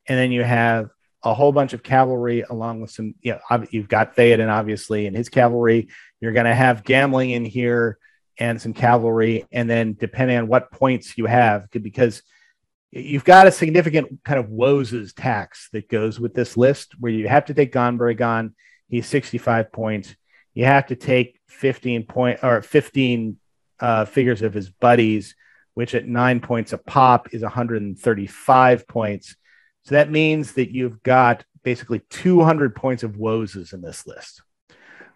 [0.09, 0.91] and then you have
[1.23, 5.17] a whole bunch of cavalry along with some you know you've got Theoden obviously and
[5.17, 5.89] his cavalry.
[6.21, 7.99] You're going to have Gamling in here
[8.39, 9.45] and some cavalry.
[9.53, 12.23] And then depending on what points you have because
[12.91, 17.29] you've got a significant kind of woes tax that goes with this list where you
[17.29, 18.53] have to take Ghân-buri-Ghân
[18.89, 20.17] he's 65 points.
[20.55, 23.37] You have to take 15 point or 15
[23.79, 25.37] uh, figures of his buddies
[25.75, 29.37] which at nine points a pop is 135 points.
[29.85, 34.43] So that means that you've got basically 200 points of Woses in this list.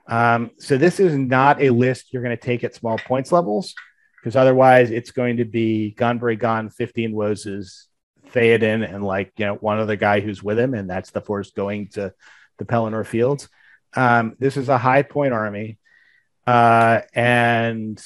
[0.07, 3.75] Um, so this is not a list you're going to take at small points levels
[4.17, 7.85] because otherwise it's going to be Ghân-buri-Ghân 15 Woses,
[8.33, 11.51] Theoden, and like you know one other guy who's with him, and that's the force
[11.51, 12.13] going to
[12.59, 13.49] the Pelennor Fields.
[13.95, 15.79] Um, this is a high point army,
[16.47, 18.03] uh, and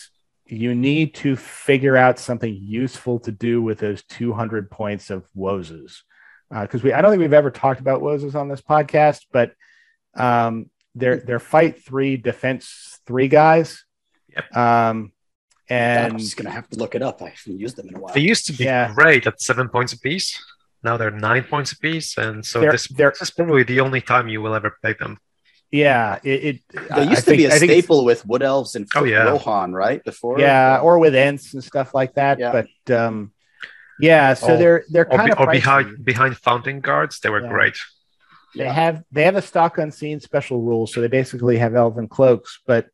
[0.46, 6.02] you need to figure out something useful to do with those 200 points of Woses.
[6.50, 9.52] Because uh, we, I don't think we've ever talked about Woses on this podcast, but
[10.14, 13.84] um, they're they're fight three, defense three guys.
[14.28, 14.56] Yep.
[14.56, 15.12] Um,
[15.68, 17.20] and I'm just gonna have to look it up.
[17.22, 18.14] I haven't used them in a while.
[18.14, 18.92] They used to be yeah.
[18.94, 20.42] great at seven points apiece.
[20.82, 24.00] Now they're nine points apiece, and so they're, this, they're, this is probably the only
[24.00, 25.18] time you will ever play them.
[25.70, 28.88] Yeah, it, it they used I to think, be a staple with wood elves and
[28.96, 29.24] oh, yeah.
[29.24, 30.02] Rohan, right?
[30.02, 32.38] Before, yeah, or with Ents and stuff like that.
[32.38, 32.52] Yeah.
[32.52, 33.32] But um,
[34.00, 37.20] yeah, so oh, they're they're kind of or behind behind fountain guards.
[37.20, 37.48] They were yeah.
[37.48, 37.78] great.
[38.54, 38.72] They yeah.
[38.72, 42.88] have they have a stalk unseen special rule, so they basically have elven cloaks, but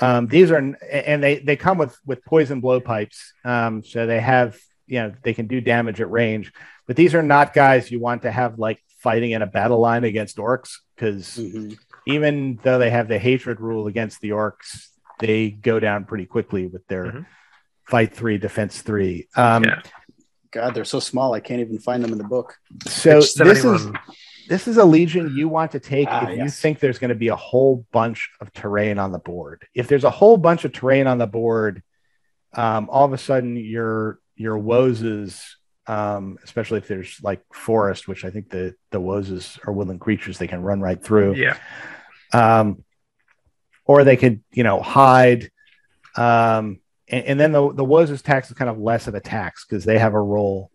[0.00, 4.58] um, these are and they they come with with poison blowpipes, um, so they have
[4.86, 6.52] you know they can do damage at range,
[6.86, 10.04] but these are not guys you want to have like fighting in a battle line
[10.04, 11.72] against orcs because mm-hmm
[12.06, 14.88] even though they have the hatred rule against the orcs,
[15.18, 17.20] they go down pretty quickly with their mm-hmm.
[17.86, 19.28] fight three, defense three.
[19.36, 19.82] Um, yeah.
[20.52, 21.32] God, they're so small.
[21.32, 22.58] I can't even find them in the book.
[22.86, 23.88] So this is
[24.48, 26.44] this is a legion you want to take ah, if yes.
[26.44, 29.66] you think there's going to be a whole bunch of terrain on the board.
[29.74, 31.82] If there's a whole bunch of terrain on the board,
[32.52, 35.42] um, all of a sudden your your Woses,
[35.86, 40.36] um, especially if there's like forest, which I think the the Woses are woodland creatures,
[40.36, 41.36] they can run right through.
[41.36, 41.56] Yeah.
[42.34, 42.84] Um,
[43.86, 45.50] or they could, you know, hide.
[46.14, 49.64] Um, and, and then the, the Woses tax is kind of less of a tax
[49.64, 50.70] because they have a role.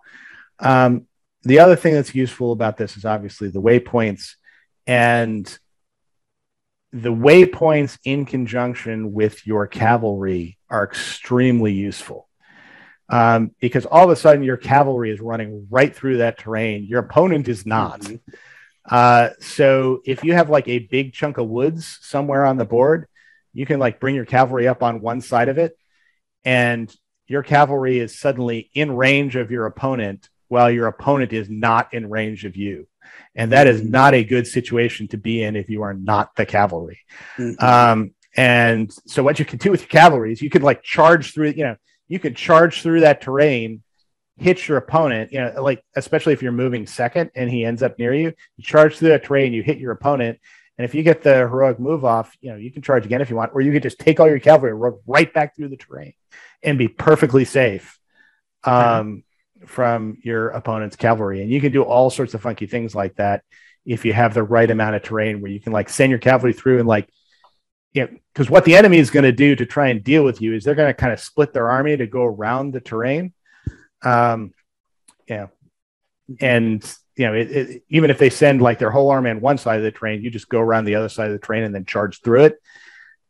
[0.60, 1.08] Um,
[1.44, 4.36] the other thing that's useful about this is obviously the waypoints
[4.86, 5.58] and
[6.92, 12.28] the waypoints in conjunction with your cavalry are extremely useful
[13.10, 16.86] um, because all of a sudden your cavalry is running right through that terrain.
[16.86, 18.02] Your opponent is not.
[18.02, 18.34] Mm-hmm.
[18.90, 23.08] Uh, so if you have like a big chunk of woods somewhere on the board,
[23.54, 25.78] you can like bring your cavalry up on one side of it,
[26.48, 26.96] and
[27.28, 32.10] your cavalry is suddenly in range of your opponent while your opponent is not in
[32.10, 32.88] range of you.
[33.36, 36.46] And that is not a good situation to be in if you are not the
[36.46, 37.00] cavalry.
[37.38, 37.64] Mm-hmm.
[37.64, 41.34] Um, and so what you can do with your cavalry is you can like charge
[41.34, 41.76] through, you know,
[42.08, 43.84] you can charge through that terrain
[44.38, 48.00] hit your opponent, you know, like especially if you're moving second and he ends up
[48.00, 50.40] near you, you charge through that terrain, you hit your opponent.
[50.78, 53.30] And if you get the heroic move off, you know, you can charge again if
[53.30, 55.78] you want, or you can just take all your cavalry, run right back through the
[55.78, 56.14] terrain
[56.62, 58.00] and be perfectly safe
[58.64, 59.24] um,
[59.66, 61.42] from your opponent's cavalry.
[61.42, 63.44] And you can do all sorts of funky things like that
[63.86, 66.54] if you have the right amount of terrain where you can like send your cavalry
[66.54, 67.10] through and like,
[67.94, 70.42] you know, because what the enemy is going to do to try and deal with
[70.42, 73.34] you is they're going to kind of split their army to go around the terrain.
[74.04, 74.54] Um,
[75.28, 75.48] yeah,
[76.40, 76.84] and
[77.18, 79.78] you know, it, it, even if they send like their whole army on one side
[79.78, 81.86] of the train, you just go around the other side of the train and then
[81.86, 82.62] charge through it.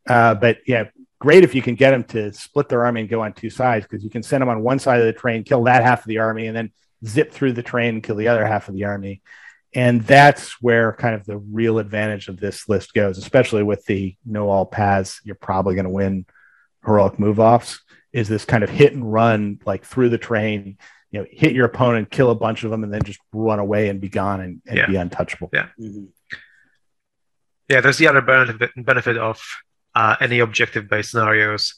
[0.06, 0.84] Uh, but yeah,
[1.18, 3.86] great if you can get them to split their army and go on two sides
[3.86, 6.06] because you can send them on one side of the train, kill that half of
[6.06, 6.70] the army, and then
[7.06, 9.22] zip through the train and kill the other half of the army.
[9.74, 14.16] And that's where kind of the real advantage of this list goes, especially with the
[14.24, 15.20] know all paths.
[15.24, 16.26] You're probably going to win
[16.84, 17.80] heroic move offs
[18.12, 20.78] is this kind of hit and run like through the train
[21.10, 23.88] you know hit your opponent kill a bunch of them and then just run away
[23.88, 24.86] and be gone and, and yeah.
[24.86, 26.04] be untouchable yeah mm-hmm.
[27.68, 29.40] yeah there's the other benefit benefit of
[29.94, 31.74] uh, any objective based scenarios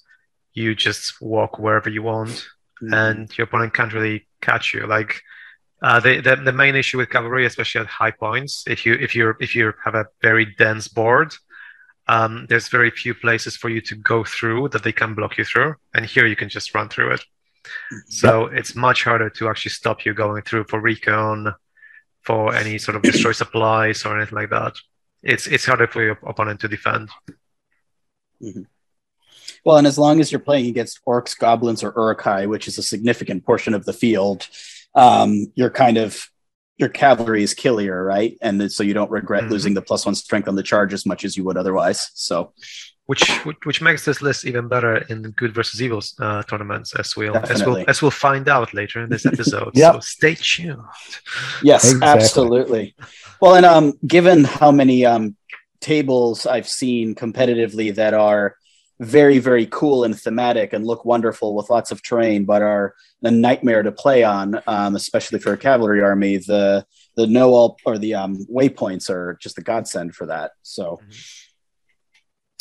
[0.52, 2.30] you just walk wherever you want
[2.82, 2.92] mm-hmm.
[2.92, 5.22] and your opponent can't really catch you like
[5.82, 9.14] uh, the, the, the main issue with cavalry especially at high points if you if
[9.14, 11.32] you if you have a very dense board
[12.10, 15.44] um, there's very few places for you to go through that they can block you
[15.44, 17.24] through, and here you can just run through it.
[18.08, 18.58] So yep.
[18.58, 21.54] it's much harder to actually stop you going through for recon,
[22.22, 24.74] for any sort of destroy supplies or anything like that.
[25.22, 27.10] It's it's harder for your opponent to defend.
[28.42, 28.62] Mm-hmm.
[29.64, 32.82] Well, and as long as you're playing against orcs, goblins, or Uruk-hai, which is a
[32.82, 34.48] significant portion of the field,
[34.94, 36.30] um, you're kind of
[36.78, 38.38] your cavalry is killier, right?
[38.40, 39.52] And so you don't regret mm-hmm.
[39.52, 42.10] losing the plus one strength on the charge as much as you would otherwise.
[42.14, 42.54] So,
[43.10, 43.28] which
[43.64, 47.66] which makes this list even better in good versus evil uh, tournaments, as we'll as
[47.66, 49.72] we'll as we'll find out later in this episode.
[49.74, 49.94] yep.
[49.94, 50.80] So stay tuned.
[51.60, 52.08] Yes, exactly.
[52.08, 52.94] absolutely.
[53.40, 55.36] Well, and um, given how many um
[55.80, 58.54] tables I've seen competitively that are
[59.00, 63.30] very very cool and thematic and look wonderful with lots of terrain, but are a
[63.32, 66.36] nightmare to play on, um, especially for a cavalry army.
[66.36, 70.52] The the no all or the um, waypoints are just a godsend for that.
[70.62, 71.00] So.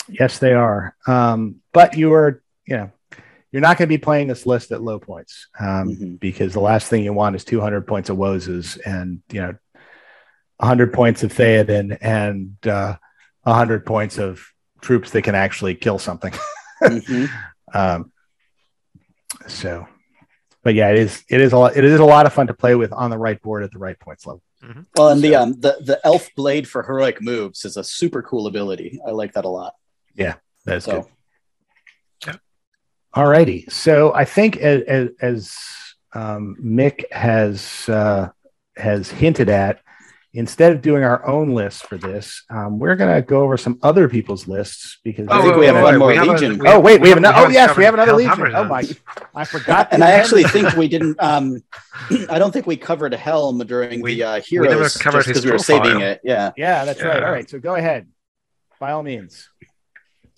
[0.10, 0.96] Yes, they are.
[1.08, 2.92] Um, but you are, you know,
[3.52, 6.16] you're not going to be playing this list at low points um, mm-hmm.
[6.16, 9.56] because the last thing you want is 200 points of Woses and you know
[10.58, 12.96] 100 points of Theoden and uh,
[13.44, 14.46] 100 points of
[14.82, 16.34] troops that can actually kill something.
[16.84, 17.26] mm-hmm.
[17.74, 18.12] um,
[19.48, 19.88] so,
[20.64, 22.54] but yeah, it is it is a lot, it is a lot of fun to
[22.54, 24.44] play with on the right board at the right points level.
[24.64, 24.82] Mm-hmm.
[24.96, 28.22] Well, and so, the um the the elf blade for heroic moves is a super
[28.22, 29.00] cool ability.
[29.06, 29.74] I like that a lot.
[30.20, 30.36] Yeah,
[30.66, 31.02] that's so.
[31.02, 31.06] good.
[32.28, 32.36] Yeah.
[33.14, 33.66] All righty.
[33.70, 35.58] So I think as as, as
[36.14, 38.30] um, Mick has uh,
[38.76, 39.82] has hinted at,
[40.34, 43.80] instead of doing our own list for this, um, we're going to go over some
[43.82, 46.62] other people's lists because oh, I think we have one more Legion.
[46.68, 47.48] oh wait, we have another.
[47.48, 48.56] Oh yes, we have another Legion.
[48.56, 48.84] Oh my,
[49.34, 49.90] I forgot.
[49.92, 51.22] and I actually think we didn't.
[51.22, 51.64] Um,
[52.30, 56.02] I don't think we covered Helm during we, the uh, heroes because we were saving
[56.02, 56.22] it.
[56.24, 57.08] Yeah, yeah, that's yeah.
[57.08, 57.24] right.
[57.24, 58.08] All right, so go ahead,
[58.80, 59.50] by all means.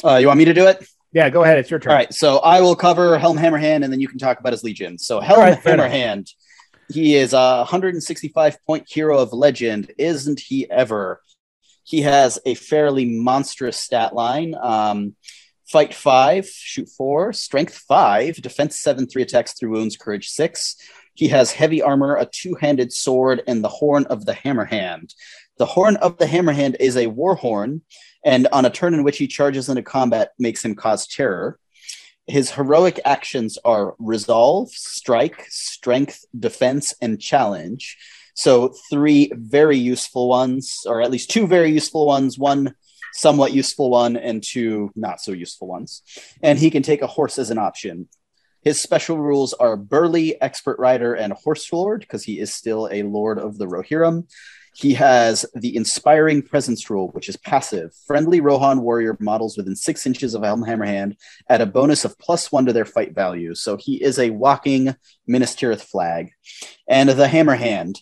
[0.03, 0.85] Uh, you want me to do it?
[1.13, 1.57] Yeah, go ahead.
[1.57, 1.91] It's your turn.
[1.91, 4.63] All right, so I will cover Helm Hammerhand, and then you can talk about his
[4.63, 4.97] Legion.
[4.97, 6.31] So Helm right, Hammerhand.
[6.89, 11.21] He is a 165 point hero of legend, isn't he ever?
[11.83, 14.55] He has a fairly monstrous stat line.
[14.61, 15.15] Um,
[15.67, 20.75] fight five, shoot four, strength five, defense seven, three attacks, three wounds, courage six.
[21.13, 25.13] He has heavy armor, a two handed sword, and the horn of the hammerhand.
[25.57, 27.81] The horn of the hammerhand is a war horn,
[28.23, 31.59] and on a turn in which he charges into combat, makes him cause terror.
[32.27, 37.97] His heroic actions are resolve, strike, strength, defense, and challenge.
[38.35, 42.75] So, three very useful ones, or at least two very useful ones, one
[43.13, 46.01] somewhat useful one, and two not so useful ones.
[46.41, 48.07] And he can take a horse as an option.
[48.63, 53.03] His special rules are Burly, Expert Rider, and Horse Lord, because he is still a
[53.03, 54.27] Lord of the Rohirrim.
[54.73, 57.93] He has the Inspiring Presence rule, which is passive.
[58.07, 61.17] Friendly Rohan warrior models within six inches of Helm Hammerhand
[61.49, 63.53] add a bonus of plus one to their fight value.
[63.53, 64.95] So he is a walking
[65.27, 66.31] Minas Tirith flag.
[66.87, 67.99] And the Hammerhand.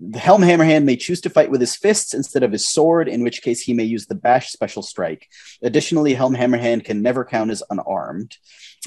[0.00, 3.22] The Helm Hammerhand may choose to fight with his fists instead of his sword, in
[3.22, 5.28] which case he may use the Bash special strike.
[5.62, 8.36] Additionally, Helm Hammerhand can never count as unarmed.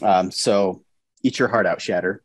[0.01, 0.83] Um, so
[1.23, 2.23] eat your heart out, Shatter.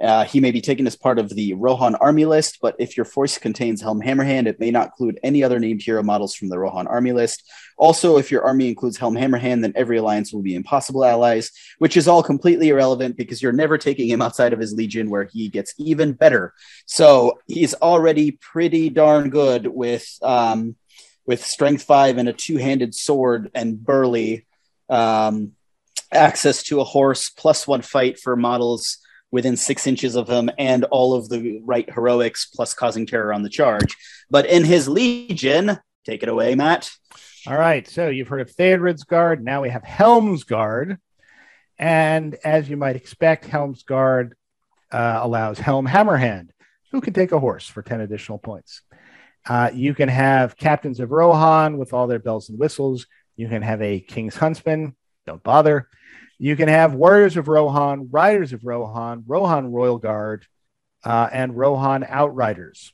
[0.00, 3.04] Uh, he may be taken as part of the Rohan army list, but if your
[3.04, 6.58] force contains Helm Hammerhand, it may not include any other named hero models from the
[6.58, 7.48] Rohan army list.
[7.76, 11.96] Also, if your army includes Helm Hammerhand, then every alliance will be impossible allies, which
[11.96, 15.48] is all completely irrelevant because you're never taking him outside of his legion where he
[15.48, 16.54] gets even better.
[16.86, 20.74] So he's already pretty darn good with um,
[21.24, 24.46] with strength five and a two handed sword and burly.
[24.88, 25.52] Um,
[26.12, 28.98] access to a horse plus one fight for models
[29.34, 33.42] within six inches of him and all of the right heroics plus causing terror on
[33.42, 33.96] the charge.
[34.30, 36.88] But in his legion, take it away, Matt.
[37.48, 37.86] All right.
[37.88, 39.44] So you've heard of Theodred's Guard.
[39.44, 40.98] Now we have Helm's Guard.
[41.80, 44.36] And as you might expect, Helm's Guard
[44.92, 46.50] uh, allows Helm Hammerhand,
[46.92, 48.82] who can take a horse for 10 additional points.
[49.44, 53.08] Uh, you can have Captains of Rohan with all their bells and whistles.
[53.34, 54.94] You can have a King's Huntsman.
[55.26, 55.88] Don't bother.
[56.38, 60.46] You can have Warriors of Rohan, Riders of Rohan, Rohan Royal Guard,
[61.04, 62.92] uh, and Rohan Outriders.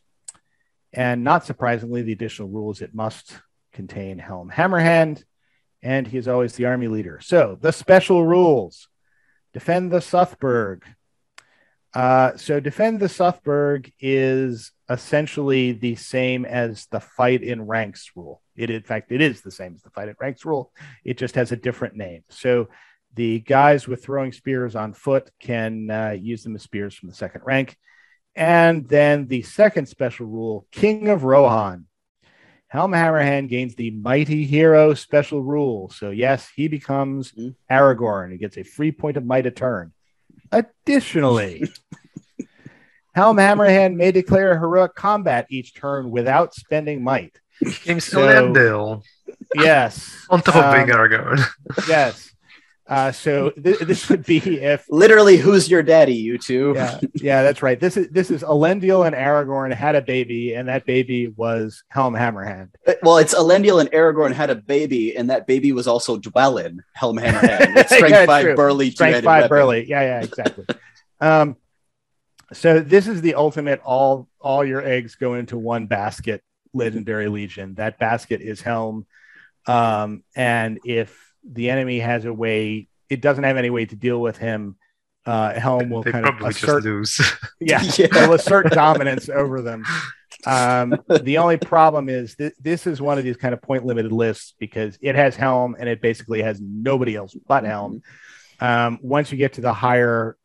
[0.92, 3.38] And not surprisingly, the additional rules it must
[3.72, 5.24] contain Helm Hammerhand,
[5.82, 7.20] and he is always the army leader.
[7.22, 8.88] So the special rules
[9.52, 10.82] defend the Súthburg.
[11.94, 18.42] Uh, so defend the Súthburg is essentially the same as the fight in ranks rule.
[18.56, 20.72] It, in fact, it is the same as the fight in ranks rule.
[21.04, 22.22] It just has a different name.
[22.28, 22.68] So
[23.14, 27.14] the guys with throwing spears on foot can uh, use them as spears from the
[27.14, 27.76] second rank.
[28.36, 31.86] And then the second special rule King of Rohan.
[32.68, 35.90] Helm Hammerhand gains the Mighty Hero special rule.
[35.90, 37.50] So, yes, he becomes mm-hmm.
[37.68, 38.30] Aragorn.
[38.30, 39.92] He gets a free point of might a turn.
[40.52, 41.68] Additionally,
[43.14, 47.36] Helm Hammerhand may declare heroic combat each turn without spending might.
[47.82, 49.02] James so,
[49.54, 50.26] Yes.
[50.30, 51.44] On top of um, being Aragorn.
[51.88, 52.30] yes.
[52.90, 56.16] Uh, so th- this would be if literally, who's your daddy?
[56.16, 56.72] You two.
[56.74, 57.78] Yeah, yeah, that's right.
[57.78, 62.14] This is this is Elendil and Aragorn had a baby, and that baby was Helm
[62.14, 62.70] Hammerhand.
[62.84, 66.78] Uh, well, it's Elendil and Aragorn had a baby, and that baby was also Dwalin
[66.94, 67.86] Helm Hammerhand.
[67.86, 68.56] Strength yeah, five true.
[68.56, 69.48] burly, strength five weapon.
[69.48, 69.88] burly.
[69.88, 70.66] Yeah, yeah, exactly.
[71.20, 71.56] um,
[72.52, 73.80] so this is the ultimate.
[73.84, 76.42] All all your eggs go into one basket.
[76.72, 77.74] Legendary Legion.
[77.74, 79.06] That basket is Helm,
[79.68, 84.20] um, and if the enemy has a way, it doesn't have any way to deal
[84.20, 84.76] with him.
[85.26, 87.20] Uh, Helm will they kind probably of assert, just lose.
[87.60, 88.26] yeah, Yeah.
[88.26, 89.84] will assert dominance over them.
[90.46, 94.12] Um, the only problem is th- this is one of these kind of point limited
[94.12, 98.02] lists because it has Helm and it basically has nobody else but Helm.
[98.60, 100.36] Um, once you get to the higher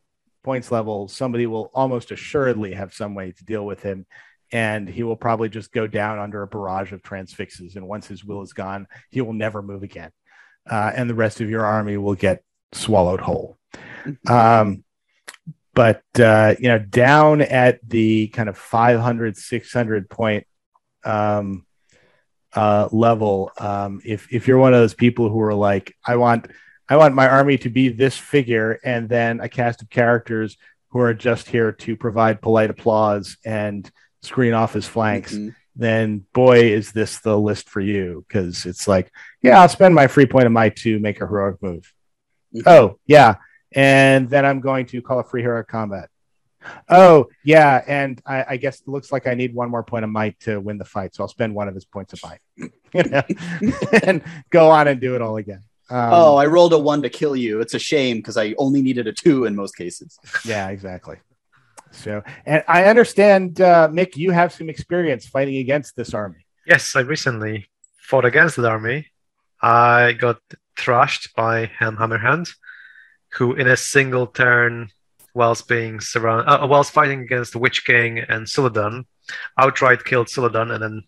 [0.43, 4.05] points level, somebody will almost assuredly have some way to deal with him.
[4.51, 7.75] And he will probably just go down under a barrage of transfixes.
[7.75, 10.11] And once his will is gone, he will never move again.
[10.69, 13.57] Uh, and the rest of your army will get swallowed whole.
[14.27, 14.83] Um,
[15.73, 20.47] but uh, you know, down at the kind of 500, 600 point
[21.03, 21.65] um,
[22.53, 26.47] uh, level, um, if if you're one of those people who are like, I want,
[26.87, 30.55] I want my army to be this figure, and then a cast of characters
[30.89, 33.89] who are just here to provide polite applause and
[34.21, 35.33] screen off his flanks.
[35.35, 35.55] Mhm.
[35.75, 39.11] Then, boy, is this the list for you because it's like,
[39.41, 41.93] yeah, I'll spend my free point of my to make a heroic move.
[42.53, 42.63] Mhm.
[42.65, 43.35] Oh, yeah.
[43.73, 46.09] And then I'm going to call a free hero combat.
[46.89, 47.83] Oh, yeah.
[47.85, 50.59] And I, I guess it looks like I need one more point of might to
[50.59, 51.13] win the fight.
[51.13, 53.21] So I'll spend one of his points of might you know,
[54.03, 55.63] and go on and do it all again.
[55.89, 57.61] Um, oh, I rolled a one to kill you.
[57.61, 60.17] It's a shame because I only needed a two in most cases.
[60.43, 61.17] yeah, exactly.
[61.95, 66.45] So, and I understand, uh, Mick, you have some experience fighting against this army.
[66.67, 67.67] yes, I recently
[67.97, 69.07] fought against the army.
[69.61, 70.39] I got
[70.77, 72.49] thrashed by Helm Hammerhand,
[73.33, 74.89] who in a single turn,
[75.33, 79.05] whilst being surrounded, uh, whilst fighting against Witch King and Suladan,
[79.57, 81.03] outright killed Suladan, and then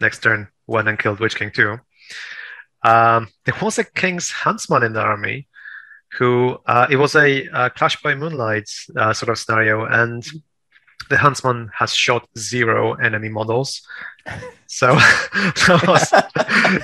[0.00, 1.78] next turn went and killed Witch King too.
[2.82, 5.48] Um, there was a King's Huntsman in the army,
[6.16, 10.24] who uh, it was a Clash by Moonlight uh, sort of scenario, and
[11.10, 13.82] the Huntsman has shot zero enemy models.
[14.66, 14.94] So,
[15.68, 16.12] was,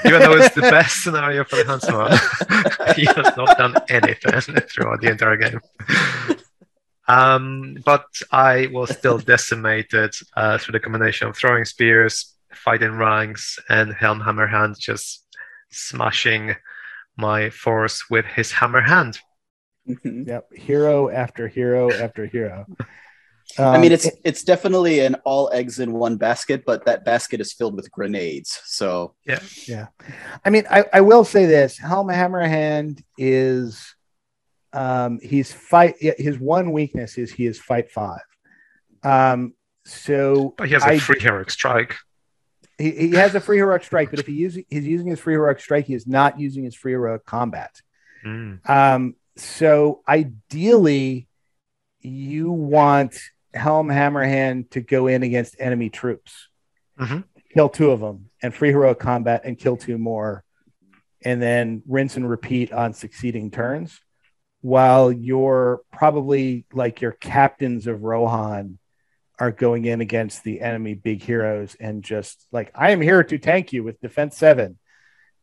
[0.05, 5.01] even though it's the best scenario for the Huntsman, he has not done anything throughout
[5.01, 5.61] the entire game.
[7.09, 13.59] Um, but I was still decimated uh, through the combination of throwing spears, fighting ranks,
[13.69, 15.25] and Helm Hammerhand just
[15.71, 16.55] smashing
[17.21, 19.19] my force with his hammer hand.
[19.89, 20.27] Mhm.
[20.27, 20.53] Yep.
[20.55, 22.67] Hero after hero after hero.
[23.59, 27.41] I mean, Um, it's it's definitely an all eggs in one basket, but that basket
[27.41, 28.61] is filled with grenades.
[28.67, 29.41] So Yeah.
[29.67, 29.87] yeah.
[30.45, 33.95] I mean, I, I will say this Helm Hammerhand is
[34.73, 38.21] um he's fight his one weakness is he is fight five.
[39.03, 41.97] Um so But he has a I- free heroic strike.
[42.81, 45.35] He, he has a free heroic strike, but if he using he's using his free
[45.35, 47.81] heroic strike, he is not using his free heroic combat.
[48.25, 48.69] Mm.
[48.69, 51.29] Um, so ideally,
[52.01, 53.19] you want
[53.55, 56.49] Helm Hammerhand to go in against enemy troops,
[56.99, 57.25] Mhm.
[57.53, 60.45] kill two of them, and free heroic combat and kill two more,
[61.25, 64.01] and then rinse and repeat on succeeding turns.
[64.63, 68.79] While you're probably like your captains of Rohan
[69.41, 73.39] are going in against the enemy big heroes and just like I am here to
[73.39, 74.79] tank you with defense seven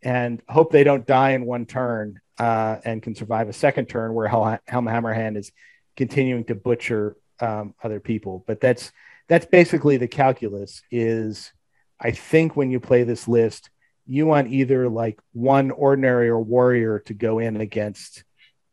[0.03, 4.13] and hope they don't die in one turn uh, and can survive a second turn
[4.13, 5.51] where Hel- Helm Hammerhand is
[5.95, 8.43] continuing to butcher um, other people.
[8.45, 8.91] But that's
[9.27, 10.83] that's basically the calculus.
[10.91, 11.51] Is
[11.99, 13.71] I think when you play this list,
[14.05, 18.23] you want either like one ordinary or warrior to go in against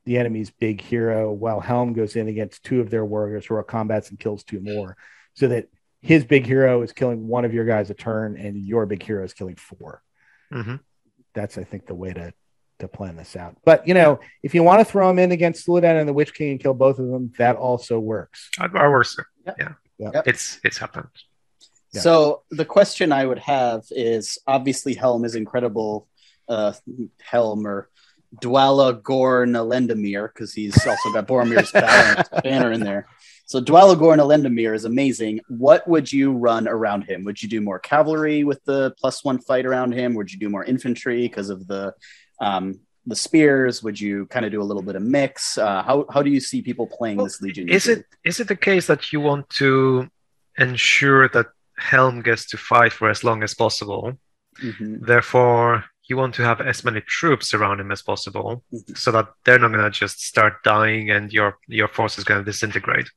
[0.04, 3.62] the enemy's big hero, while Helm goes in against two of their warriors who are
[3.62, 4.96] combats and kills two more,
[5.34, 5.68] so that
[6.02, 9.24] his big hero is killing one of your guys a turn and your big hero
[9.24, 10.02] is killing four
[10.52, 10.76] hmm
[11.34, 12.32] that's I think the way to
[12.80, 13.56] to plan this out.
[13.64, 16.34] But you know, if you want to throw them in against Suladan and the Witch
[16.34, 18.50] King and kill both of them, that also works.
[18.58, 19.20] Our worst.
[19.46, 19.56] Yep.
[19.58, 19.72] Yeah.
[19.98, 20.28] Yep.
[20.28, 21.08] It's it's happened.
[21.92, 22.00] Yeah.
[22.00, 26.08] So the question I would have is obviously Helm is incredible.
[26.48, 26.72] Uh,
[27.22, 27.88] Helm or
[28.40, 31.72] Dwala Gorn Elendamir, because he's also got Boromir's
[32.42, 33.06] banner, in there.
[33.46, 35.40] So Dwala Gorn Elendamir is amazing.
[35.48, 37.24] What would you run around him?
[37.24, 40.14] Would you do more cavalry with the plus one fight around him?
[40.14, 41.94] Would you do more infantry because of the
[42.40, 43.82] um, the spears?
[43.82, 45.58] Would you kind of do a little bit of mix?
[45.58, 47.68] Uh, how how do you see people playing Well, this legion?
[47.68, 50.08] Is it is it the case that you want to
[50.56, 51.46] ensure that
[51.76, 54.18] Helm gets to fight for as long as possible?
[54.62, 55.04] Mhm.
[55.04, 58.96] Therefore, you want to have as many troops around him as possible, Mhm.
[58.96, 63.08] so that they're not gonna just start dying and your your force is gonna disintegrate.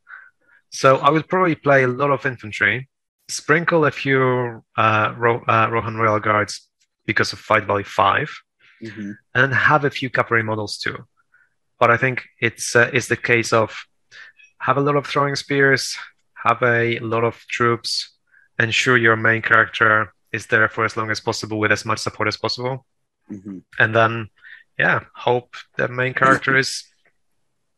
[0.70, 2.90] So I would probably play a lot of infantry,
[3.30, 6.70] sprinkle a few uh, Ro- uh, Rohan Royal Guards
[7.06, 8.30] because of fight value five,
[8.84, 9.16] Mhm.
[9.34, 10.98] and have a few cavalry models too.
[11.80, 13.70] But I think it's uh, it's the case of
[14.60, 15.98] have a lot of throwing spears,
[16.46, 18.18] have a lot of troops,
[18.60, 22.28] ensure your main character is there for as long as possible with as much support
[22.28, 22.86] as possible,
[23.32, 23.64] Mhm.
[23.80, 24.30] and then
[24.78, 26.84] yeah, hope the main character is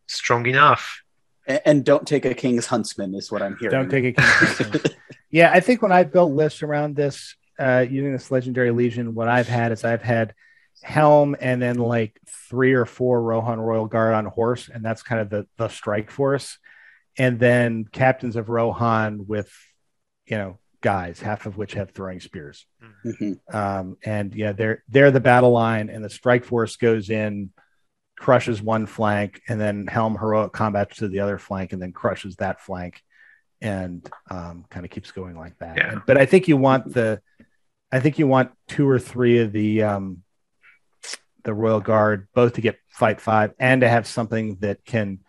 [0.07, 1.01] strong enough.
[1.47, 3.71] And, and don't take a king's huntsman is what I'm hearing.
[3.71, 4.81] Don't take a king's huntsman.
[5.29, 9.27] yeah, I think when I built lists around this uh, using this legendary legion, what
[9.27, 10.33] I've had is I've had
[10.81, 12.19] helm and then like
[12.49, 16.09] three or four Rohan Royal Guard on horse, and that's kind of the the strike
[16.11, 16.57] force,
[17.17, 19.51] and then captains of Rohan with,
[20.25, 22.65] you know, guys, half of which have throwing spears.
[23.05, 23.55] Mm-hmm.
[23.55, 27.51] Um, and yeah, they're they're the battle line, and the strike force goes in,
[28.17, 32.35] crushes one flank, and then Helm heroic combat to the other flank, and then crushes
[32.37, 33.01] that flank,
[33.61, 35.77] and um, kind of keeps going like that.
[35.77, 35.99] Yeah.
[36.05, 37.21] but I think you want the,
[37.91, 40.23] I think you want two or three of the um,
[41.43, 45.19] the Royal Guard both to get fight five and to have something that can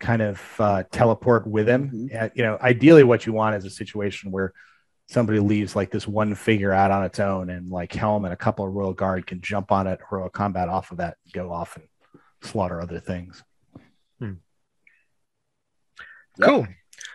[0.00, 1.90] kind of uh, teleport with him.
[1.90, 2.24] Mm-hmm.
[2.24, 4.52] Uh, you know, ideally, what you want is a situation where
[5.06, 8.36] somebody leaves like this one figure out on its own, and like Helm and a
[8.36, 11.76] couple of Royal Guard can jump on it, Royal Combat off of that, go off
[11.76, 11.86] and
[12.42, 13.42] slaughter other things.
[14.18, 14.34] Hmm.
[16.40, 16.66] Cool.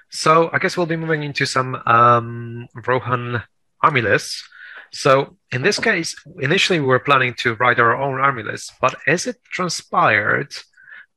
[0.09, 3.43] So I guess we'll be moving into some um, Rohan
[3.83, 4.47] army lists.
[4.91, 8.95] So in this case, initially we were planning to write our own army list, but
[9.05, 10.53] as it transpired,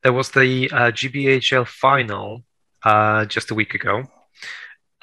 [0.03, 2.43] there was the uh, GBHL final
[2.83, 4.05] uh, just a week ago,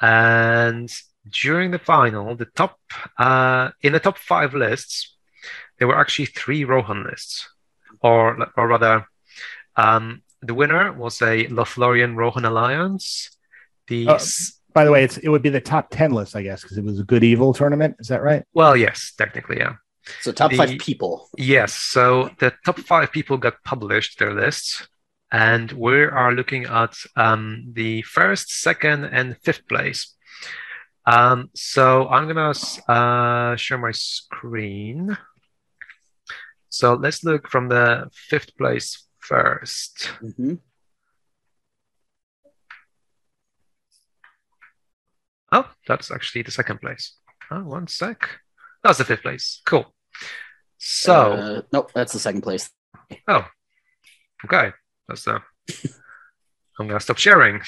[0.00, 0.88] and
[1.28, 2.78] during the final, the top
[3.18, 5.16] uh, in the top five lists,
[5.78, 7.48] there were actually three Rohan lists,
[8.00, 9.06] or or rather,
[9.76, 13.30] um, the winner was a Lothlorien Rohan alliance.
[13.88, 14.20] The uh,
[14.72, 16.84] by the way, it's it would be the top ten list, I guess, because it
[16.84, 17.96] was a good evil tournament.
[17.98, 18.44] Is that right?
[18.54, 19.74] Well, yes, technically, yeah.
[20.20, 21.28] So top the, five people.
[21.36, 21.74] Yes.
[21.74, 24.88] So the top five people got published their lists,
[25.30, 30.14] and we are looking at um, the first, second, and fifth place.
[31.06, 32.52] Um, so I'm gonna
[32.88, 35.16] uh, share my screen.
[36.68, 40.54] So let's look from the fifth place 1st mm-hmm.
[45.52, 47.16] Oh, that's actually the second place.
[47.50, 48.38] Oh, one sec.
[48.84, 49.60] That's the fifth place.
[49.66, 49.92] Cool.
[50.78, 52.70] So, uh, nope, that's the second place.
[53.26, 53.44] Oh,
[54.44, 54.70] okay.
[55.08, 55.40] That's the.
[56.78, 57.60] I'm gonna stop sharing.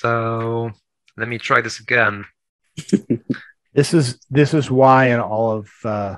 [0.00, 0.70] So
[1.16, 2.24] let me try this again.
[3.74, 6.16] this is this is why in all of uh,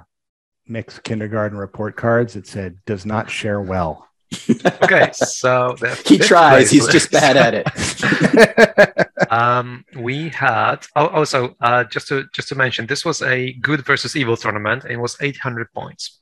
[0.67, 4.09] Mick's kindergarten report cards it said does not share well.
[4.83, 5.75] okay, so
[6.05, 6.71] he tries.
[6.71, 6.93] He's list.
[6.93, 9.09] just bad at it.
[9.33, 13.87] um, we had oh, also uh, just to just to mention this was a good
[13.87, 14.85] versus evil tournament.
[14.85, 16.21] It was 800 points.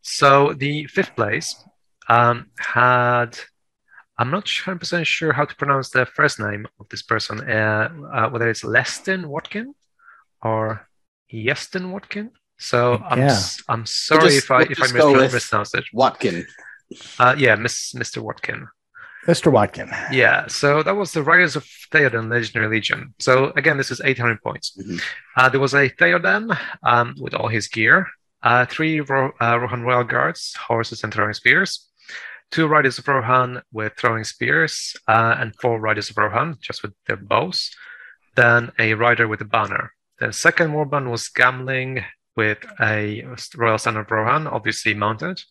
[0.00, 1.62] So the fifth place
[2.08, 3.38] um, had
[4.22, 8.30] I'm not 100% sure how to pronounce the first name of this person, uh, uh,
[8.30, 9.74] whether it's Leston Watkin
[10.40, 10.86] or
[11.32, 12.30] Yeston Watkin.
[12.56, 13.40] So I'm yeah.
[13.68, 15.86] I'm sorry just, if I if I mispronounced it.
[15.92, 16.46] Watkin.
[17.18, 18.22] Uh, yeah, Miss Mr.
[18.22, 18.68] Watkin.
[19.26, 19.50] Mr.
[19.50, 19.90] Watkin.
[20.12, 23.14] Yeah, so that was the Riders of Theoden Legendary Legion.
[23.18, 24.78] So again, this is 800 points.
[24.78, 24.98] Mm-hmm.
[25.36, 28.06] Uh, there was a Theoden um, with all his gear,
[28.44, 31.88] uh, three Ro- uh, Rohan Royal Guards, horses and throwing spears,
[32.52, 36.92] two riders of Rohan with throwing spears, uh, and four riders of Rohan just with
[37.06, 37.70] their bows.
[38.36, 39.92] Then a rider with a banner.
[40.20, 42.04] The second warband was Gamling
[42.36, 43.26] with a
[43.56, 45.42] Royal Standard of Rohan, obviously mounted.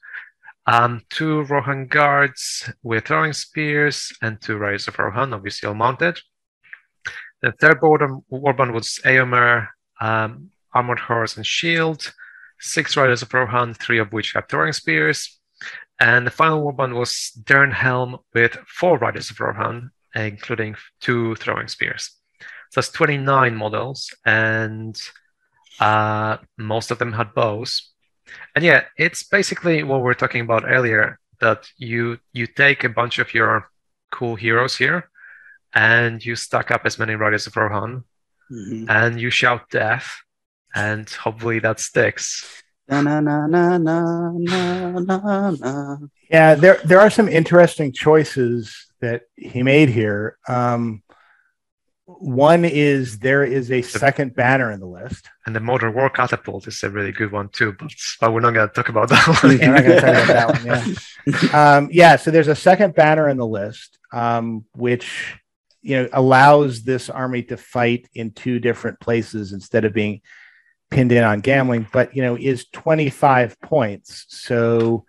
[0.68, 6.20] Um, two Rohan guards with throwing spears, and two riders of Rohan, obviously all mounted.
[7.42, 9.70] The third warband was Eomer,
[10.00, 12.14] um, armored horse and shield.
[12.60, 15.41] Six riders of Rohan, three of which have throwing spears.
[16.02, 22.10] And the final one was Dernhelm with four riders of Rohan, including two throwing spears.
[22.72, 25.00] So that's 29 models, and
[25.80, 27.92] uh, most of them had bows.
[28.56, 32.90] And yeah, it's basically what we are talking about earlier that you you take a
[32.90, 33.70] bunch of your
[34.12, 35.08] cool heroes here
[35.74, 38.06] and you stack up as many riders of Rohan
[38.52, 38.90] mm-hmm.
[38.90, 40.18] and you shout death
[40.74, 42.64] and hopefully that sticks.
[42.88, 44.32] Na, na, na,
[46.30, 50.38] yeah, there there are some interesting choices that he made here.
[50.48, 51.04] Um,
[52.06, 56.68] one is there is a second banner in the list, and the Modern War Catapult
[56.68, 57.74] is a really good one too.
[57.74, 59.58] But, but we're not going to talk about that one.
[59.58, 60.96] yeah, not going to talk about that one.
[61.54, 62.16] Yeah, um, yeah.
[62.16, 65.36] So there's a second banner in the list, um, which
[65.82, 70.22] you know allows this army to fight in two different places instead of being
[70.92, 74.26] pinned in on Gamling, but you know, is 25 points.
[74.30, 75.06] So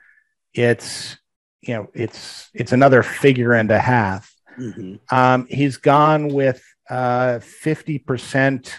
[0.54, 1.18] it's
[1.60, 4.34] you know, it's it's another figure and a half.
[4.58, 4.96] Mm-hmm.
[5.14, 8.70] Um, he's gone with uh, 50%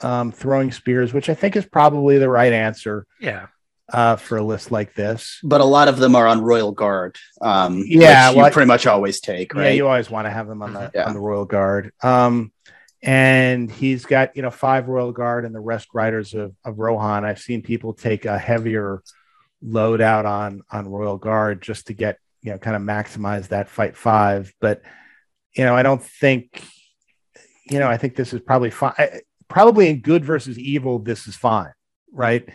[0.00, 3.06] um, throwing spears, which I think is probably the right answer.
[3.20, 3.46] Yeah.
[3.92, 7.18] Uh, for a list like this, but a lot of them are on Royal Guard.
[7.42, 9.54] Um, yeah, you pretty much always take.
[9.54, 9.66] Right?
[9.66, 11.04] Yeah, you always want to have them on the yeah.
[11.04, 11.92] on the Royal Guard.
[12.02, 12.50] Um,
[13.04, 17.24] and he's got you know five Royal Guard and the rest riders of, of Rohan.
[17.24, 19.02] I've seen people take a heavier
[19.62, 23.68] load out on on Royal Guard just to get you know kind of maximize that
[23.68, 24.52] fight five.
[24.58, 24.82] But
[25.54, 26.64] you know, I don't think
[27.66, 27.88] you know.
[27.88, 28.94] I think this is probably fine.
[29.48, 31.72] Probably in good versus evil, this is fine,
[32.10, 32.48] right?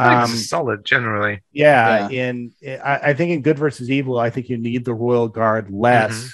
[0.00, 1.42] Um, solid generally.
[1.52, 2.28] Yeah, yeah.
[2.28, 5.70] in I, I, think in good versus evil, I think you need the Royal Guard
[5.70, 6.14] less.
[6.14, 6.32] Mm-hmm.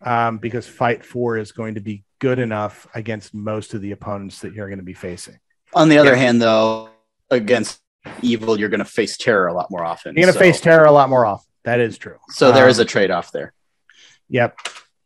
[0.00, 4.40] Um, because fight four is going to be good enough against most of the opponents
[4.40, 5.38] that you're going to be facing.
[5.74, 6.16] On the other yeah.
[6.16, 6.90] hand, though,
[7.30, 7.80] against
[8.22, 10.14] evil, you're going to face terror a lot more often.
[10.14, 10.40] You're going to so.
[10.40, 11.46] face terror a lot more often.
[11.64, 12.16] That is true.
[12.30, 13.52] So there um, is a trade off there.
[14.30, 14.58] Yep.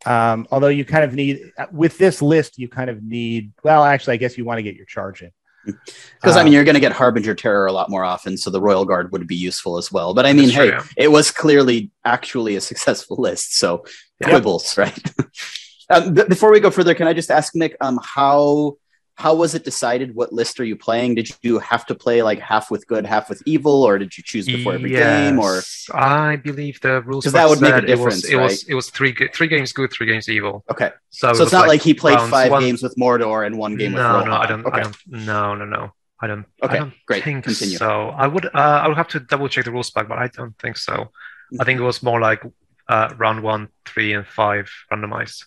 [0.05, 4.13] Um, although you kind of need, with this list, you kind of need, well, actually,
[4.13, 5.31] I guess you want to get your charge in.
[5.65, 8.49] Because I mean, um, you're going to get Harbinger Terror a lot more often, so
[8.49, 10.13] the Royal Guard would be useful as well.
[10.13, 13.85] But I mean, hey, it was clearly actually a successful list, so
[14.19, 14.29] yeah.
[14.29, 15.13] quibbles, right?
[15.93, 18.77] um, b- before we go further, can I just ask Nick, um, how
[19.15, 20.15] how was it decided?
[20.15, 21.15] What list are you playing?
[21.15, 24.23] Did you have to play like half with good, half with evil, or did you
[24.23, 25.39] choose before every yes, game?
[25.39, 25.61] Or
[25.93, 28.25] I believe the rules because that would make a difference.
[28.25, 28.41] It was, right?
[28.41, 30.65] it was it was three three games good, three games evil.
[30.71, 32.63] Okay, so, so it it's not like, like he played five one...
[32.63, 34.29] games with Mordor and one game no, with Rohan.
[34.29, 34.65] No, I don't.
[34.65, 34.79] Okay.
[34.79, 34.97] I don't.
[35.07, 35.91] No, no, no.
[36.19, 36.45] I don't.
[36.63, 37.23] Okay, I don't great.
[37.23, 37.77] Think Continue.
[37.77, 38.45] So I would.
[38.45, 40.93] Uh, I would have to double check the rules back, but I don't think so.
[40.93, 41.61] Mm-hmm.
[41.61, 42.41] I think it was more like
[42.87, 45.45] uh, round one, three, and five randomized.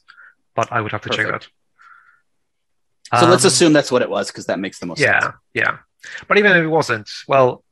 [0.57, 1.29] But I would have to Perfect.
[1.29, 3.19] check that.
[3.21, 5.35] So um, let's assume that's what it was because that makes the most yeah, sense.
[5.55, 5.63] Yeah.
[5.63, 5.79] Yeah.
[6.27, 7.63] But even if it wasn't, well,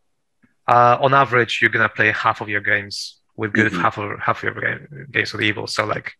[0.68, 3.80] uh, on average, you're gonna play half of your games with good, mm-hmm.
[3.80, 5.66] half of half of your game, games with evil.
[5.66, 6.12] So like,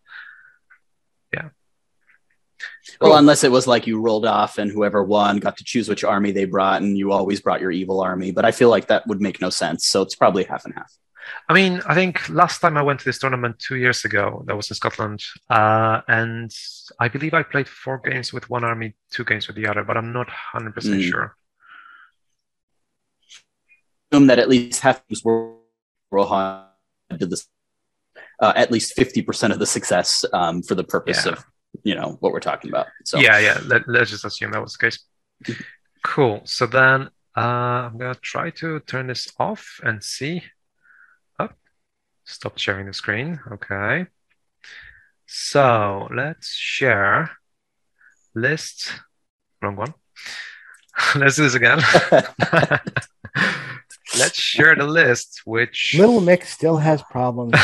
[1.32, 1.50] yeah.
[3.00, 3.16] Well, cool.
[3.18, 6.32] unless it was like you rolled off and whoever won got to choose which army
[6.32, 8.32] they brought, and you always brought your evil army.
[8.32, 9.86] But I feel like that would make no sense.
[9.86, 10.92] So it's probably half and half.
[11.48, 14.56] I mean, I think last time I went to this tournament two years ago, that
[14.56, 16.50] was in Scotland, uh, and
[16.98, 19.96] I believe I played four games with one army, two games with the other, but
[19.96, 21.02] I'm not 100% mm.
[21.02, 21.36] sure.
[24.10, 25.54] Assume that at least half were
[26.10, 26.66] Rohan
[27.18, 27.48] did this,
[28.40, 31.32] uh, at least 50% of the success um, for the purpose yeah.
[31.32, 31.44] of,
[31.82, 32.86] you know, what we're talking about.
[33.04, 35.56] So Yeah, yeah, Let, us just assume that was the case.
[36.04, 36.42] cool.
[36.44, 37.40] So then uh,
[37.90, 40.42] I'm going to try to turn this off and see
[42.24, 43.40] Stop sharing the screen.
[43.52, 44.06] Okay.
[45.26, 47.30] So let's share
[48.34, 48.92] list.
[49.62, 49.94] Wrong one.
[51.16, 51.80] let's do this again.
[54.18, 57.54] let's share the list, which Little Nick still has problems.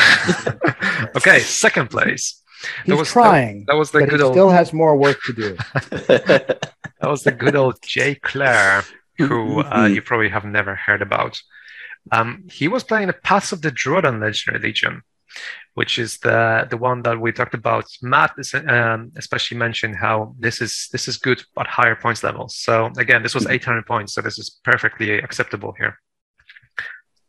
[1.15, 2.41] okay, second place.
[2.85, 3.61] He's was, trying.
[3.61, 4.33] That, that, was the good old.
[4.33, 5.57] Still has more work to do.
[5.79, 6.69] that
[7.01, 8.83] was the good old Jay Clare,
[9.17, 11.41] who uh, you probably have never heard about.
[12.11, 15.03] Um, he was playing the Paths of the Drúadan Legendary Legion,
[15.75, 17.85] which is the the one that we talked about.
[18.01, 18.31] Matt
[18.67, 22.55] um, especially mentioned how this is this is good at higher points levels.
[22.57, 23.53] So again, this was mm-hmm.
[23.53, 25.99] 800 points, so this is perfectly acceptable here.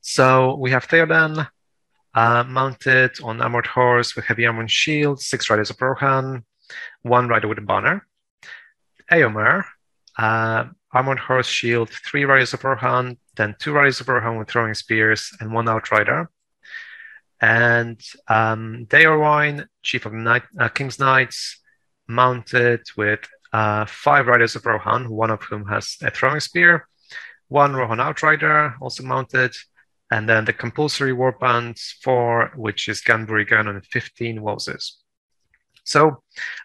[0.01, 1.49] So we have Theoden
[2.15, 6.45] uh, mounted on armored horse with heavy armor and shield, six riders of Rohan,
[7.03, 8.07] one rider with a banner.
[9.11, 9.65] Eomer,
[10.19, 14.75] uh, armored horse shield, three riders of Rohan, then two riders of Rohan with throwing
[14.75, 16.31] spears, and one outrider.
[17.41, 21.61] And um, Déorwine, chief of Night, uh, King's Knights,
[22.07, 23.21] mounted with
[23.53, 26.89] uh, five riders of Rohan, one of whom has a throwing spear,
[27.49, 29.55] one Rohan outrider also mounted,
[30.11, 34.93] and then the compulsory warbands four, which is Ghân-buri-Ghân and 15 Woses.
[35.85, 36.23] So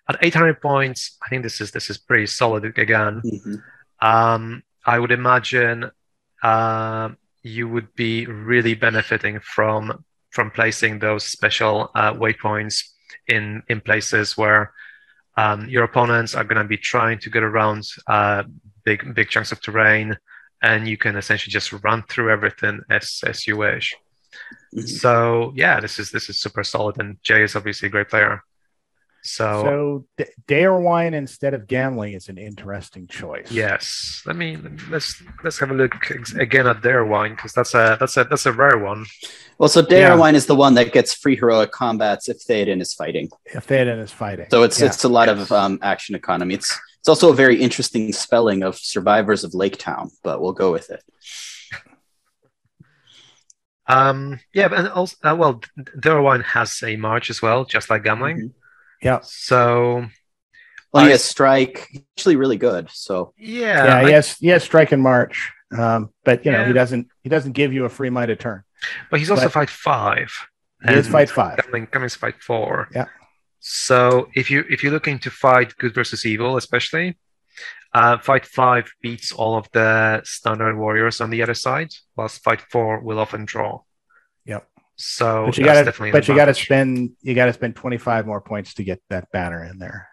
[0.10, 3.22] at 800 points, I think this is this is pretty solid again.
[3.26, 3.56] Mm-hmm.
[4.02, 5.91] Um, I would imagine
[6.44, 7.10] uh,
[7.44, 12.84] you would be really benefiting from from placing those special uh, waypoints
[13.28, 14.74] in in places where
[15.38, 18.44] um, your opponents are going to be trying to get around uh,
[18.84, 20.18] big big chunks of terrain,
[20.61, 23.95] and you can essentially just run through everything as as you wish.
[24.76, 24.86] Mm-hmm.
[24.86, 28.44] So yeah, this is this is super solid, and Jay is obviously a great player.
[29.28, 33.52] So, so D- wine instead of Gamling is an interesting choice.
[33.52, 34.58] Yes, let me
[34.90, 35.94] let's let's have a look
[36.40, 39.06] again at Déorwine because that's a that's a that's a rare one.
[39.58, 40.30] Well, so Dare yeah.
[40.30, 43.30] is the one that gets free heroic combats if Theoden is fighting.
[43.45, 44.88] If Theoden is fighting, so it's yeah.
[44.88, 45.40] it's a lot yes.
[45.40, 46.54] of um, action economy.
[46.54, 50.72] It's it's also a very interesting spelling of survivors of Lake Town, but we'll go
[50.72, 51.04] with it.
[53.88, 55.62] Um, yeah, and also, uh, well,
[55.99, 58.38] Dare has a march as well, just like Gamling.
[58.38, 58.48] Mm-hmm.
[59.02, 59.19] Yeah.
[59.24, 60.06] So
[60.94, 61.88] Well, he has strike.
[61.91, 62.90] He's actually really good.
[62.91, 66.65] So yeah, yeah, I- he has he has strike in march, um, but you know
[66.65, 68.64] he doesn't he doesn't give you a free minded turn.
[69.10, 70.32] but he's also but- fight five.
[70.88, 71.57] He is and fight five.
[71.57, 72.88] Coming Gamling's fight four.
[72.94, 73.06] Yeah.
[73.60, 77.18] So if you if you're looking to fight good versus evil, especially,
[77.94, 82.61] uh, fight five beats all of the standard warriors on the other side, whilst fight
[82.72, 83.82] four will often draw.
[84.98, 85.03] Yep.
[85.03, 87.98] So But you got to but you got to spend you got to spend twenty
[87.98, 90.07] five more points to get that banner in there.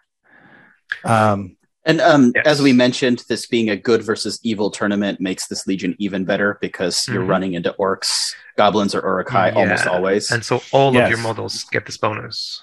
[1.03, 1.57] Um,
[1.87, 2.47] And um, Yes.
[2.47, 6.57] as we mentioned, this being a good versus evil tournament makes this legion even better
[6.59, 7.27] because you're Mhm.
[7.29, 10.31] running into orcs, goblins, or Uruk-hai almost always.
[10.31, 12.59] And so all of your models get this bonus.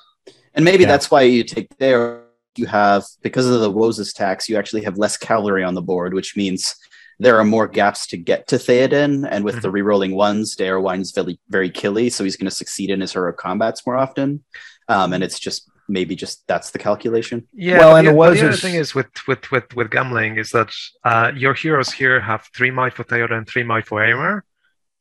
[0.55, 0.89] And maybe Yeah.
[0.93, 2.23] that's why you take there.
[2.57, 6.15] You have because of the Woses tax, you actually have less cavalry on the board,
[6.15, 6.74] which means
[7.23, 9.27] there are more gaps to get to Theoden.
[9.31, 13.01] And with the rerolling ones, Déorwine's very very killy, so he's going to succeed in
[13.01, 14.44] his hero combats more often.
[14.89, 17.47] Um, and it's just maybe just that's the calculation.
[17.53, 17.78] Yeah.
[17.78, 20.51] Well, and the, the was the other thing is with with with with Gamling is
[20.51, 20.70] that
[21.05, 24.43] uh, your heroes here have three might for Theoden and three might for Eomer.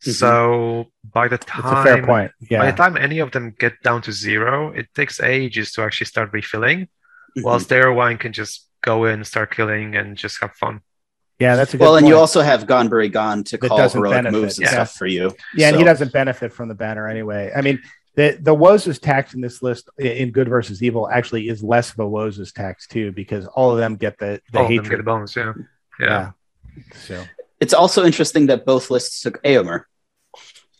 [0.06, 0.14] Mhm.
[0.14, 2.32] So by the time it's a fair point.
[2.50, 6.08] By the time any of them get down to zero, it takes ages to actually
[6.08, 6.80] start refilling.
[6.82, 7.44] Mm-hmm.
[7.44, 10.82] Whilst Déorwine can just go in, start killing, and just have fun.
[11.42, 14.38] Yeah, that's a good well, and you also have Ghân-buri-Ghân to That call heroic benefit,
[14.38, 14.72] moves and yeah.
[14.74, 15.36] stuff for you.
[15.56, 17.52] Yeah, and he doesn't benefit from the banner anyway.
[17.56, 17.82] I mean,
[18.14, 21.98] the the Woses tax in this list in good versus evil actually is less of
[21.98, 25.00] a Woses tax too, because all of them get the the All of them get
[25.00, 25.36] a bonus.
[25.36, 25.54] Yeah.
[26.00, 26.32] Yeah.
[26.94, 27.24] So
[27.60, 29.86] It's also interesting that both lists took Eomer,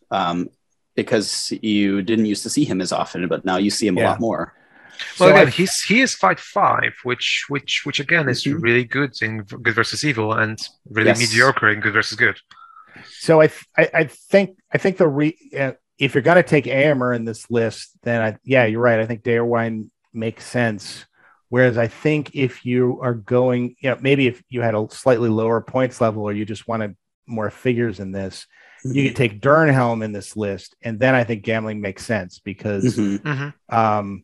[0.10, 0.50] um,
[0.96, 4.02] because you didn't used to see him as often, but now you see him a
[4.02, 4.54] lot more.
[5.20, 8.62] Well, So again, I- he's he is fight five, which which which again is Mhm.
[8.62, 10.60] really good in good versus evil and
[10.90, 11.20] really Yes.
[11.20, 12.40] mediocre in good versus good.
[13.20, 16.44] So I, th- I, I think I think the re uh, if you're going to
[16.44, 19.00] take Eomer in this list, then I, yeah, you're right.
[19.00, 21.06] I think Déorwine makes sense.
[21.50, 25.30] Whereas I think if you are going, you know, maybe if you had a slightly
[25.30, 26.96] lower points level or you just wanted
[27.28, 28.48] more figures in this,
[28.86, 32.98] you could take Dernhelm in this list, and then I think Gamling makes sense because
[32.98, 33.22] Mhm.
[33.22, 34.24] hmm um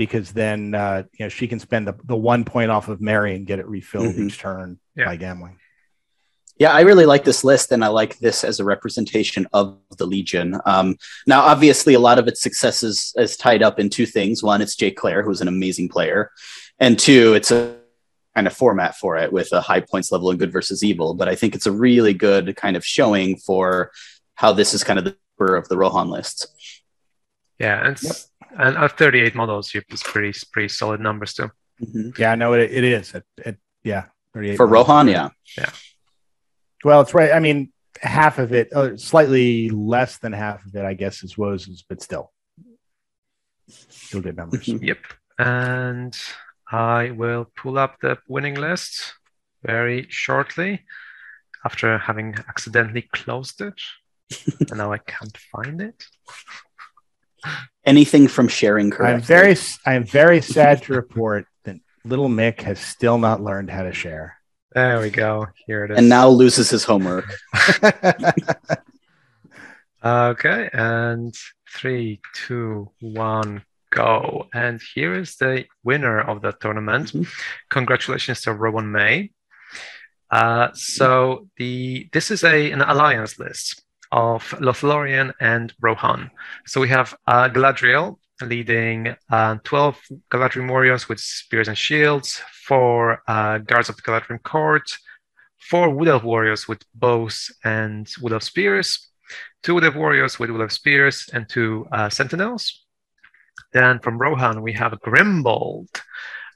[0.00, 3.34] because then uh you know she can spend the, the one point off of Merry
[3.36, 4.26] and get it refilled Mhm.
[4.26, 5.04] each turn Yeah.
[5.04, 5.56] by Gamling.
[6.58, 10.06] Yeah, I really like this list, and I like this as a representation of the
[10.06, 10.48] Legion.
[10.66, 10.96] Um,
[11.26, 14.42] now, obviously, a lot of its success is, is tied up in two things.
[14.42, 16.30] One, it's Jay Clare, who's an amazing player,
[16.78, 17.76] and two, it's a
[18.34, 21.14] kind of format for it with a high points level and good versus evil.
[21.14, 23.90] But I think it's a really good kind of showing for
[24.34, 26.46] how this is kind of the core of the Rohan list.
[27.58, 31.50] Yeah, and s- and at 38 models, you have pretty pretty solid numbers too.
[31.82, 32.16] Mhm.
[32.18, 33.14] Yeah, no, it, it is.
[33.14, 34.72] It, it, yeah, 38 For points.
[34.72, 35.28] Rohan, yeah.
[35.56, 35.70] Yeah.
[36.84, 37.32] Well, it's right.
[37.32, 41.34] I mean, half of it, uh, slightly less than half of it, I guess, is
[41.36, 42.32] Woses, but still,
[43.68, 44.66] still good numbers.
[44.66, 44.82] Mhm.
[44.82, 44.98] Yep.
[45.38, 46.18] And
[46.70, 49.14] I will pull up the winning list
[49.62, 50.84] very shortly
[51.64, 53.80] after having accidentally closed it.
[54.70, 56.04] and now I can't find it.
[57.84, 59.14] Anything from sharing correctly.
[59.14, 59.56] I'm very,
[59.86, 64.36] I'm very sad to report that Little Mick has still not learned how to share.
[64.74, 65.46] There we go.
[65.66, 65.98] Here it is.
[65.98, 67.24] and now loses his homework.
[70.02, 71.34] Okay, and
[71.70, 74.48] three, two, one, go.
[74.54, 77.12] And here is the winner of the tournament.
[77.12, 77.28] Mhm.
[77.68, 79.30] Congratulations to Rowan May.
[80.30, 86.30] Uh, so the this is a an alliance list of Lothlorien and Rohan.
[86.66, 90.00] So we have uh, Galadriel leading uh, 12
[90.30, 94.96] Galadhrim warriors with spears and shields, four uh, guards of the Galadhrim court,
[95.58, 99.08] four Wood Elf warriors with bows and Wood Elf spears,
[99.62, 102.84] two Wood Elf warriors with Wood Elf spears, and two uh, sentinels.
[103.72, 106.00] Then from Rohan, we have Grimbold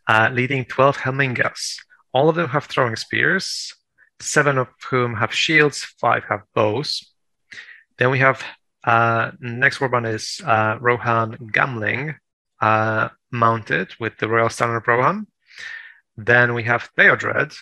[0.08, 1.76] uh, leading 12 Helmingas.
[2.12, 3.74] All of them have throwing spears,
[4.20, 7.13] seven of whom have shields, five have bows.
[7.98, 8.42] Then we have
[8.84, 12.16] uh, next warband is uh, Rohan Gamling,
[12.60, 15.26] uh, mounted with the Royal Standard of Rohan.
[16.16, 17.56] Then we have Theodred,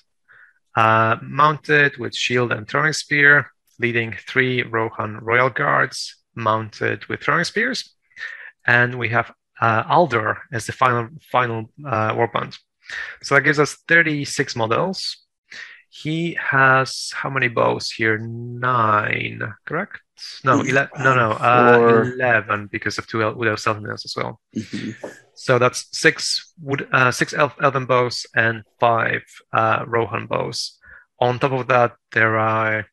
[0.76, 7.44] uh, mounted with shield and throwing spear, leading three Rohan Royal Guards, mounted with throwing
[7.44, 7.94] spears.
[8.66, 12.58] And we have uh, Aldor as the final final uh, warband.
[13.22, 15.21] So that gives us 36 models.
[15.94, 18.16] He has how many bows here?
[18.16, 20.00] Nine, correct?
[20.42, 24.40] No, ele- no, no, uh, 11 because of two El- Elf Sentinels as well.
[24.56, 24.94] Mhm.
[25.34, 30.78] So that's six wood, uh, six elf, elven bows and five uh, Rohan bows.
[31.20, 32.86] On top of that, there are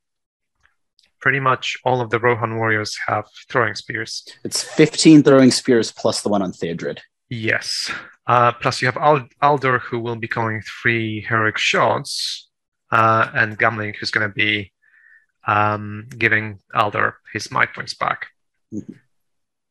[1.22, 4.26] pretty much all of the Rohan warriors have throwing spears.
[4.44, 7.00] It's 15 throwing spears plus the one on Theodred.
[7.30, 7.92] Yes.
[8.28, 12.49] Uh, plus, you have Ald- Aldor, who will be calling three heroic shots,
[12.92, 14.72] uh, and Gamling, who's going to be
[15.48, 18.28] um, giving Aldor his might points back.
[18.74, 18.94] Mm-hmm.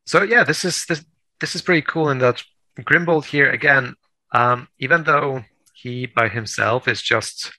[0.07, 1.05] So yeah, this is this
[1.41, 2.43] this is pretty cool in that
[2.81, 3.95] Grimbold here again,
[4.33, 7.53] um, even though he by himself is just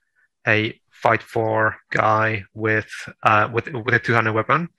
[0.48, 2.90] a fight for guy with
[3.24, 4.70] uh, with with a 200 weapon,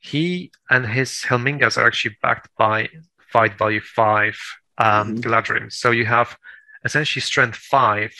[0.00, 2.88] he and his Helmingas are actually backed by
[3.30, 4.38] fight value five
[4.78, 5.20] um, mm-hmm.
[5.20, 5.72] Galadhrim.
[5.72, 6.36] So you have
[6.84, 8.12] essentially strength five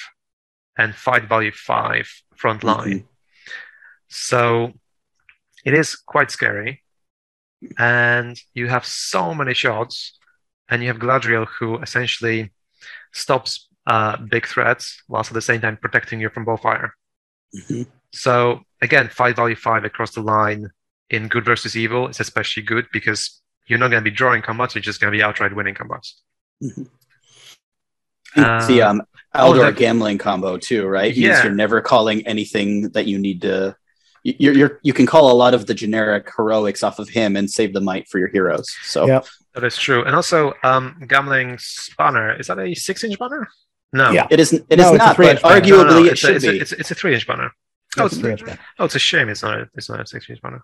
[0.78, 3.00] and fight value five front line.
[3.00, 3.06] Mm-hmm.
[4.08, 4.72] So
[5.64, 6.82] it is quite scary.
[7.76, 10.16] And you have so many shots,
[10.68, 12.52] and you have Galadriel who essentially
[13.12, 16.90] stops uh, big threats whilst at the same time protecting you from bowfire.
[17.56, 17.82] Mm-hmm.
[18.12, 20.70] So again, fight value five across the line
[21.10, 24.74] in good versus evil is especially good because you're not going to be drawing combats;
[24.74, 26.22] you're just going to be outright winning combats.
[26.62, 26.84] Mm-hmm.
[28.36, 29.02] Uh, the um,
[29.34, 31.14] Aldor oh, Gamling combo too, right?
[31.14, 31.42] Yeah.
[31.42, 33.76] You're never calling anything that you need to.
[34.24, 37.50] You're, you're, you can call a lot of the generic heroics off of him and
[37.50, 38.68] save the might for your heroes.
[38.82, 39.26] So yep.
[39.54, 40.04] that is true.
[40.04, 43.48] And also, um, Gamling's banner is that a six inch banner?
[43.92, 44.66] No, yeah, it isn't.
[44.68, 45.16] It no, is not.
[45.16, 46.58] But arguably, no, no, it should a, be.
[46.58, 47.50] It's a, it's a three inch banner.
[47.96, 48.42] Oh, it's, it's,
[48.78, 49.30] oh, it's a shame.
[49.30, 49.60] It's not.
[49.60, 50.62] A, it's not a six inch banner.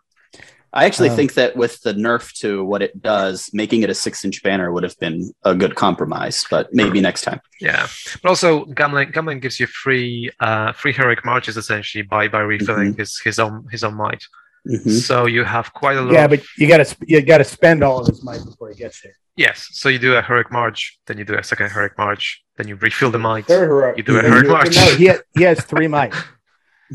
[0.75, 3.95] I actually um, think that with the nerf to what it does, making it a
[3.95, 7.41] six inch banner would have been a good compromise, but maybe next time.
[7.61, 7.87] Yeah.
[8.21, 12.91] But also Gamling Gamling gives you free uh free heroic marches essentially by by refilling
[12.91, 13.01] mm-hmm.
[13.01, 14.25] his his own his own might.
[14.69, 14.91] Mm-hmm.
[14.91, 16.13] So you have quite a lot.
[16.13, 19.17] Yeah, but you gotta you gotta spend all of his might before he gets there.
[19.37, 19.69] Yes.
[19.73, 22.77] So you do a heroic march, then you do a second heroic march, then you
[22.77, 23.47] refill the might.
[23.47, 23.97] Third heroic.
[23.97, 24.77] You do a heroic march.
[24.77, 26.15] No, he, he has three might.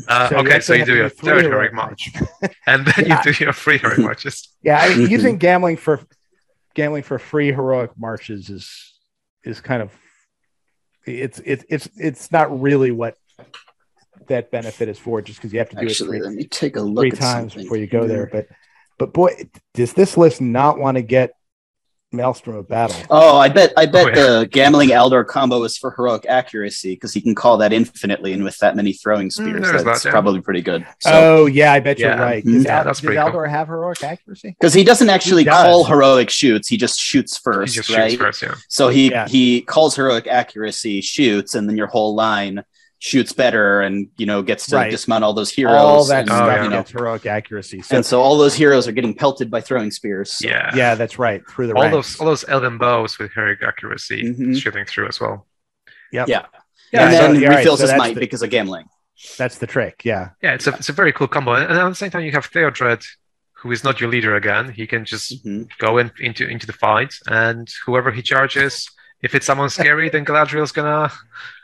[0.08, 2.10] Uh, so okay, so you do your third heroic march,
[2.66, 3.22] and then yeah.
[3.24, 4.48] you do your free heroic marches.
[4.62, 6.00] Yeah, I mean, using Gamling for
[6.76, 8.94] Gamling for free heroic marches is
[9.44, 9.92] is kind of
[11.06, 13.16] it's it's it's it's not really what
[14.28, 16.44] that benefit is for, just because you have to do Actually, it three, let me
[16.44, 17.64] take a look three times something.
[17.64, 18.28] before you go there.
[18.30, 18.48] But
[18.98, 21.32] but boy, does this list not want to get
[22.12, 22.96] Maelstrom of Battle.
[23.08, 24.14] Oh, I bet I bet oh, yeah.
[24.14, 28.42] the Gamling Aldor combo is for heroic accuracy because he can call that infinitely, and
[28.42, 30.10] with that many throwing mm, spears, mm, that's that, yeah.
[30.10, 30.84] probably pretty good.
[31.00, 32.16] So, oh yeah, I bet yeah.
[32.16, 32.44] you're right.
[32.44, 33.48] Does, Al- does Aldor cool.
[33.48, 34.56] have heroic accuracy?
[34.58, 38.10] Because he doesn't actually he call heroic shoots; he just shoots first, just right?
[38.10, 38.54] Shoots first, yeah.
[38.68, 42.64] So he he calls heroic accuracy, shoots, and then your whole line
[43.00, 44.90] shoots better and you know gets to right.
[44.90, 45.74] dismount all those heroes.
[45.74, 47.82] All that and, stuff you know, heroic accuracy.
[47.82, 50.38] So, and so all those heroes are getting pelted by throwing spears.
[50.40, 51.42] Yeah, yeah, that's right.
[51.48, 51.94] Through the all ranks.
[51.94, 54.54] those all those elven bows with heroic accuracy mm-hmm.
[54.54, 55.46] shooting through as well.
[56.12, 56.28] Yep.
[56.28, 56.46] Yeah.
[56.92, 57.04] Yeah.
[57.04, 58.84] And then so, refills right, so his might the, because of Gamling.
[59.38, 60.02] That's the trick.
[60.04, 60.30] Yeah.
[60.42, 62.50] Yeah, it's a it's a very cool combo, and at the same time you have
[62.50, 63.04] Theodred.
[63.62, 64.72] Who is not your leader again?
[64.72, 65.64] He can just mm-hmm.
[65.78, 68.88] go in, into into the fight, and whoever he charges,
[69.22, 71.12] if it's someone scary, then Galadriel's gonna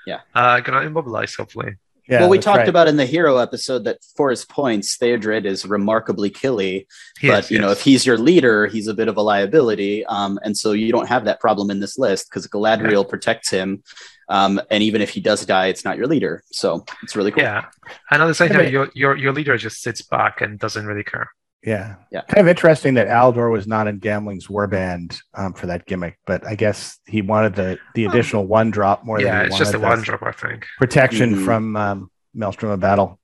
[0.06, 1.76] yeah uh, gonna immobilize hopefully.
[2.08, 2.68] Yeah, well, we talked right.
[2.68, 6.86] about in the hero episode that for his points, Theodred is remarkably killy.
[7.18, 10.06] He but is, you know, if he's your leader, he's a bit of a liability.
[10.06, 13.10] Um, and so you don't have that problem in this list because Galadriel yeah.
[13.10, 13.82] protects him.
[14.28, 16.44] Um, and even if he does die, it's not your leader.
[16.52, 17.42] So it's really cool.
[17.42, 17.66] Yeah.
[18.10, 21.04] And at the same time, your, your your leader just sits back and doesn't really
[21.04, 21.30] care.
[21.66, 21.97] Yeah.
[22.12, 22.22] Yeah.
[22.22, 26.47] Kind of interesting that Aldor was not in Gamling's warband um, for that gimmick, but
[26.47, 29.78] I guess he wanted the the additional one drop more yeah, than it's just a
[29.78, 30.64] one drop, I think.
[30.78, 31.44] Protection mm-hmm.
[31.44, 33.18] from um, Maelstrom of Battle.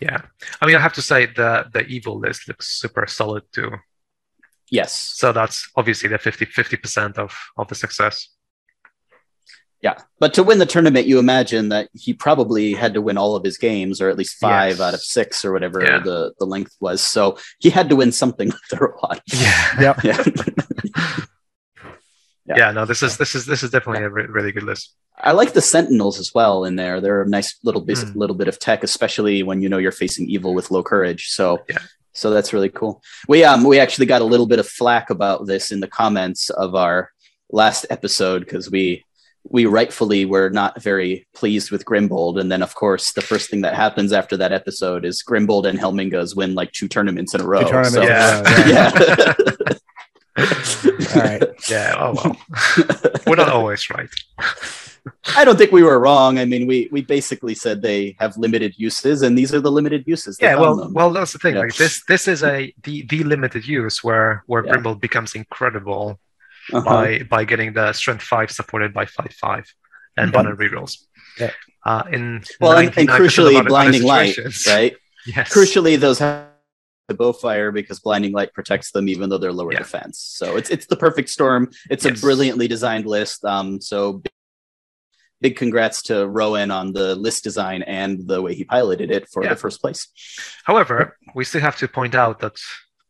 [0.00, 0.20] Yeah.
[0.60, 3.70] I mean, I have to say the the evil list looks super solid too.
[4.70, 4.92] Yes.
[5.14, 8.28] So that's obviously the 50 percent of of the success.
[9.82, 13.34] Yeah, but to win the tournament, you imagine that he probably had to win all
[13.34, 14.80] of his games, or at least five yes.
[14.80, 15.98] out of six, or whatever yeah.
[15.98, 17.00] the, the length was.
[17.00, 19.20] So he had to win something with the robot.
[19.26, 20.04] Yeah, yep.
[20.04, 20.22] yeah.
[22.46, 22.56] yeah.
[22.56, 22.70] yeah.
[22.70, 24.94] No, this is this is this is definitely a re- really good list.
[25.18, 27.00] I like the Sentinels as well in there.
[27.00, 28.14] They're a nice little bit mm.
[28.14, 31.30] little bit of tech, especially when you know you're facing evil with low courage.
[31.30, 31.78] So yeah.
[32.12, 33.02] So that's really cool.
[33.26, 36.50] We um we actually got a little bit of flack about this in the comments
[36.50, 37.10] of our
[37.50, 39.04] last episode because we
[39.44, 42.40] we rightfully were not very pleased with Grimbold.
[42.40, 45.78] And then, of course, the first thing that happens after that episode is Grimbold and
[45.78, 47.62] Helmingas win like two tournaments in a row.
[47.62, 48.42] Two tournaments so, yeah.
[48.66, 49.34] yeah.
[51.14, 51.42] All right.
[51.68, 51.94] Yeah.
[51.98, 52.36] Oh well.
[53.26, 54.08] we're not always right.
[55.36, 56.38] I don't think we were wrong.
[56.38, 60.04] I mean, we we basically said they have limited uses, and these are the limited
[60.06, 60.38] uses.
[60.40, 60.56] Yeah.
[60.56, 60.94] Well, them.
[60.94, 61.54] well, that's the thing.
[61.54, 61.60] Yeah.
[61.62, 64.72] Like this, this is a the the limited use where where yeah.
[64.72, 66.18] Grimbold becomes incredible
[66.72, 66.84] uh-huh.
[66.84, 69.74] by by getting the strength five supported by five five
[70.16, 70.42] and yeah.
[70.42, 70.98] banner rerolls.
[71.38, 71.52] Yeah.
[71.84, 74.36] Uh, in well, and, and crucially, blinding light,
[74.66, 74.96] right?
[75.24, 75.54] Yes.
[75.54, 76.48] Crucially, those have
[77.06, 79.78] the bowfire because blinding light protects them even though they're lower yeah.
[79.78, 80.18] defense.
[80.18, 81.70] So it's it's the perfect storm.
[81.90, 82.18] It's yes.
[82.18, 83.44] a brilliantly designed list.
[83.44, 84.20] Um, so
[85.40, 89.42] big congrats to Rowan on the list design and the way he piloted it for
[89.42, 89.50] yeah.
[89.50, 90.08] the first place.
[90.64, 92.58] However, we still have to point out that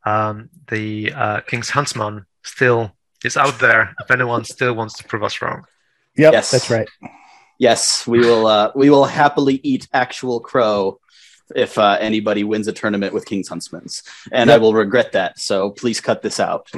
[0.04, 2.92] um, the uh, King's Huntsman still
[3.24, 5.64] is out there if anyone still wants to prove us wrong.
[6.16, 6.88] Yep, yes, that's right.
[7.58, 8.46] Yes, we will.
[8.46, 10.98] Uh, we will happily eat actual crow
[11.54, 14.56] if uh, anybody wins a tournament with King's Huntsmans, and yep.
[14.56, 15.38] I will regret that.
[15.38, 16.68] So please cut this out.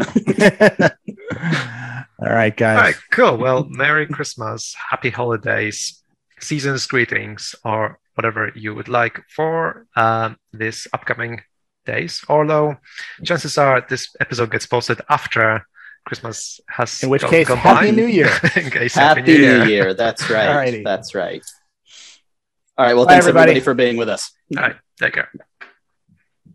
[2.20, 2.76] All right, guys.
[2.76, 3.36] All right, cool.
[3.36, 6.02] Well, Merry Christmas, Happy Holidays,
[6.40, 11.40] Season's greetings, or whatever you would like for um, this upcoming
[11.86, 12.24] days.
[12.28, 12.76] Although
[13.24, 15.66] chances are this episode gets posted after
[16.04, 17.02] Christmas has.
[17.02, 17.96] In which gone, case, gone Happy by.
[17.96, 18.28] New Year.
[18.40, 19.64] case, Happy, Happy New, Year.
[19.66, 19.94] Year.
[19.94, 20.82] That's right.
[20.84, 21.42] That's right.
[22.76, 22.94] All right.
[22.94, 23.52] Well, Bye, thanks everybody.
[23.52, 24.32] everybody for being with us.
[24.56, 24.76] All right.
[25.00, 25.30] Take care.